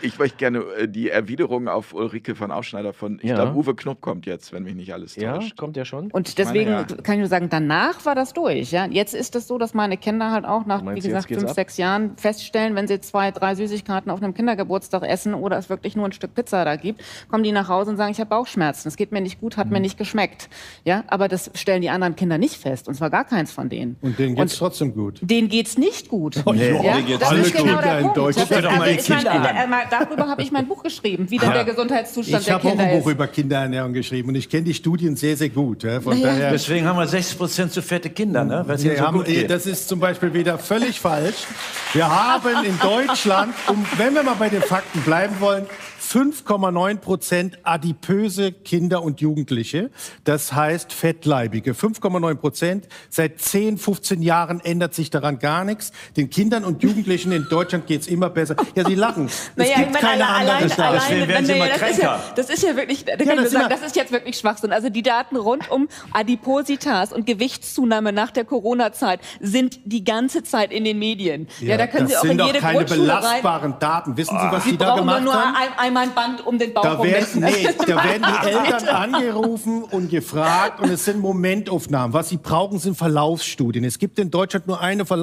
Ich 0.02 0.18
möchte 0.18 0.36
gerne 0.38 0.58
äh, 0.78 0.88
die 0.88 1.08
Erwiderung 1.10 1.68
auf 1.68 1.94
Ulrike 1.94 2.34
von 2.34 2.50
Aufschneider 2.50 2.92
von, 2.92 3.18
ich 3.22 3.30
Ja. 3.30 3.36
glaube, 3.36 3.56
Uwe 3.56 3.74
Knupp 3.74 4.00
kommt 4.00 4.26
jetzt, 4.26 4.52
wenn 4.52 4.64
mich 4.64 4.74
nicht 4.74 4.92
alles 4.92 5.16
Ja, 5.16 5.34
täuscht. 5.38 5.56
kommt 5.56 5.76
ja 5.76 5.84
schon. 5.84 6.10
Und 6.10 6.38
deswegen 6.38 6.70
ja. 6.70 6.84
kann 6.84 7.14
ich 7.14 7.20
nur 7.20 7.28
sagen, 7.28 7.48
danach 7.48 8.04
war 8.04 8.14
das 8.14 8.32
durch. 8.32 8.72
Ja? 8.72 8.86
Jetzt 8.86 9.14
ist 9.14 9.34
es 9.36 9.46
so, 9.46 9.56
dass 9.58 9.72
meine 9.74 9.96
Kinder 9.96 10.30
halt 10.32 10.44
auch 10.44 10.66
nach, 10.66 10.82
meinst, 10.82 11.02
wie 11.04 11.08
gesagt, 11.08 11.28
fünf, 11.28 11.44
ab? 11.48 11.54
sechs 11.54 11.76
Jahren 11.76 12.16
feststellen, 12.16 12.74
wenn 12.74 12.86
sie 12.88 13.00
zwei, 13.00 13.30
drei 13.30 13.54
Süßigkeiten 13.54 14.10
auf 14.10 14.22
einem 14.22 14.34
Kindergeburtstag 14.34 15.02
essen 15.04 15.34
oder 15.34 15.56
es 15.58 15.68
wirklich 15.70 15.96
nur 15.96 16.04
ein 16.06 16.12
Stück 16.12 16.34
Pizza 16.34 16.64
da 16.64 16.76
gibt, 16.76 17.02
kommen 17.28 17.42
die 17.44 17.52
nach 17.52 17.68
Hause 17.68 17.90
und 17.92 17.96
sagen, 17.96 18.10
ich 18.12 18.18
habe 18.20 18.28
Bauchschmerzen, 18.30 18.88
es 18.88 18.96
geht 18.96 19.12
mir 19.12 19.20
nicht 19.20 19.40
gut, 19.40 19.56
hat 19.56 19.68
Mhm. 19.68 19.72
mir 19.74 19.80
nicht 19.80 19.96
geschmeckt. 19.98 20.48
Ja? 20.84 21.04
Aber 21.08 21.28
das 21.28 21.50
stellen 21.54 21.80
die 21.82 21.90
anderen 21.90 22.16
Kinder 22.16 22.36
nicht 22.38 22.56
fest, 22.56 22.88
und 22.88 22.94
zwar 22.94 23.10
gar 23.10 23.24
keins 23.24 23.52
von 23.52 23.68
denen. 23.68 23.96
Und 24.02 24.18
denen 24.18 24.34
geht 24.34 24.46
es 24.46 24.56
trotzdem 24.58 24.94
gut. 24.94 25.20
Denen 25.36 25.48
geht's 25.50 25.76
nicht 25.76 26.08
gut. 26.08 26.42
Nee, 26.46 26.70
ja? 26.82 27.00
geht's 27.00 27.20
Das 27.20 27.32
ist 27.32 27.52
genau 27.52 27.76
Kinder 27.76 27.82
der 27.82 28.00
Punkt. 28.00 28.16
Das 28.16 28.36
ist, 28.36 28.52
also 28.52 28.84
ich 28.86 29.04
Kinder 29.04 29.50
äh, 29.50 29.68
darüber 29.90 30.28
habe 30.28 30.42
ich 30.42 30.50
mein 30.50 30.66
Buch 30.66 30.82
geschrieben, 30.82 31.30
wie 31.30 31.36
dann 31.36 31.52
der 31.52 31.64
Gesundheitszustand 31.64 32.40
Ich 32.40 32.46
der 32.46 32.54
habe 32.54 32.64
auch 32.66 32.70
Kinder 32.70 32.84
ein 32.84 32.98
Buch 33.00 33.06
ist. 33.06 33.12
über 33.12 33.26
Kinderernährung 33.26 33.92
geschrieben 33.92 34.30
und 34.30 34.34
ich 34.36 34.48
kenne 34.48 34.62
die 34.64 34.72
Studien 34.74 35.14
sehr, 35.14 35.36
sehr 35.36 35.50
gut. 35.50 35.82
ja. 35.82 36.00
Von 36.00 36.14
Naja. 36.18 36.32
daher, 36.32 36.50
Deswegen 36.52 36.86
haben 36.86 36.98
wir 36.98 37.06
60 37.06 37.36
Prozent 37.36 37.72
zu 37.72 37.82
fette 37.82 38.08
Kinder, 38.08 38.44
ne? 38.44 38.62
Weil 38.66 38.76
es 38.76 38.84
wir 38.84 38.96
so 38.96 39.02
haben, 39.04 39.18
gut 39.18 39.28
eh, 39.28 39.34
geht. 39.42 39.50
das 39.50 39.66
ist 39.66 39.88
zum 39.88 40.00
Beispiel 40.00 40.32
wieder 40.32 40.58
völlig 40.58 41.00
falsch. 41.00 41.44
Wir 41.92 42.08
haben 42.08 42.64
in 42.64 42.78
Deutschland, 42.78 43.52
um, 43.68 43.84
wenn 43.98 44.14
wir 44.14 44.22
mal 44.22 44.36
bei 44.36 44.48
den 44.48 44.62
Fakten 44.62 45.00
bleiben 45.02 45.34
wollen, 45.40 45.66
5,9 46.00 46.98
Prozent 46.98 47.58
adipöse 47.64 48.52
Kinder 48.52 49.02
und 49.02 49.20
Jugendliche. 49.20 49.90
Das 50.22 50.52
heißt 50.52 50.92
fettleibige. 50.92 51.72
5,9 51.72 52.34
Prozent. 52.36 52.86
Seit 53.10 53.40
10, 53.40 53.76
15 53.76 54.22
Jahren 54.22 54.60
ändert 54.60 54.94
sich 54.94 55.10
daran 55.10 55.25
gar 55.32 55.64
nichts. 55.64 55.92
Den 56.16 56.30
Kindern 56.30 56.64
und 56.64 56.82
Jugendlichen 56.82 57.32
in 57.32 57.46
Deutschland 57.48 57.86
geht's 57.86 58.06
immer 58.06 58.30
besser. 58.30 58.56
Ja, 58.74 58.84
sie 58.84 58.94
lachen. 58.94 59.26
Es 59.56 59.56
Naja, 59.56 59.76
gibt 59.78 59.96
ich 59.96 60.02
meine, 60.02 60.06
keine 60.06 60.28
alle, 60.28 60.52
andere 60.52 60.84
allein, 60.86 60.86
allein, 60.86 61.00
Deswegen 61.08 61.28
werden 61.28 61.46
sie 61.46 61.52
immer 61.52 61.66
das, 61.68 61.76
ist 61.76 61.82
ja, 61.82 61.88
kränker. 62.08 62.20
das 62.36 62.50
ist 62.50 62.62
ja 62.62 62.76
wirklich, 62.76 63.04
da 63.04 63.16
kann 63.16 63.26
Ja, 63.26 63.32
ich 63.32 63.36
nur 63.36 63.44
das 63.44 63.52
sagen, 63.52 63.66
das 63.70 63.82
ist 63.82 63.96
jetzt 63.96 64.12
wirklich 64.12 64.38
Schwachsinn. 64.38 64.72
Also 64.72 64.88
die 64.90 65.02
Daten 65.02 65.36
rund 65.36 65.70
um 65.70 65.88
Adipositas 66.12 67.12
und 67.12 67.26
Gewichtszunahme 67.26 68.12
nach 68.12 68.30
der 68.30 68.44
Corona-Zeit 68.44 69.20
sind 69.40 69.80
die 69.84 70.04
ganze 70.04 70.42
Zeit 70.42 70.72
in 70.72 70.84
den 70.84 70.98
Medien. 70.98 71.48
Ja, 71.60 71.76
da 71.76 71.86
können 71.86 72.08
das 72.08 72.20
Sie 72.22 72.28
auch 72.28 72.32
in 72.32 72.38
jede 72.38 72.58
keine 72.58 72.78
Grundschule 72.78 73.08
rein. 73.12 73.20
belastbaren 73.20 73.74
Daten. 73.78 74.16
Wissen 74.16 74.38
Sie, 74.38 74.46
was 74.52 74.64
Sie 74.64 74.70
die 74.72 74.76
da 74.78 74.94
brauchen 74.94 75.06
nur, 75.06 75.14
gemacht 75.16 75.24
nur 75.24 75.34
haben? 75.34 75.56
ein, 75.56 75.78
einmal 75.86 76.02
ein 76.04 76.14
Band 76.14 76.46
um 76.46 76.58
den 76.58 76.72
Bauch 76.74 76.82
Da 76.82 77.02
werden, 77.02 77.26
nee, 77.40 77.68
da 77.86 78.04
werden 78.04 78.26
die 78.42 78.48
Eltern 78.48 78.88
angerufen 78.88 79.82
und 79.84 80.10
gefragt 80.10 80.80
und 80.80 80.90
es 80.90 81.04
sind 81.04 81.20
Momentaufnahmen. 81.20 82.12
Was 82.12 82.28
sie 82.28 82.36
brauchen, 82.36 82.78
sind 82.78 82.96
Verlaufsstudien. 82.96 83.84
Es 83.84 83.98
gibt 83.98 84.18
in 84.18 84.30
Deutschland 84.30 84.66
nur 84.66 84.80
eine 84.80 85.06
Verlaufsstudie, 85.06 85.15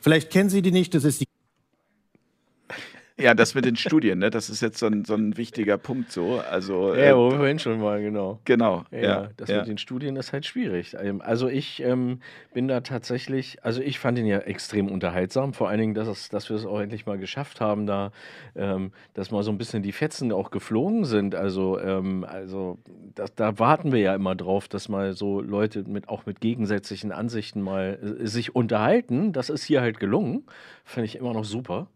vielleicht 0.00 0.30
kennen 0.30 0.50
Sie 0.50 0.62
die 0.62 0.72
nicht, 0.72 0.94
das 0.94 1.04
ist 1.04 1.20
die 1.20 1.26
Ja, 3.22 3.34
das 3.34 3.54
mit 3.54 3.64
den 3.64 3.76
Studien, 3.76 4.18
ne? 4.18 4.30
das 4.30 4.50
ist 4.50 4.60
jetzt 4.62 4.78
so 4.78 4.86
ein, 4.86 5.04
so 5.04 5.14
ein 5.14 5.36
wichtiger 5.36 5.78
Punkt 5.78 6.10
so. 6.10 6.40
Also, 6.50 6.92
Ja, 6.94 7.10
äh, 7.10 7.16
wo 7.16 7.30
wir 7.30 7.36
vorhin 7.36 7.58
schon 7.60 7.80
mal, 7.80 8.02
genau. 8.02 8.40
genau. 8.44 8.84
Ja, 8.90 9.00
Ja, 9.00 9.28
das 9.36 9.48
ja. 9.48 9.58
mit 9.58 9.68
den 9.68 9.78
Studien 9.78 10.16
ist 10.16 10.32
halt 10.32 10.44
schwierig. 10.44 10.96
Ähm, 11.00 11.22
Also 11.24 11.48
ich 11.48 11.80
ähm, 11.82 12.18
bin 12.52 12.66
da 12.66 12.80
tatsächlich, 12.80 13.64
also 13.64 13.80
ich 13.80 14.00
fand 14.00 14.18
ihn 14.18 14.26
ja 14.26 14.38
extrem 14.38 14.88
unterhaltsam, 14.90 15.54
vor 15.54 15.68
allen 15.68 15.78
Dingen, 15.78 15.94
dass, 15.94 16.08
es, 16.08 16.30
dass 16.30 16.48
wir 16.48 16.56
es 16.56 16.66
auch 16.66 16.80
endlich 16.80 17.06
mal 17.06 17.16
geschafft 17.16 17.60
haben, 17.60 17.86
da, 17.86 18.10
ähm, 18.56 18.90
dass 19.14 19.30
mal 19.30 19.44
so 19.44 19.52
ein 19.52 19.58
bisschen 19.58 19.84
die 19.84 19.92
Fetzen 19.92 20.32
auch 20.32 20.50
geflogen 20.50 21.04
sind. 21.04 21.36
Also, 21.36 21.78
ähm, 21.78 22.24
also 22.28 22.78
das, 23.14 23.34
da 23.36 23.58
warten 23.60 23.92
wir 23.92 24.00
ja 24.00 24.14
immer 24.16 24.34
drauf, 24.34 24.66
dass 24.66 24.88
mal 24.88 25.12
so 25.12 25.40
Leute 25.40 25.84
mit 25.86 26.08
auch 26.08 26.26
mit 26.26 26.40
gegensätzlichen 26.40 27.12
Ansichten 27.12 27.62
mal 27.62 27.98
äh, 28.20 28.26
sich 28.26 28.56
unterhalten. 28.56 29.32
Das 29.32 29.48
ist 29.48 29.62
hier 29.64 29.80
halt 29.80 30.00
gelungen. 30.00 30.44
Finde 30.84 31.06
ich 31.06 31.16
immer 31.16 31.32
noch 31.32 31.44
super. 31.44 31.86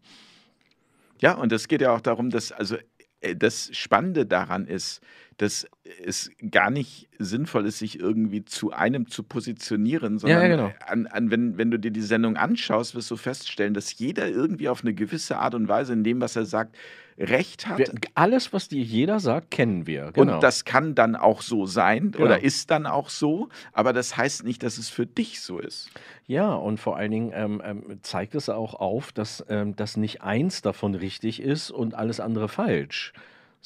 Ja, 1.21 1.33
und 1.33 1.51
es 1.51 1.67
geht 1.67 1.81
ja 1.81 1.93
auch 1.93 2.01
darum, 2.01 2.29
dass, 2.29 2.51
also 2.51 2.77
äh, 3.21 3.35
das 3.35 3.69
Spannende 3.75 4.25
daran 4.25 4.65
ist, 4.65 5.01
dass 5.37 5.67
es 6.03 6.31
gar 6.51 6.69
nicht 6.71 7.09
sinnvoll 7.19 7.65
ist, 7.67 7.79
sich 7.79 7.99
irgendwie 7.99 8.43
zu 8.43 8.71
einem 8.71 9.07
zu 9.07 9.23
positionieren, 9.23 10.17
Ja, 10.19 10.29
ja, 10.29 10.39
sondern 10.39 10.49
genau. 10.51 10.73
an, 10.85 11.07
an, 11.07 11.31
wenn, 11.31 11.57
wenn 11.57 11.71
du 11.71 11.77
dir 11.77 11.91
die 11.91 12.01
Sendung 12.01 12.37
anschaust, 12.37 12.95
wirst 12.95 13.11
du 13.11 13.17
feststellen, 13.17 13.73
dass 13.73 13.97
jeder 13.97 14.27
irgendwie 14.27 14.69
auf 14.69 14.81
eine 14.81 14.93
gewisse 14.93 15.37
Art 15.37 15.53
und 15.55 15.67
Weise 15.67 15.93
in 15.93 16.03
dem, 16.03 16.21
was 16.21 16.35
er 16.35 16.45
sagt, 16.45 16.75
Recht 17.19 17.65
hat. 17.67 17.79
Wir, 17.79 17.91
alles, 18.13 18.53
was 18.53 18.67
dir 18.67 18.83
jeder 18.83 19.19
sagt, 19.19 19.49
kennen 19.49 19.87
wir. 19.87 20.11
Genau. 20.13 20.35
Und 20.35 20.43
das 20.43 20.65
kann 20.65 20.93
dann 20.93 21.15
auch 21.15 21.41
so 21.41 21.65
sein 21.65 22.11
Genau. 22.11 22.25
oder 22.25 22.43
ist 22.43 22.69
dann 22.69 22.85
auch 22.85 23.09
so, 23.09 23.49
aber 23.73 23.91
das 23.91 24.17
heißt 24.17 24.43
nicht, 24.43 24.61
dass 24.61 24.77
es 24.77 24.89
für 24.89 25.07
dich 25.07 25.41
so 25.41 25.57
ist. 25.57 25.89
Ja, 26.27 26.53
und 26.53 26.79
vor 26.79 26.95
allen 26.95 27.09
Dingen 27.09 27.31
ähm, 27.33 27.59
ähm, 27.65 27.99
zeigt 28.03 28.35
es 28.35 28.49
auch 28.49 28.75
auf, 28.75 29.11
dass, 29.11 29.43
ähm, 29.49 29.75
dass 29.75 29.97
nicht 29.97 30.21
eins 30.21 30.61
davon 30.61 30.93
richtig 30.93 31.41
ist 31.41 31.71
und 31.71 31.95
alles 31.95 32.19
andere 32.19 32.49
falsch, 32.49 33.13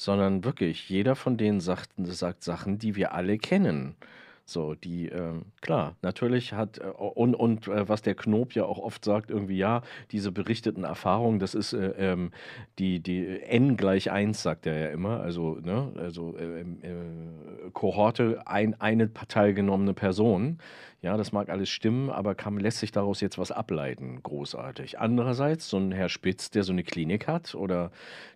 sondern 0.02 0.44
wirklich 0.44 0.88
jeder 0.88 1.14
von 1.16 1.36
denen 1.36 1.60
sagt, 1.60 1.90
sagt 1.98 2.42
Sachen, 2.42 2.78
die 2.78 2.96
wir 2.96 3.14
alle 3.14 3.38
kennen. 3.38 3.96
So, 4.44 4.74
die, 4.74 5.06
ähm, 5.08 5.46
klar, 5.60 5.94
natürlich 6.02 6.52
hat, 6.52 6.78
äh, 6.78 6.82
und, 6.82 7.34
und 7.34 7.68
äh, 7.68 7.88
was 7.88 8.02
der 8.02 8.16
Knob 8.16 8.52
ja 8.54 8.64
auch 8.64 8.78
oft 8.78 9.04
sagt, 9.04 9.30
irgendwie, 9.30 9.56
ja, 9.56 9.82
diese 10.10 10.32
berichteten 10.32 10.82
Erfahrungen, 10.82 11.38
das 11.38 11.54
ist 11.54 11.72
äh, 11.72 11.92
ähm, 11.96 12.32
die, 12.80 13.00
die 13.00 13.40
N 13.40 13.76
gleich 13.76 14.10
1, 14.10 14.42
sagt 14.42 14.66
er 14.66 14.76
ja 14.78 14.88
immer, 14.88 15.20
also, 15.20 15.58
ne, 15.62 15.92
also 15.96 16.36
äh, 16.36 16.60
äh, 16.60 16.64
Kohorte, 17.72 18.42
ein, 18.46 18.78
eine 18.80 19.12
teilgenommene 19.12 19.94
Person. 19.94 20.58
Ja, 21.02 21.16
das 21.16 21.32
mag 21.32 21.48
alles 21.48 21.68
stimmen, 21.68 22.10
aber 22.10 22.36
kann, 22.36 22.60
lässt 22.60 22.78
sich 22.78 22.92
daraus 22.92 23.20
jetzt 23.20 23.36
was 23.36 23.50
ableiten? 23.50 24.22
Großartig. 24.22 25.00
Andererseits, 25.00 25.68
so 25.68 25.76
ein 25.76 25.90
Herr 25.90 26.08
Spitz, 26.08 26.50
der 26.50 26.62
so 26.62 26.70
eine 26.72 26.84
Klinik 26.84 27.26
hat, 27.26 27.56
oder 27.56 27.90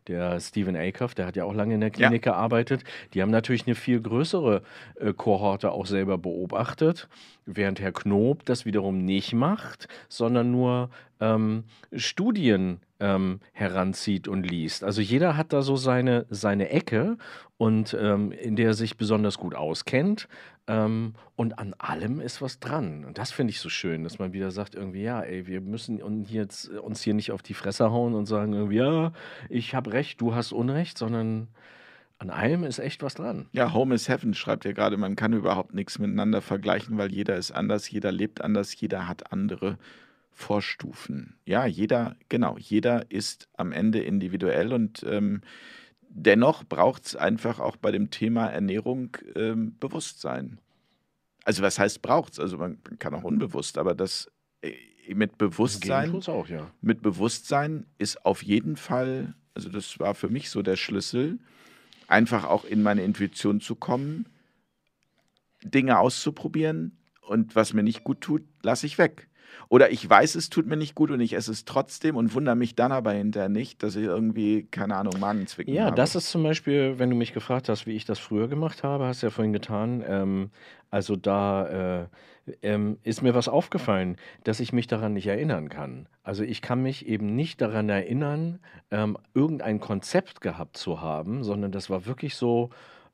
der 0.09 0.41
Stephen 0.41 0.75
Acuff, 0.77 1.14
der 1.14 1.27
hat 1.27 1.37
ja 1.37 1.45
auch 1.45 1.55
lange 1.55 1.75
in 1.75 1.81
der 1.81 1.91
Ja. 1.91 1.95
Klinik 1.95 2.23
gearbeitet, 2.23 2.83
die 3.14 3.23
haben 3.23 3.31
natürlich 3.31 3.67
eine 3.67 3.77
viel 3.77 4.01
größere 4.01 4.62
äh, 4.97 5.12
Kohorte 5.12 5.71
auch 5.71 5.87
selber 5.87 6.19
beobachtet, 6.19 7.09
während 7.45 7.81
Herr 7.81 7.93
Knob 7.93 8.45
das 8.45 8.67
wiederum 8.67 8.99
nicht 9.05 9.33
macht, 9.33 9.87
sondern 10.09 10.51
nur 10.51 10.91
ähm, 11.21 11.64
Studien 11.95 12.81
ähm, 13.01 13.40
heranzieht 13.53 14.28
und 14.28 14.44
liest. 14.44 14.84
Also 14.84 15.01
jeder 15.01 15.36
hat 15.36 15.53
da 15.53 15.62
so 15.62 15.76
seine, 15.76 16.26
seine 16.30 16.70
Ecke 16.70 17.18
und 17.57 17.97
ähm, 17.99 18.32
in 18.32 18.57
der 18.57 18.68
er 18.68 18.74
sich 18.74 18.97
besonders 18.97 19.38
gut 19.38 19.55
auskennt. 19.55 20.28
Ähm, 20.68 21.14
und 21.36 21.59
an 21.59 21.74
allem 21.78 22.20
ist 22.20 22.42
was 22.42 22.59
dran. 22.59 23.05
Und 23.05 23.18
das 23.18 23.30
finde 23.30 23.53
ich 23.53 23.61
so 23.61 23.68
schön, 23.68 24.03
dass 24.03 24.18
man 24.18 24.32
wieder 24.32 24.51
sagt, 24.51 24.74
irgendwie, 24.74 25.03
ja, 25.03 25.20
ey, 25.20 25.47
wir 25.47 25.61
müssen 25.61 26.03
uns 26.03 26.28
hier 26.28 26.42
jetzt, 26.42 26.68
uns 26.70 27.03
hier 27.03 27.14
nicht 27.14 27.30
auf 27.30 27.42
die 27.42 27.55
Fresse 27.55 27.90
hauen 27.92 28.14
und 28.14 28.26
sagen, 28.26 28.53
irgendwie, 28.53 28.76
ja, 28.76 29.12
ich 29.49 29.74
habe 29.74 29.92
recht, 29.92 30.20
du 30.20 30.34
hast 30.34 30.53
Unrecht, 30.53 30.99
sondern 30.99 31.49
an 32.18 32.30
allem 32.30 32.64
ist 32.64 32.78
echt 32.78 33.03
was 33.03 33.14
dran. 33.14 33.47
Ja, 33.53 33.74
Home 33.74 33.94
is 33.94 34.09
Heaven 34.09 34.34
schreibt 34.34 34.64
ja 34.64 34.72
gerade, 34.72 34.97
man 34.97 35.16
kann 35.16 35.34
überhaupt 35.34 35.74
nichts 35.74 35.99
miteinander 35.99 36.40
vergleichen, 36.40 36.97
weil 36.99 37.12
jeder 37.12 37.36
ist 37.36 37.53
anders, 37.53 37.90
jeder 37.90 38.11
lebt 38.11 38.40
anders, 38.40 38.78
jeder 38.80 39.07
hat 39.07 39.32
andere 39.32 39.78
Vorstufen. 40.37 41.39
Ja, 41.47 41.64
jeder, 41.64 42.14
genau, 42.28 42.59
jeder 42.59 43.11
ist 43.11 43.49
am 43.55 43.72
Ende 43.72 44.01
individuell 44.01 44.74
und 44.74 45.03
ähm, 45.09 45.41
dennoch 46.11 46.62
braucht 46.62 47.07
es 47.07 47.16
einfach 47.16 47.59
auch 47.59 47.76
bei 47.76 47.91
dem 47.91 48.11
Thema 48.11 48.47
Ernährung 48.47 49.16
ähm, 49.34 49.78
Bewusstsein. 49.80 50.61
Also 51.45 51.62
was 51.62 51.78
heißt 51.78 52.03
braucht 52.03 52.34
es? 52.34 52.39
Also 52.39 52.59
man 52.59 52.82
kann 52.99 53.14
auch 53.14 53.24
unbewusst, 53.24 53.78
aber 53.78 53.95
das 53.95 54.30
äh, 54.61 54.74
mit 55.14 55.39
Bewusstsein 55.39 56.14
auch, 56.26 56.49
ja. 56.49 56.70
mit 56.82 57.01
Bewusstsein 57.01 57.87
ist 57.97 58.26
auf 58.26 58.43
jeden 58.43 58.76
Fall, 58.76 59.34
also 59.55 59.70
das 59.70 59.99
war 59.99 60.14
für 60.14 60.28
mich 60.28 60.51
so 60.51 60.61
der 60.61 60.76
Schlüssel, 60.76 61.39
einfach 62.09 62.45
auch 62.45 62.66
in 62.66 62.82
meine 62.82 63.05
Intuition 63.05 63.62
zu 63.62 63.74
kommen, 63.74 64.28
Dinge 65.64 65.99
auszuprobieren 65.99 66.99
und 67.22 67.57
was 67.57 67.72
mir 67.72 67.82
nicht 67.82 68.05
gut 68.05 68.20
tut, 68.20 68.43
lasse 68.62 68.84
ich 68.84 68.99
weg. 68.99 69.30
Oder 69.68 69.90
ich 69.90 70.09
weiß, 70.09 70.34
es 70.34 70.49
tut 70.51 70.66
mir 70.66 70.76
nicht 70.76 70.94
gut 70.94 71.11
und 71.11 71.20
ich 71.20 71.32
esse 71.34 71.53
es 71.53 71.64
trotzdem 71.64 72.16
und 72.16 72.34
wundere 72.34 72.57
mich 72.57 72.74
dann 72.74 72.92
aber 72.92 73.12
hinterher 73.12 73.49
nicht, 73.49 73.82
dass 73.82 73.97
ich 73.97 74.05
irgendwie, 74.05 74.64
keine 74.70 74.97
Ahnung, 74.97 75.18
Magenzwicken 75.18 75.74
Ja, 75.74 75.86
habe. 75.86 75.97
das 75.97 76.14
ist 76.14 76.30
zum 76.30 76.42
Beispiel, 76.42 76.99
wenn 76.99 77.11
du 77.11 77.16
mich 77.16 77.32
gefragt 77.32 77.68
hast, 77.68 77.86
wie 77.86 77.92
ich 77.97 78.05
das 78.05 78.18
früher 78.18 78.49
gemacht 78.49 78.82
habe, 78.82 79.07
hast 79.07 79.22
du 79.22 79.26
ja 79.26 79.30
vorhin 79.30 79.53
getan. 79.53 80.05
Ähm, 80.07 80.51
also 80.90 81.16
da 81.16 82.03
äh, 82.03 82.07
ähm, 82.62 82.99
ist 83.03 83.22
mir 83.22 83.34
was 83.34 83.49
aufgefallen, 83.49 84.16
dass 84.44 84.61
ich 84.61 84.72
mich 84.72 84.86
daran 84.86 85.14
nicht 85.14 85.26
erinnern 85.26 85.68
kann. 85.68 86.09
Also 86.22 86.44
ich 86.44 86.62
kann 86.62 86.82
mich 86.82 87.07
eben 87.07 87.34
nicht 87.34 87.61
daran 87.61 87.88
erinnern, 87.88 88.61
ähm, 88.90 89.18
irgendein 89.34 89.80
Konzept 89.80 90.40
gehabt 90.40 90.76
zu 90.76 91.01
haben, 91.01 91.42
sondern 91.42 91.72
das 91.72 91.90
war 91.90 92.07
wirklich 92.07 92.36
so, 92.36 92.70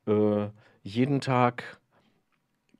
äh, 0.06 0.48
jeden 0.82 1.20
Tag 1.20 1.78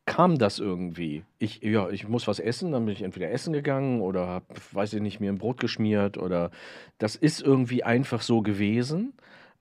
kam 0.07 0.38
das 0.38 0.59
irgendwie. 0.59 1.24
Ich, 1.38 1.62
ja, 1.62 1.88
ich 1.88 2.09
muss 2.09 2.26
was 2.26 2.40
essen, 2.40 2.72
dann 2.72 2.84
bin 2.84 2.92
ich 2.92 3.03
entweder 3.03 3.30
essen 3.30 3.53
gegangen 3.53 4.00
oder 4.00 4.26
habe, 4.26 4.46
weiß 4.72 4.94
ich 4.94 5.00
nicht, 5.00 5.20
mir 5.20 5.30
ein 5.30 5.38
Brot 5.38 5.61
geschmiert 5.61 6.18
oder 6.18 6.50
das 6.98 7.16
ist 7.16 7.40
irgendwie 7.40 7.84
einfach 7.84 8.22
so 8.22 8.42
gewesen. 8.42 9.14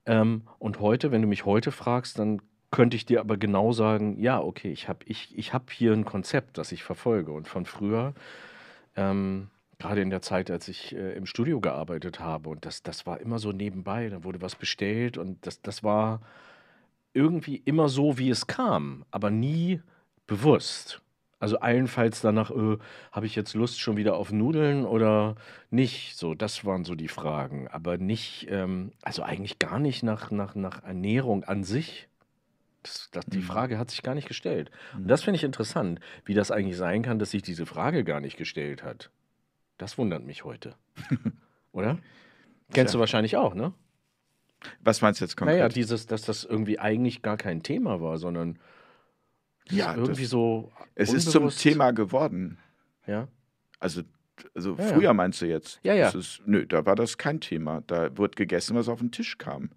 Ähm, 0.04 0.42
und 0.58 0.80
heute, 0.80 1.12
wenn 1.12 1.22
du 1.22 1.28
mich 1.28 1.44
heute 1.44 1.70
fragst, 1.70 2.18
dann 2.18 2.42
könnte 2.70 2.96
ich 2.96 3.06
dir 3.06 3.20
aber 3.20 3.36
genau 3.36 3.72
sagen, 3.72 4.18
ja, 4.18 4.40
okay, 4.40 4.72
ich 4.72 4.88
habe 4.88 5.04
ich, 5.06 5.36
ich 5.38 5.52
hab 5.52 5.70
hier 5.70 5.92
ein 5.92 6.04
Konzept, 6.04 6.58
das 6.58 6.72
ich 6.72 6.82
verfolge. 6.82 7.32
Und 7.32 7.46
von 7.46 7.66
früher, 7.66 8.14
ähm, 8.96 9.48
gerade 9.78 10.00
in 10.00 10.10
der 10.10 10.22
Zeit, 10.22 10.50
als 10.50 10.68
ich 10.68 10.94
äh, 10.94 11.12
im 11.12 11.26
Studio 11.26 11.60
gearbeitet 11.60 12.18
habe, 12.18 12.48
und 12.48 12.66
das, 12.66 12.82
das 12.82 13.06
war 13.06 13.20
immer 13.20 13.38
so 13.38 13.52
nebenbei, 13.52 14.08
da 14.08 14.24
wurde 14.24 14.40
was 14.40 14.56
bestellt 14.56 15.18
und 15.18 15.46
das, 15.46 15.60
das 15.62 15.84
war 15.84 16.20
irgendwie 17.12 17.56
immer 17.64 17.88
so, 17.88 18.18
wie 18.18 18.30
es 18.30 18.46
kam, 18.46 19.04
aber 19.10 19.30
nie 19.30 19.80
bewusst. 20.32 21.02
Also 21.40 21.58
allenfalls 21.58 22.20
danach, 22.20 22.50
äh, 22.50 22.78
habe 23.10 23.26
ich 23.26 23.34
jetzt 23.34 23.54
Lust 23.54 23.80
schon 23.80 23.96
wieder 23.96 24.14
auf 24.16 24.32
Nudeln 24.32 24.86
oder 24.86 25.34
nicht? 25.70 26.16
So, 26.16 26.34
das 26.34 26.64
waren 26.64 26.84
so 26.84 26.94
die 26.94 27.08
Fragen. 27.08 27.68
Aber 27.68 27.98
nicht, 27.98 28.46
ähm, 28.48 28.92
also 29.02 29.22
eigentlich 29.24 29.58
gar 29.58 29.78
nicht 29.78 30.02
nach, 30.04 30.30
nach, 30.30 30.54
nach 30.54 30.82
Ernährung 30.84 31.44
an 31.44 31.64
sich. 31.64 32.08
Das, 32.84 33.08
das, 33.12 33.26
die 33.26 33.38
Mhm. 33.38 33.42
Frage 33.42 33.78
hat 33.78 33.90
sich 33.90 34.02
gar 34.02 34.14
nicht 34.14 34.28
gestellt. 34.28 34.70
Mhm. 34.92 35.02
Und 35.02 35.08
das 35.08 35.22
finde 35.24 35.36
ich 35.36 35.44
interessant, 35.44 36.00
wie 36.24 36.34
das 36.34 36.50
eigentlich 36.50 36.76
sein 36.76 37.02
kann, 37.02 37.18
dass 37.18 37.32
sich 37.32 37.42
diese 37.42 37.66
Frage 37.66 38.04
gar 38.04 38.20
nicht 38.20 38.36
gestellt 38.38 38.82
hat. 38.82 39.10
Das 39.78 39.98
wundert 39.98 40.24
mich 40.24 40.44
heute. 40.44 40.76
Oder? 41.72 41.98
Kennst 42.72 42.92
Tja. 42.92 42.98
du 42.98 43.00
wahrscheinlich 43.00 43.36
auch, 43.36 43.54
ne? 43.54 43.72
Was 44.80 45.00
meinst 45.02 45.20
du 45.20 45.24
jetzt 45.24 45.36
konkret? 45.36 45.58
Naja, 45.58 45.68
dieses, 45.68 46.06
dass 46.06 46.22
das 46.22 46.44
irgendwie 46.44 46.78
eigentlich 46.78 47.22
gar 47.22 47.36
kein 47.36 47.62
Thema 47.62 48.00
war, 48.00 48.18
sondern 48.18 48.58
Ja, 49.70 49.94
irgendwie 49.96 50.24
so. 50.24 50.70
es 50.94 51.12
ist 51.12 51.30
zum 51.30 51.48
Thema 51.50 51.92
geworden. 51.92 52.58
Ja. 53.06 53.28
Also, 53.78 54.02
also 54.54 54.76
Ja, 54.76 54.84
ja. 54.86 54.94
früher 54.94 55.14
meinst 55.14 55.40
du 55.40 55.46
jetzt? 55.46 55.80
Ja, 55.82 55.94
ja. 55.94 56.08
Ist, 56.10 56.42
nö, 56.46 56.66
da 56.66 56.84
war 56.86 56.94
das 56.96 57.18
kein 57.18 57.40
Thema. 57.40 57.82
Da 57.86 58.16
wurde 58.16 58.34
gegessen, 58.34 58.76
was 58.76 58.88
auf 58.88 58.98
den 59.00 59.10
Tisch 59.12 59.38
kam. 59.38 59.70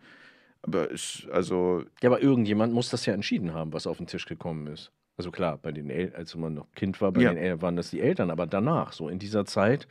Aber 0.62 0.90
ist, 0.90 1.28
also, 1.32 1.84
Ja, 2.02 2.10
aber 2.10 2.22
irgendjemand 2.22 2.74
muss 2.74 2.90
das 2.90 3.06
ja 3.06 3.14
entschieden 3.14 3.54
haben, 3.54 3.72
was 3.74 3.86
auf 3.88 3.98
den 3.98 4.08
Tisch 4.08 4.26
gekommen 4.26 4.68
ist. 4.68 4.92
Also 5.18 5.32
klar, 5.32 5.58
bei 5.58 5.72
den 5.72 5.90
El 5.90 6.14
als 6.16 6.36
man 6.36 6.56
noch 6.56 6.72
Kind 6.74 7.00
war, 7.00 7.12
bei 7.12 7.22
Ja. 7.22 7.30
den 7.34 7.38
El 7.38 7.62
waren 7.62 7.76
das 7.78 7.90
die 7.92 8.02
Eltern, 8.02 8.32
aber 8.32 8.48
danach, 8.48 8.92
so 8.92 9.08
in 9.08 9.20
dieser 9.20 9.46
Zeit, 9.46 9.88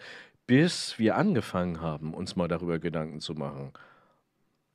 bis 0.46 0.98
wir 0.98 1.16
angefangen 1.16 1.80
haben, 1.80 2.12
uns 2.12 2.36
mal 2.36 2.48
darüber 2.48 2.78
Gedanken 2.78 3.20
zu 3.20 3.34
machen. 3.34 3.72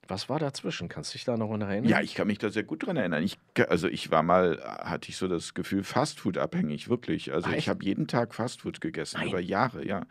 Was 0.09 0.27
war 0.27 0.39
dazwischen? 0.39 0.89
Kannst 0.89 1.13
du 1.13 1.17
dich 1.17 1.25
da 1.25 1.37
noch 1.37 1.47
daran 1.47 1.61
erinnern? 1.61 1.89
ja, 1.89 2.01
ich 2.01 2.15
kann 2.15 2.27
mich 2.27 2.39
da 2.39 2.49
sehr 2.49 2.63
gut 2.63 2.85
dran 2.85 2.97
erinnern. 2.97 3.23
Ich, 3.23 3.37
also 3.69 3.87
ich 3.87 4.11
war 4.11 4.23
mal, 4.23 4.59
hatte 4.63 5.09
ich 5.09 5.17
so 5.17 5.27
das 5.27 5.53
Gefühl, 5.53 5.83
Fastfood 5.83 6.37
abhängig, 6.37 6.89
wirklich. 6.89 7.31
Also 7.33 7.49
Ach, 7.51 7.55
ich 7.55 7.69
habe 7.69 7.83
jeden 7.85 8.07
Tag 8.07 8.33
Fastfood 8.35 8.81
gegessen, 8.81 9.17
Nein. 9.19 9.29
über 9.29 9.39
Jahre, 9.39 9.85
ja. 9.85 10.05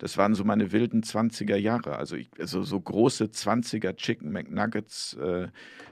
Das 0.00 0.16
waren 0.16 0.34
so 0.36 0.44
meine 0.44 0.70
wilden 0.70 1.02
20er 1.02 1.56
Jahre. 1.56 1.96
Also, 1.96 2.14
ich, 2.14 2.30
also 2.38 2.62
so 2.62 2.78
große 2.78 3.24
20er 3.24 3.96
Chicken 3.96 4.30
McNuggets 4.30 5.14
äh, 5.14 5.48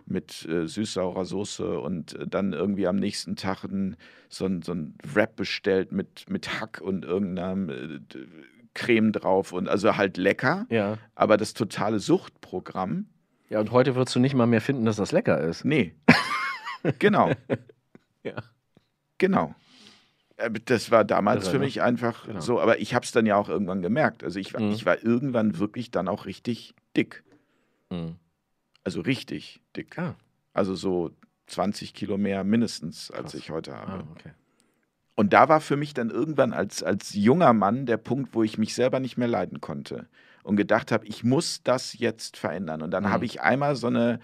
mit 0.06 0.46
äh, 0.48 0.68
süß-saurer 0.68 1.24
Soße 1.24 1.80
und 1.80 2.14
äh, 2.14 2.26
dann 2.28 2.52
irgendwie 2.52 2.86
am 2.86 2.94
nächsten 2.96 3.34
Tag 3.34 3.64
ein, 3.64 3.96
so, 4.28 4.46
ein, 4.46 4.62
so 4.62 4.74
ein 4.74 4.94
Wrap 5.12 5.34
bestellt 5.34 5.90
mit, 5.90 6.30
mit 6.30 6.60
Hack 6.60 6.80
und 6.80 7.04
irgendeinem 7.04 7.68
äh, 7.68 7.98
Creme 8.74 9.10
drauf 9.10 9.52
und 9.52 9.68
also 9.68 9.96
halt 9.96 10.18
lecker, 10.18 10.66
Ja. 10.70 10.98
aber 11.16 11.36
das 11.36 11.54
totale 11.54 11.98
Suchtprogramm, 11.98 13.06
Ja, 13.48 13.60
und 13.60 13.70
heute 13.70 13.94
würdest 13.94 14.14
du 14.16 14.20
nicht 14.20 14.34
mal 14.34 14.46
mehr 14.46 14.60
finden, 14.60 14.84
dass 14.84 14.96
das 14.96 15.12
lecker 15.12 15.40
ist. 15.40 15.64
nee. 15.64 15.94
genau, 16.98 17.32
Ja. 18.22 18.34
genau. 19.18 19.54
Äh, 20.36 20.50
Das 20.64 20.90
war 20.90 21.04
damals 21.04 21.44
Irre, 21.44 21.52
für 21.52 21.58
ne? 21.58 21.64
mich 21.64 21.80
einfach 21.82 22.26
Genau. 22.26 22.40
so, 22.40 22.60
aber 22.60 22.78
ich 22.80 22.94
habe 22.94 23.04
es 23.04 23.12
dann 23.12 23.24
ja 23.26 23.36
auch 23.36 23.48
irgendwann 23.48 23.82
gemerkt. 23.82 24.24
Also 24.24 24.38
ich, 24.38 24.52
war- 24.52 24.60
Mhm. 24.60 24.72
ich 24.72 24.84
war 24.86 25.02
irgendwann 25.02 25.58
wirklich 25.58 25.90
dann 25.90 26.08
auch 26.08 26.26
richtig 26.26 26.74
dick. 26.96 27.22
Mhm. 27.90 28.16
Also 28.84 29.00
richtig 29.00 29.60
dick. 29.76 29.98
Ah. 29.98 30.14
Also 30.52 30.74
so 30.74 31.10
20 31.46 31.94
Kilo 31.94 32.18
mehr 32.18 32.44
mindestens, 32.44 33.10
als 33.10 33.32
Krass. 33.32 33.34
ich 33.34 33.50
heute 33.50 33.74
habe. 33.76 33.92
Ah, 33.92 34.04
okay. 34.12 34.30
Und 35.14 35.32
da 35.32 35.48
war 35.48 35.60
für 35.60 35.76
mich 35.76 35.94
dann 35.94 36.10
irgendwann 36.10 36.52
als, 36.52 36.82
als 36.82 37.14
junger 37.14 37.52
Mann 37.52 37.86
der 37.86 37.96
Punkt, 37.96 38.34
wo 38.34 38.42
ich 38.42 38.58
mich 38.58 38.74
selber 38.74 39.00
nicht 39.00 39.16
mehr 39.16 39.28
leiden 39.28 39.60
konnte 39.60 40.08
und 40.46 40.54
gedacht 40.56 40.92
habe, 40.92 41.04
ich 41.06 41.24
muss 41.24 41.62
das 41.64 41.98
jetzt 41.98 42.36
verändern. 42.36 42.80
Und 42.80 42.92
dann 42.92 43.04
Mhm. 43.04 43.08
habe 43.10 43.24
ich 43.24 43.40
einmal 43.40 43.74
so 43.74 43.88
eine 43.88 44.20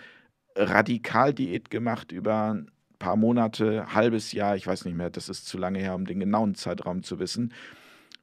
Radikaldiät 0.54 1.70
gemacht 1.70 2.12
über 2.12 2.54
ein 2.54 2.70
paar 2.98 3.16
Monate, 3.16 3.92
halbes 3.92 4.30
Jahr, 4.32 4.54
ich 4.54 4.66
weiß 4.66 4.84
nicht 4.84 4.96
mehr, 4.96 5.10
das 5.10 5.28
ist 5.28 5.46
zu 5.46 5.58
lange 5.58 5.80
her, 5.80 5.94
um 5.96 6.04
den 6.06 6.20
genauen 6.20 6.54
Zeitraum 6.54 7.02
zu 7.02 7.18
wissen, 7.18 7.52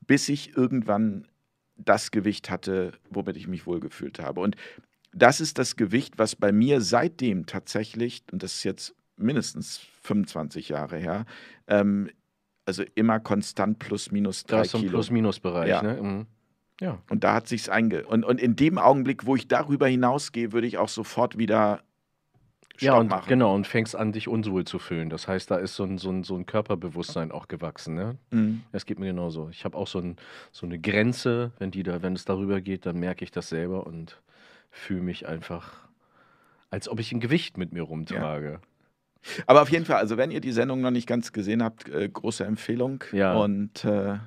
bis 0.07 0.29
ich 0.29 0.55
irgendwann 0.55 1.27
das 1.75 2.11
Gewicht 2.11 2.49
hatte, 2.49 2.93
womit 3.09 3.35
ich 3.35 3.47
mich 3.47 3.65
wohlgefühlt 3.65 4.19
habe. 4.19 4.39
Und 4.39 4.55
das 5.13 5.41
ist 5.41 5.57
das 5.57 5.75
Gewicht, 5.75 6.17
was 6.17 6.35
bei 6.35 6.51
mir 6.53 6.79
seitdem 6.81 7.45
tatsächlich, 7.47 8.23
und 8.31 8.43
das 8.43 8.55
ist 8.55 8.63
jetzt 8.63 8.95
mindestens 9.17 9.81
25 10.03 10.69
Jahre 10.69 10.97
her, 10.97 11.25
ähm, 11.67 12.09
also 12.65 12.83
immer 12.95 13.19
konstant 13.19 13.79
plus 13.79 14.11
minus 14.11 14.45
drei 14.45 14.61
ist 14.61 14.71
so 14.71 14.77
ein 14.77 14.81
Kilo. 14.81 14.93
Plus-Minus-Bereich, 14.93 15.69
Ja. 15.69 15.81
ne? 15.81 16.01
Mhm. 16.01 16.25
Ja. 16.79 16.99
Und 17.09 17.23
da 17.23 17.33
hat 17.33 17.47
sich's 17.47 17.69
einge... 17.69 18.05
Und, 18.05 18.23
und 18.23 18.39
in 18.39 18.55
dem 18.55 18.77
Augenblick, 18.77 19.25
wo 19.25 19.35
ich 19.35 19.47
darüber 19.47 19.87
hinausgehe, 19.87 20.51
würde 20.53 20.67
ich 20.67 20.77
auch 20.77 20.89
sofort 20.89 21.37
wieder 21.37 21.81
Stopp 22.75 22.81
Ja, 22.81 22.97
und 22.97 23.09
machen. 23.09 23.27
genau, 23.27 23.53
und 23.53 23.67
fängst 23.67 23.95
an, 23.95 24.13
dich 24.13 24.29
unwohl 24.29 24.63
zu 24.63 24.79
fühlen. 24.79 25.09
Das 25.09 25.27
heißt, 25.27 25.51
da 25.51 25.57
ist 25.57 25.75
so 25.75 25.83
ein, 25.83 25.97
so 25.97 26.09
ein, 26.09 26.23
so 26.23 26.37
ein 26.37 26.45
Körperbewusstsein 26.45 27.31
auch 27.33 27.49
gewachsen, 27.49 27.95
ne? 27.95 28.17
Mhm. 28.31 28.63
Es 28.71 28.85
geht 28.85 28.99
mir 28.99 29.07
genauso. 29.07 29.49
Ich 29.51 29.65
habe 29.65 29.77
auch 29.77 29.87
so, 29.87 29.99
ein, 29.99 30.15
so 30.53 30.65
eine 30.65 30.79
Grenze, 30.79 31.51
wenn 31.59 31.71
die 31.71 31.83
da, 31.83 32.01
wenn 32.01 32.13
es 32.13 32.23
darüber 32.23 32.61
geht, 32.61 32.85
dann 32.85 32.97
merke 32.97 33.25
ich 33.25 33.31
das 33.31 33.49
selber 33.49 33.85
und 33.85 34.21
fühle 34.71 35.01
mich 35.01 35.27
einfach, 35.27 35.89
als 36.69 36.87
ob 36.87 37.01
ich 37.01 37.11
ein 37.11 37.19
Gewicht 37.19 37.57
mit 37.57 37.73
mir 37.73 37.81
rumtrage. 37.83 38.61
Aber 39.45 39.61
auf 39.61 39.69
jeden 39.69 39.83
Fall, 39.83 39.97
also 39.97 40.15
wenn 40.15 40.31
ihr 40.31 40.39
die 40.39 40.53
Sendung 40.53 40.79
noch 40.79 40.91
nicht 40.91 41.07
ganz 41.07 41.33
gesehen 41.33 41.61
habt, 41.61 41.89
äh, 41.89 42.07
große 42.07 42.45
Empfehlung. 42.45 43.03
Ja. 43.11 43.33
Und 43.33 43.83
äh, 43.83 44.19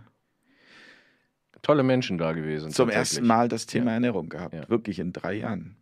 Tolle 1.62 1.82
Menschen 1.84 2.18
da 2.18 2.32
gewesen. 2.32 2.70
zum 2.72 2.88
ersten 2.90 3.26
Mal 3.26 3.48
das 3.48 3.66
Thema 3.66 3.86
Ja. 3.90 3.94
Ernährung 3.94 4.28
gehabt. 4.28 4.54
Ja. 4.54 4.68
Wirklich 4.68 4.98
in 4.98 5.12
drei 5.12 5.34
Jahren. 5.34 5.76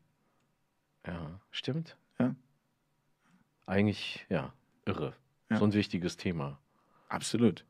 Ja, 1.07 1.41
stimmt. 1.51 1.97
Ja. 2.19 2.35
Eigentlich, 3.67 4.27
ja, 4.29 4.53
irre. 4.85 5.15
Ja. 5.49 5.57
So 5.57 5.65
ein 5.65 5.73
wichtiges 5.73 6.17
Thema. 6.17 6.59
Absolut. 7.09 7.65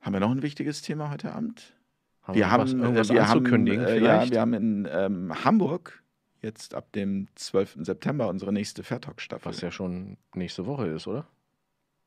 Haben 0.00 0.12
wir 0.12 0.20
noch 0.20 0.30
ein 0.30 0.42
wichtiges 0.42 0.82
Thema 0.82 1.10
heute 1.10 1.32
Abend? 1.32 1.74
Haben 2.22 2.34
wir 2.34 2.40
wir 2.40 2.50
haben, 2.50 2.60
was, 2.96 3.10
äh, 3.10 3.14
wir 3.14 3.28
haben, 3.28 3.66
äh, 3.66 3.98
ja, 3.98 4.30
wir 4.30 4.40
haben 4.40 4.52
in 4.52 4.88
ähm, 4.90 5.44
Hamburg 5.44 6.02
jetzt 6.42 6.74
ab 6.74 6.92
dem 6.92 7.28
12. 7.34 7.78
September 7.80 8.28
unsere 8.28 8.52
nächste 8.52 8.82
Fairtalk-Staffel. 8.82 9.46
was 9.50 9.60
ja 9.60 9.70
schon 9.70 10.16
nächste 10.34 10.66
Woche 10.66 10.86
ist, 10.88 11.06
oder? 11.06 11.26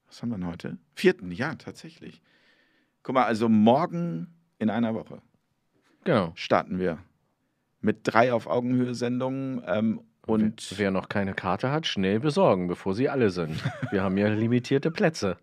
Was 0.08 0.22
haben 0.22 0.30
wir 0.30 0.38
denn 0.38 0.48
heute? 0.48 0.78
Vierten, 0.96 1.32
ja, 1.32 1.56
tatsächlich. 1.56 2.22
Guck 3.10 3.16
mal, 3.16 3.26
also 3.26 3.50
morgen 3.50 4.28
in 4.60 4.70
einer 4.70 4.94
Woche 4.94 5.20
Genau. 6.04 6.32
starten 6.36 6.78
wir 6.78 7.00
mit 7.82 8.02
drei 8.04 8.32
auf 8.32 8.46
Augenhöhe 8.46 8.94
Sendungen 8.94 9.64
ähm, 9.66 10.02
und 10.28 10.70
wer, 10.70 10.78
wer 10.78 10.92
noch 10.92 11.10
keine 11.10 11.34
Karte 11.34 11.72
hat, 11.72 11.88
schnell 11.88 12.20
besorgen, 12.20 12.68
bevor 12.68 12.94
sie 12.94 13.10
alle 13.10 13.32
sind. 13.32 13.64
Wir 13.90 14.04
haben 14.04 14.16
ja 14.18 14.28
limitierte 14.28 14.92
Plätze. 14.92 15.38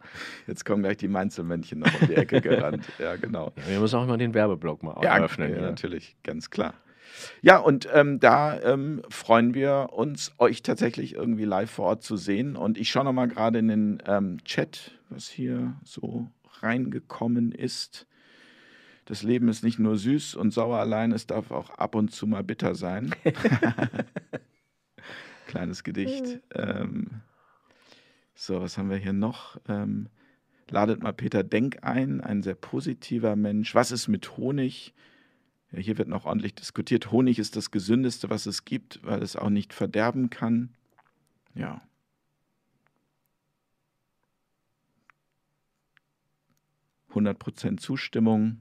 jetzt 0.46 0.64
kommen 0.64 0.84
gleich 0.84 0.98
die 0.98 1.08
Mainzelmännchen 1.08 1.80
noch 1.80 2.00
um 2.00 2.06
die 2.06 2.14
Ecke 2.14 2.40
gerannt. 2.40 2.86
Ja, 3.00 3.16
genau. 3.16 3.52
Ja, 3.56 3.68
wir 3.68 3.80
müssen 3.80 3.96
auch 3.98 4.04
immer 4.04 4.16
den 4.16 4.32
Werbeblock 4.32 4.84
mal 4.84 5.02
Ja, 5.02 5.16
eröffnen. 5.16 5.50
ja, 5.50 5.56
hier. 5.56 5.66
natürlich, 5.66 6.14
ganz 6.22 6.50
klar. 6.50 6.72
Ja, 7.42 7.58
und 7.58 7.88
ähm, 7.92 8.20
da 8.20 8.60
ähm, 8.60 9.02
freuen 9.08 9.54
wir 9.54 9.88
uns, 9.92 10.30
euch 10.38 10.62
tatsächlich 10.62 11.14
irgendwie 11.16 11.46
live 11.46 11.70
vor 11.72 11.86
Ort 11.86 12.04
zu 12.04 12.16
sehen. 12.16 12.54
Und 12.54 12.78
ich 12.78 12.90
schaue 12.90 13.02
nochmal 13.06 13.26
gerade 13.26 13.58
in 13.58 13.66
den 13.66 14.02
ähm, 14.06 14.36
Chat, 14.44 14.92
was 15.08 15.26
hier 15.28 15.74
so 15.82 16.28
reingekommen 16.62 17.52
ist. 17.52 18.06
Das 19.04 19.22
Leben 19.22 19.48
ist 19.48 19.62
nicht 19.62 19.78
nur 19.78 19.96
süß 19.96 20.34
und 20.34 20.52
sauer 20.52 20.78
allein, 20.78 21.12
es 21.12 21.26
darf 21.26 21.50
auch 21.50 21.70
ab 21.70 21.94
und 21.94 22.10
zu 22.10 22.26
mal 22.26 22.42
bitter 22.42 22.74
sein. 22.74 23.14
Kleines 25.46 25.84
Gedicht. 25.84 26.40
Ähm, 26.54 27.22
so, 28.34 28.60
was 28.60 28.76
haben 28.76 28.90
wir 28.90 28.96
hier 28.96 29.12
noch? 29.12 29.58
Ähm, 29.68 30.08
ladet 30.68 31.02
mal 31.02 31.12
Peter 31.12 31.42
Denk 31.42 31.78
ein, 31.82 32.20
ein 32.20 32.42
sehr 32.42 32.54
positiver 32.54 33.36
Mensch. 33.36 33.74
Was 33.74 33.92
ist 33.92 34.08
mit 34.08 34.36
Honig? 34.36 34.94
Ja, 35.72 35.78
hier 35.78 35.98
wird 35.98 36.08
noch 36.08 36.26
ordentlich 36.26 36.54
diskutiert. 36.54 37.12
Honig 37.12 37.38
ist 37.38 37.56
das 37.56 37.70
Gesündeste, 37.70 38.30
was 38.30 38.46
es 38.46 38.64
gibt, 38.64 39.00
weil 39.04 39.22
es 39.22 39.36
auch 39.36 39.50
nicht 39.50 39.72
verderben 39.72 40.30
kann. 40.30 40.70
Ja. 41.54 41.82
Prozent 47.38 47.80
Zustimmung. 47.80 48.60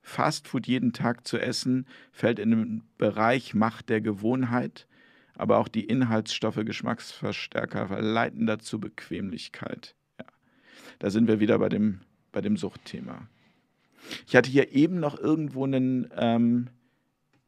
Fastfood 0.00 0.66
jeden 0.66 0.92
Tag 0.92 1.26
zu 1.26 1.38
essen 1.38 1.86
fällt 2.12 2.38
in 2.38 2.50
den 2.50 2.82
Bereich 2.96 3.54
Macht 3.54 3.88
der 3.88 4.00
Gewohnheit, 4.00 4.86
aber 5.34 5.58
auch 5.58 5.68
die 5.68 5.84
Inhaltsstoffe, 5.84 6.64
Geschmacksverstärker 6.64 7.88
verleiten 7.88 8.46
dazu 8.46 8.80
Bequemlichkeit. 8.80 9.94
Ja. 10.18 10.26
Da 10.98 11.10
sind 11.10 11.28
wir 11.28 11.40
wieder 11.40 11.58
bei 11.58 11.68
dem, 11.68 12.00
bei 12.32 12.40
dem 12.40 12.56
Suchtthema. 12.56 13.28
Ich 14.26 14.34
hatte 14.34 14.50
hier 14.50 14.72
eben 14.72 15.00
noch 15.00 15.18
irgendwo 15.18 15.64
einen 15.64 16.08
ähm, 16.16 16.68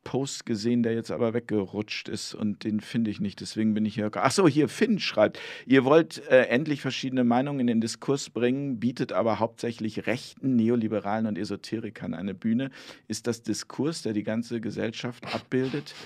Post 0.04 0.46
gesehen, 0.46 0.82
der 0.82 0.94
jetzt 0.94 1.10
aber 1.10 1.34
weggerutscht 1.34 2.08
ist 2.08 2.34
und 2.34 2.64
den 2.64 2.80
finde 2.80 3.10
ich 3.10 3.20
nicht. 3.20 3.40
Deswegen 3.40 3.74
bin 3.74 3.84
ich 3.84 3.94
hier. 3.94 4.10
Achso, 4.16 4.48
hier 4.48 4.68
Finn 4.68 4.98
schreibt, 4.98 5.38
ihr 5.66 5.84
wollt 5.84 6.26
äh, 6.28 6.44
endlich 6.46 6.80
verschiedene 6.80 7.22
Meinungen 7.22 7.60
in 7.60 7.66
den 7.66 7.80
Diskurs 7.80 8.30
bringen, 8.30 8.80
bietet 8.80 9.12
aber 9.12 9.38
hauptsächlich 9.38 10.06
Rechten, 10.06 10.56
Neoliberalen 10.56 11.26
und 11.26 11.36
Esoterikern 11.38 12.14
eine 12.14 12.34
Bühne. 12.34 12.70
Ist 13.08 13.26
das 13.26 13.42
Diskurs, 13.42 14.02
der 14.02 14.12
die 14.14 14.22
ganze 14.24 14.60
Gesellschaft 14.60 15.34
abbildet? 15.34 15.94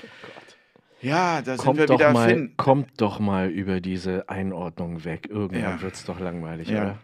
Ja, 1.00 1.42
da 1.42 1.56
sind 1.56 1.58
Kommt 1.58 1.78
wir 1.80 1.86
doch, 1.86 1.98
wieder 1.98 2.12
mal, 2.14 2.30
Finn. 2.30 2.54
kommt 2.56 2.88
doch 2.98 3.18
mal 3.20 3.50
über 3.50 3.82
diese 3.82 4.26
Einordnung 4.30 5.04
weg. 5.04 5.28
Irgendwann 5.28 5.60
Ja. 5.60 5.82
wird 5.82 5.92
es 5.94 6.04
doch 6.04 6.18
langweilig, 6.18 6.68
Ja. 6.70 6.80
oder? 6.82 6.98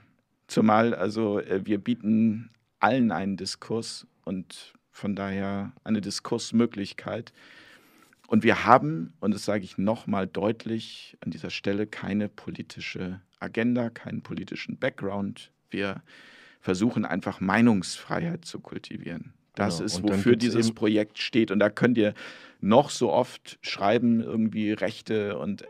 Zumal, 0.46 0.94
also 0.94 1.38
äh, 1.38 1.60
wir 1.66 1.76
bieten 1.78 2.48
allen 2.78 3.12
einen 3.12 3.36
Diskurs 3.36 4.06
und 4.24 4.72
von 4.90 5.14
daher 5.16 5.72
eine 5.84 6.00
Diskursmöglichkeit. 6.00 7.32
Und 8.26 8.44
wir 8.44 8.64
haben, 8.64 9.14
und 9.20 9.34
das 9.34 9.44
sage 9.44 9.64
ich 9.64 9.76
nochmal 9.76 10.26
deutlich 10.26 11.16
an 11.20 11.30
dieser 11.30 11.50
Stelle, 11.50 11.86
keine 11.86 12.28
politische 12.28 13.20
Agenda, 13.40 13.90
keinen 13.90 14.22
politischen 14.22 14.76
Background. 14.78 15.50
Wir 15.70 16.02
versuchen 16.60 17.04
einfach 17.04 17.40
Meinungsfreiheit 17.40 18.44
zu 18.44 18.60
kultivieren. 18.60 19.32
Das 19.54 19.78
Genau. 19.78 19.86
ist, 19.86 20.02
wofür 20.02 20.36
dieses 20.36 20.72
Projekt 20.72 21.18
steht. 21.18 21.50
Und 21.50 21.58
da 21.58 21.70
könnt 21.70 21.98
ihr 21.98 22.14
noch 22.60 22.90
so 22.90 23.10
oft 23.10 23.58
schreiben, 23.62 24.20
irgendwie 24.20 24.72
Rechte 24.72 25.36
und 25.38 25.64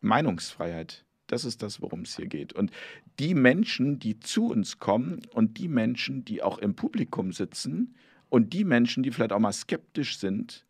Meinungsfreiheit. 0.00 1.04
Das 1.26 1.44
ist 1.44 1.62
das, 1.62 1.82
worum 1.82 2.02
es 2.02 2.16
hier 2.16 2.26
geht. 2.28 2.52
Und 2.52 2.70
die 3.18 3.34
Menschen, 3.34 3.98
die 3.98 4.20
zu 4.20 4.46
uns 4.46 4.78
kommen 4.78 5.22
und 5.32 5.58
die 5.58 5.68
Menschen, 5.68 6.24
die 6.24 6.42
auch 6.42 6.58
im 6.58 6.76
Publikum 6.76 7.32
sitzen 7.32 7.96
und 8.28 8.52
die 8.52 8.64
Menschen, 8.64 9.02
die 9.02 9.10
vielleicht 9.10 9.32
auch 9.32 9.38
mal 9.38 9.52
skeptisch 9.52 10.18
sind, 10.18 10.64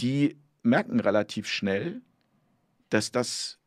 die 0.00 0.36
merken 0.62 1.00
relativ 1.00 1.48
schnell, 1.48 2.02
dass 2.90 3.10
das 3.12 3.58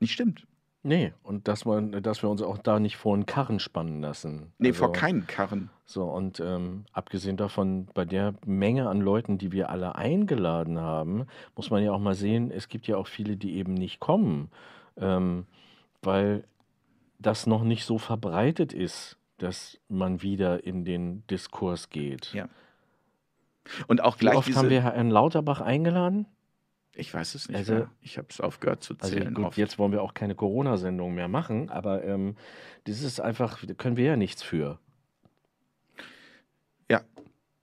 nicht 0.00 0.12
stimmt. 0.12 0.46
Nee, 0.84 1.12
und 1.22 1.48
dass, 1.48 1.64
man, 1.64 1.90
dass 2.02 2.22
wir 2.22 2.30
uns 2.30 2.40
auch 2.40 2.56
da 2.56 2.78
nicht 2.78 2.96
vor 2.96 3.14
einen 3.14 3.26
Karren 3.26 3.58
spannen 3.58 4.00
lassen. 4.00 4.52
Nee, 4.58 4.68
Also, 4.68 4.78
vor 4.78 4.92
keinen 4.92 5.26
Karren. 5.26 5.70
So, 5.84 6.04
und 6.04 6.40
ähm, 6.40 6.84
abgesehen 6.92 7.36
davon, 7.36 7.88
bei 7.94 8.04
der 8.04 8.34
Menge 8.46 8.88
an 8.88 9.00
Leuten, 9.00 9.38
die 9.38 9.52
wir 9.52 9.70
alle 9.70 9.96
eingeladen 9.96 10.78
haben, 10.78 11.26
muss 11.56 11.70
man 11.70 11.82
ja 11.82 11.92
auch 11.92 11.98
mal 11.98 12.14
sehen, 12.14 12.50
es 12.50 12.68
gibt 12.68 12.86
ja 12.86 12.96
auch 12.96 13.08
viele, 13.08 13.36
die 13.36 13.56
eben 13.56 13.74
nicht 13.74 13.98
kommen, 13.98 14.50
ähm, 14.96 15.46
weil 16.00 16.44
das 17.18 17.46
noch 17.46 17.64
nicht 17.64 17.84
so 17.84 17.98
verbreitet 17.98 18.72
ist, 18.72 19.17
dass 19.38 19.78
man 19.88 20.22
wieder 20.22 20.64
in 20.64 20.84
den 20.84 21.26
Diskurs 21.28 21.90
geht. 21.90 22.32
Ja. 22.34 22.48
Und 23.86 24.02
auch 24.02 24.16
Wie 24.16 24.20
gleich 24.20 24.36
oft 24.36 24.48
diese, 24.48 24.58
haben 24.58 24.70
wir 24.70 24.82
Herrn 24.82 25.10
Lauterbach 25.10 25.60
eingeladen? 25.60 26.26
ich 26.94 27.14
weiß 27.14 27.36
es 27.36 27.48
nicht 27.48 27.56
Also- 27.58 27.74
mehr. 27.74 27.90
Ich 28.00 28.18
habe 28.18 28.26
es 28.28 28.40
aufgehört 28.40 28.82
zu 28.82 28.94
Also 28.98 29.14
zählen. 29.14 29.32
gut, 29.32 29.44
oft. 29.44 29.56
jetzt 29.58 29.78
wollen 29.78 29.92
wir 29.92 30.02
auch 30.02 30.14
keine 30.14 30.34
Corona-Sendung 30.34 31.14
mehr 31.14 31.28
machen, 31.28 31.70
aber 31.70 32.02
ähm, 32.02 32.34
das 32.84 33.02
ist 33.02 33.20
einfach, 33.20 33.64
da 33.64 33.72
können 33.74 33.96
wir 33.96 34.04
ja 34.04 34.16
nichts 34.16 34.42
für. 34.42 34.80
Ja. 36.90 37.02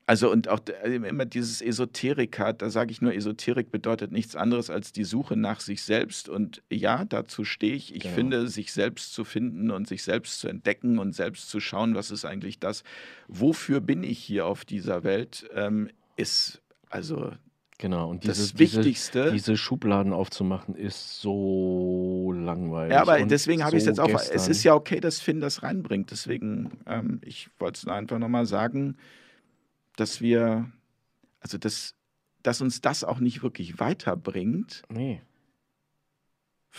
Also 0.08 0.32
und 0.32 0.49
auch 0.49 0.60
äh, 0.84 0.95
immer 0.95 1.26
dieses 1.26 1.62
Esoteriker, 1.62 2.53
da 2.53 2.70
sage 2.70 2.91
ich 2.91 3.01
nur, 3.01 3.14
Esoterik 3.16 3.72
bedeutet 3.72 4.12
nichts 4.12 4.36
anderes 4.36 4.70
als 4.70 4.91
die 4.91 5.03
Suche 5.03 5.36
nach 5.36 5.60
sich 5.60 5.82
selbst. 5.82 6.30
Und 6.30 6.62
ja, 6.72 7.06
dazu 7.06 7.43
stehe 7.43 7.74
ich. 7.74 7.95
Ich 7.95 8.03
Genau. 8.03 8.16
finde, 8.16 8.47
sich 8.47 8.72
selbst 8.72 9.14
zu 9.14 9.24
finden 9.24 9.72
und 9.72 9.88
sich 9.88 10.03
selbst 10.03 10.39
zu 10.39 10.47
entdecken 10.47 10.99
und 10.99 11.14
selbst 11.14 11.49
zu 11.49 11.60
schauen, 11.60 11.95
was 11.95 12.12
ist 12.12 12.24
eigentlich 12.24 12.60
das, 12.60 12.84
wofür 13.28 13.82
bin 13.82 14.03
ich 14.03 14.20
hier 14.20 14.45
auf 14.45 14.64
dieser 14.64 15.03
Welt, 15.03 15.49
ähm, 15.56 15.89
ist 16.18 16.62
also 16.89 17.32
Genau, 17.78 18.10
und 18.10 18.26
das 18.26 18.38
diese, 18.38 18.53
diese, 18.56 18.78
Wichtigste. 18.78 19.32
diese 19.34 19.58
Schubladen 19.58 20.14
aufzumachen, 20.14 20.76
ist 20.76 21.20
so 21.20 22.32
langweilig. 22.34 22.93
Ja, 22.93 23.01
aber 23.01 23.20
und 23.22 23.30
deswegen 23.30 23.66
habe 23.66 23.76
ich 23.76 23.86
es 23.86 23.95
so 23.97 24.01
jetzt 24.06 24.16
auch. 24.16 24.22
Es 24.32 24.47
ist 24.47 24.64
ja 24.64 24.76
okay, 24.76 25.01
dass 25.01 25.20
Finn 25.20 25.41
das 25.41 25.62
reinbringt. 25.62 26.10
Deswegen, 26.10 26.72
ähm, 26.86 27.20
ich 27.22 27.49
wollte 27.60 27.80
es 27.80 27.88
einfach 27.88 28.18
nochmal 28.18 28.45
sagen, 28.45 28.95
dass 29.96 30.22
wir, 30.22 30.72
also 31.39 31.58
dass, 31.58 31.96
dass 32.43 32.62
uns 32.62 32.82
das 32.82 33.04
auch 33.04 33.20
nicht 33.20 33.43
wirklich 33.43 33.80
weiterbringt, 33.80 34.84
Nee, 34.89 35.22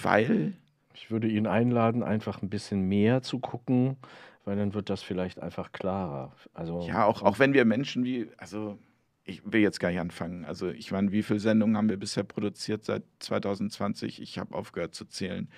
weil, 0.02 0.54
ich 0.94 1.10
würde 1.10 1.28
ihn 1.28 1.46
einladen, 1.46 2.02
einfach 2.02 2.42
ein 2.42 2.50
bisschen 2.50 2.82
mehr 2.82 3.22
zu 3.22 3.38
gucken, 3.38 3.96
weil 4.44 4.56
dann 4.56 4.74
wird 4.74 4.90
das 4.90 5.02
vielleicht 5.02 5.40
einfach 5.40 5.72
klarer. 5.72 6.32
Also, 6.54 6.86
ja, 6.86 7.04
auch, 7.04 7.22
auch 7.22 7.38
wenn 7.38 7.52
wir 7.52 7.64
Menschen 7.64 8.04
wie, 8.04 8.28
also 8.36 8.78
ich 9.24 9.42
will 9.44 9.60
jetzt 9.60 9.80
gar 9.80 9.90
nicht 9.90 9.98
anfangen. 9.98 10.44
Also 10.44 10.68
ich 10.68 10.92
meine, 10.92 11.10
wie 11.10 11.22
viele 11.22 11.40
Sendungen 11.40 11.76
haben 11.76 11.88
wir 11.88 11.96
bisher 11.96 12.22
produziert 12.22 12.84
seit 12.84 13.02
2020? 13.18 14.22
Ich 14.22 14.38
habe 14.38 14.54
aufgehört 14.54 14.94
zu 14.94 15.04
zählen. 15.04 15.48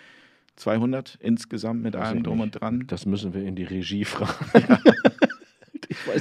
200 0.57 1.19
insgesamt 1.21 1.83
mit 1.83 1.95
allem 1.95 2.23
drum 2.25 2.41
und 2.41 2.53
dran. 2.53 2.85
das 2.89 3.07
müssen 3.07 3.35
wir 3.35 3.45
in 3.45 3.55
die 3.55 3.65
Regie 3.65 4.05
fragen. 4.05 4.35
nicht, 4.99 5.18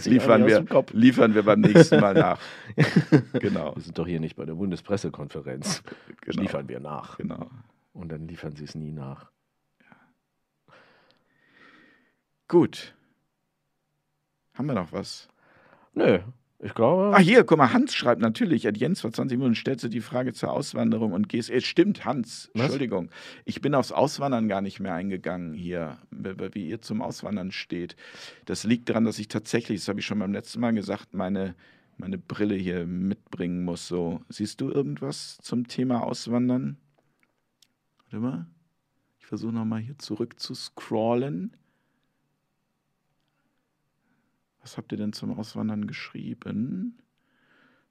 Liefern 0.06 0.46
wir, 0.46 0.66
liefern 0.92 1.34
wir 1.34 1.44
beim 1.44 1.62
nächsten 1.62 2.00
Mal 2.00 2.14
nach. 2.14 2.40
Genau, 3.40 3.76
Wir 3.76 3.82
sind 3.82 3.98
doch 3.98 4.06
hier 4.08 4.20
nicht 4.20 4.36
bei 4.36 4.46
der 4.46 4.54
Bundespressekonferenz. 4.54 5.84
Genau, 6.22 6.42
liefern 6.42 6.68
wir 6.70 6.80
nach. 6.80 7.18
genau. 7.18 7.50
Und 7.94 8.12
dann 8.12 8.28
liefern 8.28 8.56
sie 8.56 8.66
es 8.66 8.76
nie 8.76 8.92
nach. 8.92 9.32
Gut. 12.48 12.96
Haben 14.54 14.68
wir 14.68 14.76
noch 14.76 14.92
was? 14.92 15.28
Nö, 15.94 16.20
ich 16.60 16.74
glaube. 16.74 17.16
Ah, 17.16 17.20
hier, 17.20 17.44
guck 17.44 17.58
mal, 17.58 17.72
Hans 17.72 17.94
schreibt 17.94 18.22
natürlich, 18.22 18.68
at 18.68 18.78
Jens 18.78 19.02
vor 19.02 19.12
20 19.12 19.38
Minuten 19.38 19.56
stellst 19.56 19.84
du 19.84 19.90
die 19.90 20.02
Frage 20.02 20.34
zur 20.34 20.52
Auswanderung 20.52 21.14
und 21.14 21.30
gehst. 21.30 21.50
Es 21.50 21.66
stimmt, 21.66 22.06
Hans, 22.06 22.50
Was? 22.54 22.64
Entschuldigung. 22.64 23.10
Ich 23.46 23.62
bin 23.62 23.76
aufs 23.76 23.92
Auswandern 23.92 24.48
gar 24.48 24.62
nicht 24.62 24.80
mehr 24.80 24.94
eingegangen 24.94 25.54
hier, 25.54 25.98
wie 26.12 26.56
wie 26.56 26.70
ihr 26.70 26.82
zum 26.82 27.02
Auswandern 27.02 27.52
steht. 27.52 27.96
Das 28.46 28.64
liegt 28.64 28.90
daran, 28.90 29.06
dass 29.06 29.20
ich 29.20 29.28
tatsächlich, 29.28 29.82
das 29.82 29.88
habe 29.88 30.00
ich 30.00 30.06
schon 30.06 30.20
beim 30.20 30.34
letzten 30.34 30.60
Mal 30.60 30.74
gesagt, 30.74 31.14
meine, 31.14 31.56
meine 31.98 32.18
Brille 32.18 32.56
hier 32.56 32.86
mitbringen 32.86 33.64
muss. 33.64 33.88
So, 33.88 34.22
siehst 34.30 34.62
du 34.62 34.72
irgendwas 34.72 35.38
zum 35.42 35.68
Thema 35.68 36.04
Auswandern? 36.04 36.78
Warte 38.04 38.20
mal. 38.20 38.48
Ich 39.20 39.26
versuche 39.26 39.54
nochmal 39.54 39.82
hier 39.82 39.98
zurück 40.00 40.40
zu 40.40 40.56
scrollen. 40.56 41.56
Was 44.68 44.76
habt 44.76 44.92
ihr 44.92 44.98
denn 44.98 45.14
zum 45.14 45.40
Auswandern 45.40 45.88
geschrieben? 45.88 46.98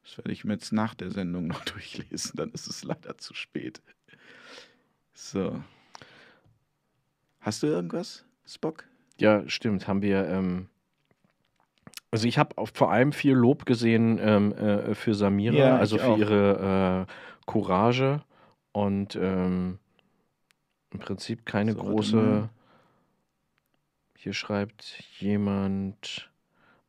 Das 0.03 0.19
werde 0.19 0.31
ich 0.33 0.45
mir 0.45 0.53
jetzt 0.53 0.75
nach 0.75 0.95
der 0.95 1.11
Sendung 1.11 1.47
noch 1.47 1.65
durchlesen, 1.65 2.33
dann 2.35 2.51
ist 2.51 2.67
es 2.67 2.85
leider 2.85 3.17
zu 3.17 3.33
spät. 3.33 3.81
So. 5.15 5.65
Hast 7.41 7.63
du 7.63 7.69
irgendwas, 7.69 8.27
Spock? 8.47 8.85
Ja, 9.19 9.49
stimmt, 9.49 9.89
haben 9.89 10.03
wir. 10.03 10.29
Ähm, 10.29 10.69
also 12.11 12.29
ich 12.29 12.37
habe 12.37 12.55
vor 12.75 12.93
allem 12.93 13.15
viel 13.15 13.33
Lob 13.33 13.65
gesehen 13.65 14.19
ähm, 14.21 14.53
äh, 14.53 14.95
für 14.95 15.15
Samira, 15.15 15.57
Ja, 15.57 15.77
also 15.79 15.97
für 15.97 16.09
auch. 16.09 16.19
ihre 16.19 17.07
äh, 17.09 17.13
Courage 17.47 18.23
und 18.73 19.17
ähm, 19.17 19.79
im 20.91 20.99
Prinzip 20.99 21.47
keine 21.47 21.73
So, 21.73 21.79
große. 21.79 22.51
Hier 24.19 24.35
schreibt 24.35 25.03
jemand. 25.21 26.31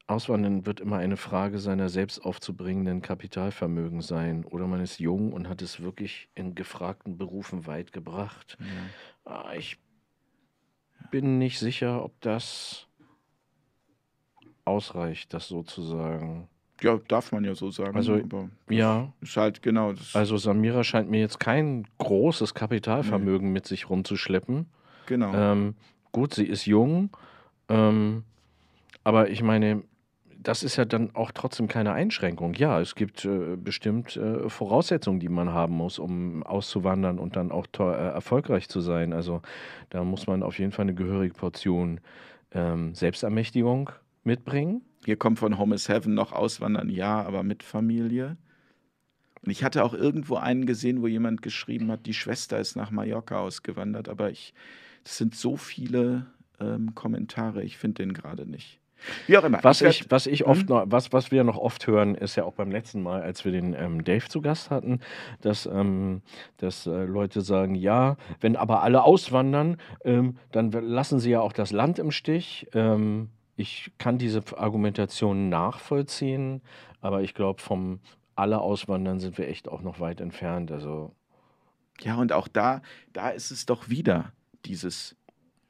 Auswandern 0.08 0.66
wird 0.66 0.80
immer 0.80 0.98
eine 0.98 1.18
Frage 1.18 1.60
seiner 1.60 1.90
selbst 1.90 2.20
aufzubringenden 2.20 3.02
Kapitalvermögen 3.02 4.02
sein. 4.02 4.46
Oder 4.46 4.66
man 4.66 4.80
ist 4.80 5.00
jung 5.00 5.34
und 5.34 5.50
hat 5.50 5.62
es 5.62 5.82
wirklich 5.82 6.30
in 6.34 6.56
gefragten 6.56 7.18
Berufen 7.18 7.68
weit 7.68 7.92
gebracht. 7.92 8.58
Ah, 9.26 9.54
Ich 9.58 9.78
bin 11.12 11.38
nicht 11.38 11.60
sicher, 11.60 12.04
ob 12.06 12.20
das 12.22 12.88
ausreicht, 14.64 15.34
das 15.34 15.48
sozusagen. 15.50 16.48
Ja, 16.82 17.00
darf 17.08 17.32
man 17.32 17.44
ja 17.44 17.56
so 17.56 17.72
sagen. 17.72 17.96
Also, 17.96 18.22
Ja, 18.70 19.12
ist 19.22 19.36
halt 19.36 19.62
genau 19.62 19.94
also 20.14 20.38
Samira 20.38 20.84
scheint 20.84 21.10
mir 21.10 21.20
jetzt 21.20 21.40
kein 21.40 21.88
großes 21.98 22.54
Kapitalvermögen 22.54 23.52
mit 23.52 23.66
sich 23.66 23.90
rumzuschleppen. 23.90 24.68
genau. 25.06 25.34
Ähm, 25.34 25.76
gut, 26.12 26.34
sie 26.34 26.46
ist 26.46 26.66
jung, 26.66 27.10
ähm, 27.68 28.24
aber 29.04 29.30
ich 29.30 29.42
meine, 29.42 29.84
das 30.48 30.64
ist 30.64 30.78
ja 30.78 30.86
dann 30.86 31.14
auch 31.14 31.32
trotzdem 31.34 31.68
keine 31.68 31.92
Einschränkung. 31.92 32.54
Ja, 32.54 32.80
es 32.80 32.96
gibt 32.96 33.26
äh, 33.26 33.58
bestimmt 33.58 34.16
äh, 34.16 34.50
Voraussetzungen, 34.50 35.20
die 35.20 35.28
man 35.28 35.52
haben 35.52 35.76
muss, 35.76 36.00
um 36.00 36.42
auszuwandern 36.44 37.20
und 37.20 37.36
dann 37.36 37.52
auch 37.52 37.68
äh, 37.78 37.84
erfolgreich 37.84 38.70
zu 38.70 38.80
sein. 38.80 39.12
Also 39.12 39.42
da 39.90 40.06
muss 40.06 40.26
man 40.26 40.44
auf 40.44 40.58
jeden 40.58 40.72
Fall 40.72 40.84
eine 40.84 40.96
gehörige 40.96 41.34
Portion 41.34 42.00
ähm, 42.54 42.96
Selbstermächtigung 42.96 43.90
mitbringen. 44.24 44.84
Hier 45.04 45.18
kommt 45.18 45.38
von 45.38 45.58
Home 45.58 45.76
is 45.76 45.90
Heaven 45.90 46.14
noch 46.14 46.32
Auswandern, 46.32 46.90
ja, 46.90 47.22
aber 47.22 47.44
mit 47.44 47.62
Familie. 47.62 48.38
Und 49.42 49.52
ich 49.52 49.66
hatte 49.66 49.84
auch 49.84 49.94
irgendwo 49.94 50.38
einen 50.38 50.66
gesehen, 50.66 51.02
wo 51.02 51.08
jemand 51.08 51.42
geschrieben 51.42 51.92
hat, 51.92 52.06
die 52.06 52.14
Schwester 52.14 52.58
ist 52.58 52.78
nach 52.78 52.90
Mallorca 52.90 53.38
ausgewandert, 53.38 54.08
aber 54.08 54.32
ich, 54.32 54.54
das 55.04 55.18
sind 55.18 55.36
so 55.36 55.58
viele 55.58 56.28
ähm, 56.62 56.96
Kommentare, 56.96 57.64
ich 57.64 57.78
finde 57.78 58.04
den 58.04 58.14
gerade 58.14 58.50
nicht. 58.50 58.80
Wie 59.28 59.38
auch 59.38 59.44
immer. 59.44 59.64
Was 59.64 59.82
werd- 59.82 59.94
ich, 59.94 60.12
was 60.12 60.28
ich 60.28 60.46
oft 60.46 60.70
noch, 60.70 60.84
was, 60.88 61.14
was 61.14 61.32
wir 61.32 61.44
noch 61.44 61.58
oft 61.58 61.88
hören, 61.88 62.16
ist 62.16 62.36
ja 62.36 62.44
auch 62.44 62.54
beim 62.54 62.72
letzten 62.72 63.02
Mal, 63.02 63.22
als 63.22 63.46
wir 63.46 63.52
den 63.52 63.74
ähm, 63.74 64.04
Dave 64.04 64.28
zu 64.28 64.42
Gast 64.42 64.70
hatten, 64.72 65.00
dass, 65.42 65.66
ähm, 65.66 66.22
dass 66.58 66.88
äh, 66.88 67.06
Leute 67.06 67.42
sagen, 67.42 67.76
ja, 67.76 68.18
wenn 68.40 68.56
aber 68.56 68.84
alle 68.84 69.04
auswandern, 69.04 69.78
ähm, 70.04 70.38
dann 70.52 70.72
lassen 70.72 71.20
sie 71.20 71.32
ja 71.32 71.42
auch 71.42 71.54
das 71.54 71.72
Land 71.72 72.00
im 72.00 72.12
Stich. 72.12 72.68
Ähm, 72.74 73.30
ich 73.56 73.92
kann 73.98 74.18
diese 74.18 74.44
Argumentation 74.56 75.50
nachvollziehen, 75.50 76.62
aber 77.02 77.22
ich 77.22 77.34
glaube, 77.34 77.62
vom 77.62 78.00
alle 78.36 78.62
auswandern 78.62 79.20
sind 79.20 79.38
wir 79.40 79.48
echt 79.48 79.68
auch 79.68 79.82
noch 79.82 80.00
weit 80.00 80.22
entfernt. 80.22 80.72
Also 80.72 81.16
Ja, 82.02 82.18
und 82.18 82.32
auch 82.32 82.48
da, 82.48 82.82
da 83.14 83.30
ist 83.30 83.50
es 83.50 83.66
doch 83.66 83.90
wieder 83.90 84.32
dieses, 84.66 85.16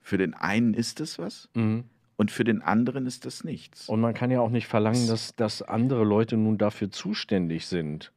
für 0.02 0.18
den 0.18 0.34
einen 0.34 0.74
ist 0.74 1.00
es 1.00 1.18
was 1.18 1.50
mhm. 1.54 1.86
Und 2.18 2.32
für 2.32 2.44
den 2.44 2.62
anderen 2.62 3.06
ist 3.06 3.26
das 3.26 3.44
nichts. 3.44 3.88
Und 3.88 4.02
man 4.02 4.14
kann 4.14 4.32
ja 4.32 4.42
auch 4.42 4.50
nicht 4.50 4.68
verlangen, 4.68 5.08
dass, 5.08 5.36
dass 5.36 5.62
andere 5.62 6.04
Leute 6.04 6.36
nun 6.36 6.58
dafür 6.58 6.92
zuständig 6.92 7.68
sind, 7.68 8.12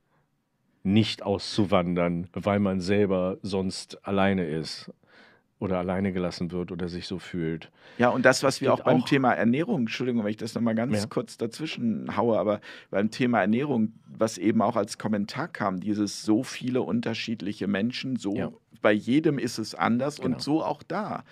nicht 0.82 1.22
auszuwandern, 1.22 2.28
weil 2.32 2.58
man 2.58 2.80
selber 2.80 3.36
sonst 3.42 4.04
alleine 4.06 4.46
ist 4.46 4.90
oder 5.58 5.78
alleine 5.78 6.10
gelassen 6.14 6.50
wird 6.52 6.72
oder 6.72 6.88
sich 6.88 7.06
so 7.06 7.18
fühlt. 7.18 7.70
Ja, 7.98 8.08
und 8.08 8.24
das, 8.24 8.42
was 8.42 8.62
wir 8.62 8.72
auch 8.72 8.80
beim 8.80 9.02
auch- 9.02 9.04
Thema 9.06 9.32
Ernährung, 9.34 9.80
Entschuldigung, 9.80 10.24
wenn 10.24 10.30
ich 10.30 10.38
das 10.38 10.54
nochmal 10.54 10.74
ganz 10.74 10.96
Ja. 11.02 11.06
kurz 11.06 11.36
dazwischen 11.36 12.16
haue, 12.16 12.38
aber 12.38 12.62
beim 12.90 13.10
Thema 13.10 13.40
Ernährung, 13.42 13.92
was 14.06 14.38
eben 14.38 14.62
auch 14.62 14.74
als 14.76 14.96
Kommentar 14.96 15.48
kam, 15.48 15.80
dieses 15.80 16.22
so 16.22 16.42
viele 16.42 16.80
unterschiedliche 16.80 17.66
Menschen, 17.66 18.16
so 18.16 18.34
Ja. 18.34 18.50
bei 18.80 18.92
jedem 18.92 19.38
ist 19.38 19.58
es 19.58 19.74
anders 19.74 20.16
Genau. 20.16 20.36
und 20.36 20.40
so 20.40 20.64
auch 20.64 20.82
da. 20.82 21.24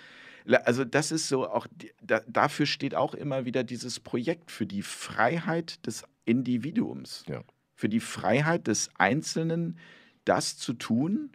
Also 0.65 0.85
das 0.85 1.11
ist 1.11 1.27
so 1.27 1.47
auch, 1.49 1.67
da, 2.01 2.21
dafür 2.27 2.65
steht 2.65 2.95
auch 2.95 3.13
immer 3.13 3.45
wieder 3.45 3.63
dieses 3.63 3.99
Projekt 3.99 4.51
für 4.51 4.65
die 4.65 4.81
Freiheit 4.81 5.85
des 5.85 6.03
Individuums, 6.25 7.23
Ja. 7.27 7.43
für 7.75 7.89
die 7.89 7.99
Freiheit 7.99 8.67
des 8.67 8.89
Einzelnen, 8.95 9.77
das 10.25 10.57
zu 10.57 10.73
tun, 10.73 11.31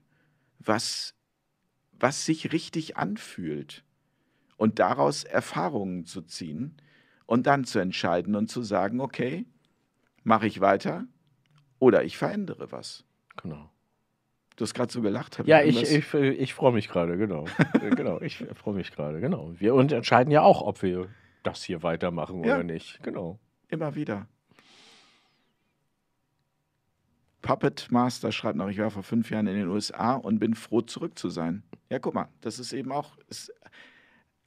was, 0.59 1.15
was 1.93 2.25
sich 2.25 2.53
richtig 2.53 2.97
anfühlt 2.97 3.85
und 4.57 4.79
daraus 4.79 5.25
Erfahrungen 5.25 6.05
zu 6.07 6.23
ziehen 6.23 6.77
und 7.27 7.47
dann 7.47 7.65
zu 7.65 7.79
entscheiden 7.79 8.35
und 8.37 8.51
zu 8.51 8.63
sagen, 8.63 9.01
okay, 9.01 9.47
mache 10.23 10.47
ich 10.47 10.61
weiter 10.61 11.07
oder 11.79 12.05
ich 12.05 12.17
verändere 12.17 12.73
was. 12.73 13.05
Genau. 13.37 13.71
Du 14.57 14.63
hast 14.63 14.75
gerade 14.75 14.93
so 14.93 15.03
gelacht. 15.03 15.43
Ja, 15.47 15.63
ich, 15.63 15.83
ich, 15.83 16.15
ich 16.15 16.55
freue 16.55 16.73
mich 16.73 16.89
gerade, 16.89 17.17
genau. 17.17 17.47
Äh, 17.83 17.91
genau, 17.91 18.21
ich 18.21 18.45
freue 18.55 18.75
mich 18.75 18.93
gerade, 18.93 19.21
genau. 19.21 19.53
Wir 19.59 19.75
und 19.75 19.91
entscheiden 19.91 20.31
ja 20.31 20.43
auch, 20.43 20.63
ob 20.63 20.83
wir 20.83 21.09
das 21.43 21.65
hier 21.65 21.83
weitermachen 21.83 22.45
Ja. 22.45 22.55
oder 22.55 22.65
nicht. 22.65 23.03
Genau. 23.03 23.39
Immer 23.69 23.95
wieder. 23.97 24.29
Puppet 27.43 27.89
Master 27.91 28.33
schreibt 28.33 28.57
noch, 28.57 28.69
ich 28.69 28.79
war 28.79 28.91
vor 28.91 29.03
fünf 29.03 29.29
Jahren 29.31 29.47
in 29.49 29.57
den 29.57 29.69
USA 29.69 30.15
und 30.15 30.39
bin 30.39 30.55
froh, 30.55 30.81
zurück 30.81 31.19
zu 31.19 31.29
sein. 31.29 31.63
Ja, 31.91 31.99
guck 31.99 32.15
mal, 32.15 32.29
das 32.41 32.59
ist 32.59 32.73
eben 32.73 32.91
auch. 32.93 33.19
Ist, 33.29 33.53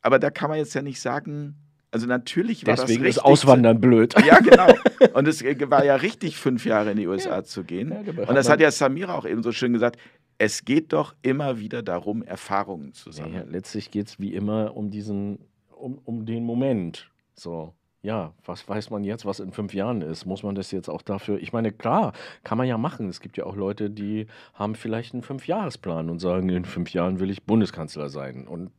aber 0.01 0.20
da 0.20 0.32
kann 0.32 0.49
man 0.49 0.58
jetzt 0.58 0.74
ja 0.74 0.82
nicht 0.82 0.99
sagen, 0.99 1.55
Also 1.91 2.05
natürlich 2.05 2.65
war 2.67 2.75
Deswegen 2.75 3.03
das 3.05 3.17
ist. 3.17 3.23
Auswandern 3.23 3.79
blöd. 3.79 4.13
Ja, 4.25 4.39
genau. 4.39 4.67
Und 5.13 5.27
es 5.27 5.41
äh, 5.41 5.69
war 5.71 5.85
ja 5.85 5.95
richtig, 5.95 6.38
fünf 6.38 6.65
Jahre 6.65 6.91
in 6.91 6.97
die 6.97 7.07
USA 7.07 7.43
zu 7.43 7.63
gehen. 7.63 7.91
Ja, 7.91 8.03
da 8.03 8.23
Und 8.23 8.35
das 8.35 8.49
hat 8.49 8.59
ja 8.59 8.71
Samira 8.71 9.15
auch 9.15 9.25
eben 9.25 9.41
so 9.43 9.51
schön 9.51 9.73
gesagt. 9.73 9.97
Es 10.38 10.65
geht 10.65 10.93
doch 10.93 11.15
immer 11.21 11.59
wieder 11.59 11.81
darum, 11.81 12.23
Erfahrungen 12.23 12.93
zu 12.93 13.09
Ja, 13.09 13.15
sammeln. 13.15 13.49
letztlich 13.51 13.89
geht 13.89 14.07
es 14.07 14.19
wie 14.19 14.33
immer 14.33 14.75
um 14.75 14.91
diesen, 14.91 15.39
um, 15.71 15.97
um 16.03 16.25
den 16.25 16.43
Moment. 16.43 17.09
So, 17.33 17.73
ja, 18.08 18.34
was 18.45 18.70
weiß 18.70 18.89
man 18.89 19.03
jetzt, 19.03 19.26
was 19.26 19.41
in 19.41 19.51
fünf 19.51 19.74
Jahren 19.74 20.01
ist? 20.01 20.26
Muss 20.26 20.41
man 20.41 20.55
das 20.55 20.72
jetzt 20.72 20.88
auch 20.88 21.01
dafür? 21.01 21.39
Ich 21.39 21.51
meine, 21.51 21.74
klar, 21.74 22.14
kann 22.45 22.58
man 22.58 22.66
ja 22.66 22.78
machen. 22.78 23.10
Es 23.10 23.20
gibt 23.20 23.36
ja 23.36 23.45
auch 23.45 23.58
Leute, 23.58 23.89
die 23.89 24.28
haben 24.53 24.76
vielleicht 24.76 25.14
einen 25.14 25.24
Fünfjahresplan 25.24 26.10
und 26.10 26.20
sagen, 26.20 26.47
in 26.47 26.64
fünf 26.64 26.93
Jahren 26.93 27.20
will 27.20 27.30
ich 27.30 27.43
Bundeskanzler 27.43 28.08
sein 28.08 28.47
und 28.47 28.72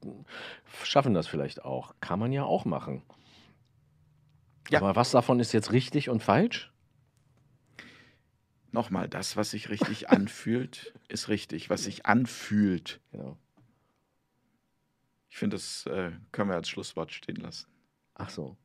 schaffen 0.82 1.12
das 1.12 1.26
vielleicht 1.26 1.62
auch. 1.62 1.94
Kann 2.00 2.18
man 2.18 2.32
ja 2.32 2.44
auch 2.44 2.64
machen. 2.64 3.02
Ja. 4.70 4.80
Aber 4.80 4.96
was 4.96 5.10
davon 5.10 5.40
ist 5.40 5.52
jetzt 5.52 5.72
richtig 5.72 6.08
und 6.08 6.22
falsch? 6.22 6.72
Nochmal, 8.72 9.10
das, 9.10 9.36
was 9.36 9.50
sich 9.50 9.68
richtig 9.68 10.08
anfühlt, 10.08 10.94
ist 11.08 11.28
richtig. 11.28 11.68
Was 11.68 11.84
sich 11.84 12.06
anfühlt. 12.06 12.98
Genau. 13.12 13.36
Ich 15.28 15.36
finde, 15.36 15.56
das 15.56 15.84
äh, 15.84 16.12
können 16.32 16.48
wir 16.48 16.56
als 16.56 16.70
Schlusswort 16.70 17.12
stehen 17.12 17.36
lassen. 17.36 17.66
Ach 18.14 18.30
so, 18.30 18.56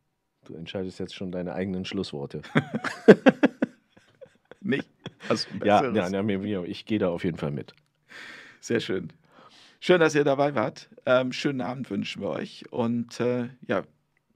du 0.46 0.56
entscheidest 0.56 1.00
jetzt 1.00 1.16
schon 1.16 1.32
deine 1.32 1.54
eigenen 1.54 1.86
Schlussworte. 1.86 2.42
Nicht? 4.62 4.90
Hast 5.30 5.48
du 5.50 5.56
ein 5.56 5.66
ja, 5.66 5.84
ja, 5.92 6.44
ja, 6.44 6.64
ich 6.64 6.86
gehe 6.86 7.00
da 7.00 7.10
auf 7.10 7.24
jeden 7.24 7.38
Fall 7.38 7.52
mit. 7.52 7.74
Sehr 8.60 8.80
schön. 8.80 9.12
Schön, 9.80 10.00
dass 10.00 10.16
ihr 10.16 10.24
dabei 10.24 10.56
wart. 10.56 10.90
Ähm, 11.06 11.34
schönen 11.34 11.60
Abend 11.60 11.90
wünschen 11.90 12.22
wir 12.22 12.30
euch. 12.30 12.64
Und 12.72 13.20
äh, 13.20 13.50
ja, 13.68 13.84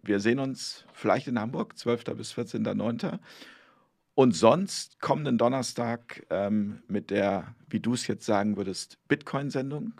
wir 0.03 0.19
sehen 0.19 0.39
uns 0.39 0.85
vielleicht 0.93 1.27
in 1.27 1.39
Hamburg, 1.39 1.77
12. 1.77 2.03
bis 2.15 2.33
14.09. 2.33 3.19
Und 4.13 4.35
sonst 4.35 4.99
kommenden 4.99 5.37
Donnerstag 5.37 6.25
ähm, 6.29 6.81
mit 6.87 7.11
der, 7.11 7.55
wie 7.69 7.79
du 7.79 7.93
es 7.93 8.07
jetzt 8.07 8.25
sagen 8.25 8.57
würdest, 8.57 8.97
Bitcoin-Sendung. 9.07 9.93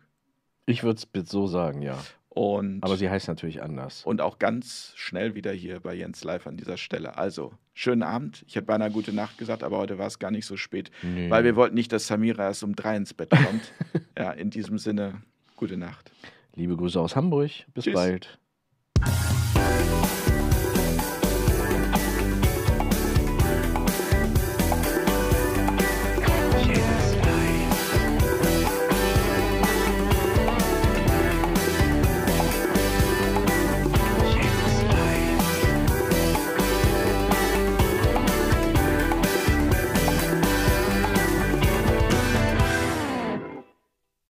Ich 0.65 0.83
würde 0.83 1.01
es 1.13 1.29
so 1.29 1.47
sagen, 1.47 1.81
ja. 1.81 1.97
Und, 2.37 2.83
Aber 2.83 2.97
sie 2.97 3.09
heißt 3.09 3.27
natürlich 3.27 3.63
anders. 3.63 4.05
und 4.05 4.21
auch 4.21 4.37
ganz 4.37 4.93
schnell 4.95 5.33
wieder 5.33 5.51
hier 5.51 5.79
bei 5.79 5.95
Jens 5.95 6.23
Live 6.23 6.45
an 6.45 6.55
dieser 6.55 6.77
Stelle. 6.77 7.17
Also, 7.17 7.51
schönen 7.73 8.03
Abend. 8.03 8.43
Ich 8.47 8.55
hätte 8.55 8.67
beinahe 8.67 8.91
gute 8.91 9.11
Nacht 9.11 9.37
gesagt, 9.39 9.63
aber 9.63 9.79
heute 9.79 9.97
war 9.97 10.05
es 10.07 10.19
gar 10.19 10.29
nicht 10.29 10.45
so 10.45 10.55
spät, 10.55 10.91
Nee. 11.01 11.29
weil 11.31 11.43
wir 11.43 11.55
wollten 11.55 11.73
nicht, 11.75 11.91
dass 11.91 12.05
Samira 12.05 12.43
erst 12.43 12.63
um 12.63 12.75
drei 12.75 12.95
ins 12.95 13.13
Bett 13.15 13.31
kommt. 13.31 13.73
ja, 14.17 14.31
in 14.31 14.51
diesem 14.51 14.77
Sinne, 14.77 15.21
gute 15.55 15.77
Nacht. 15.77 16.11
Liebe 16.55 16.75
Grüße 16.77 16.99
aus 16.99 17.15
Hamburg. 17.15 17.49
Bis 17.73 17.85
Tschüss. 17.85 17.93
bald. 17.95 18.39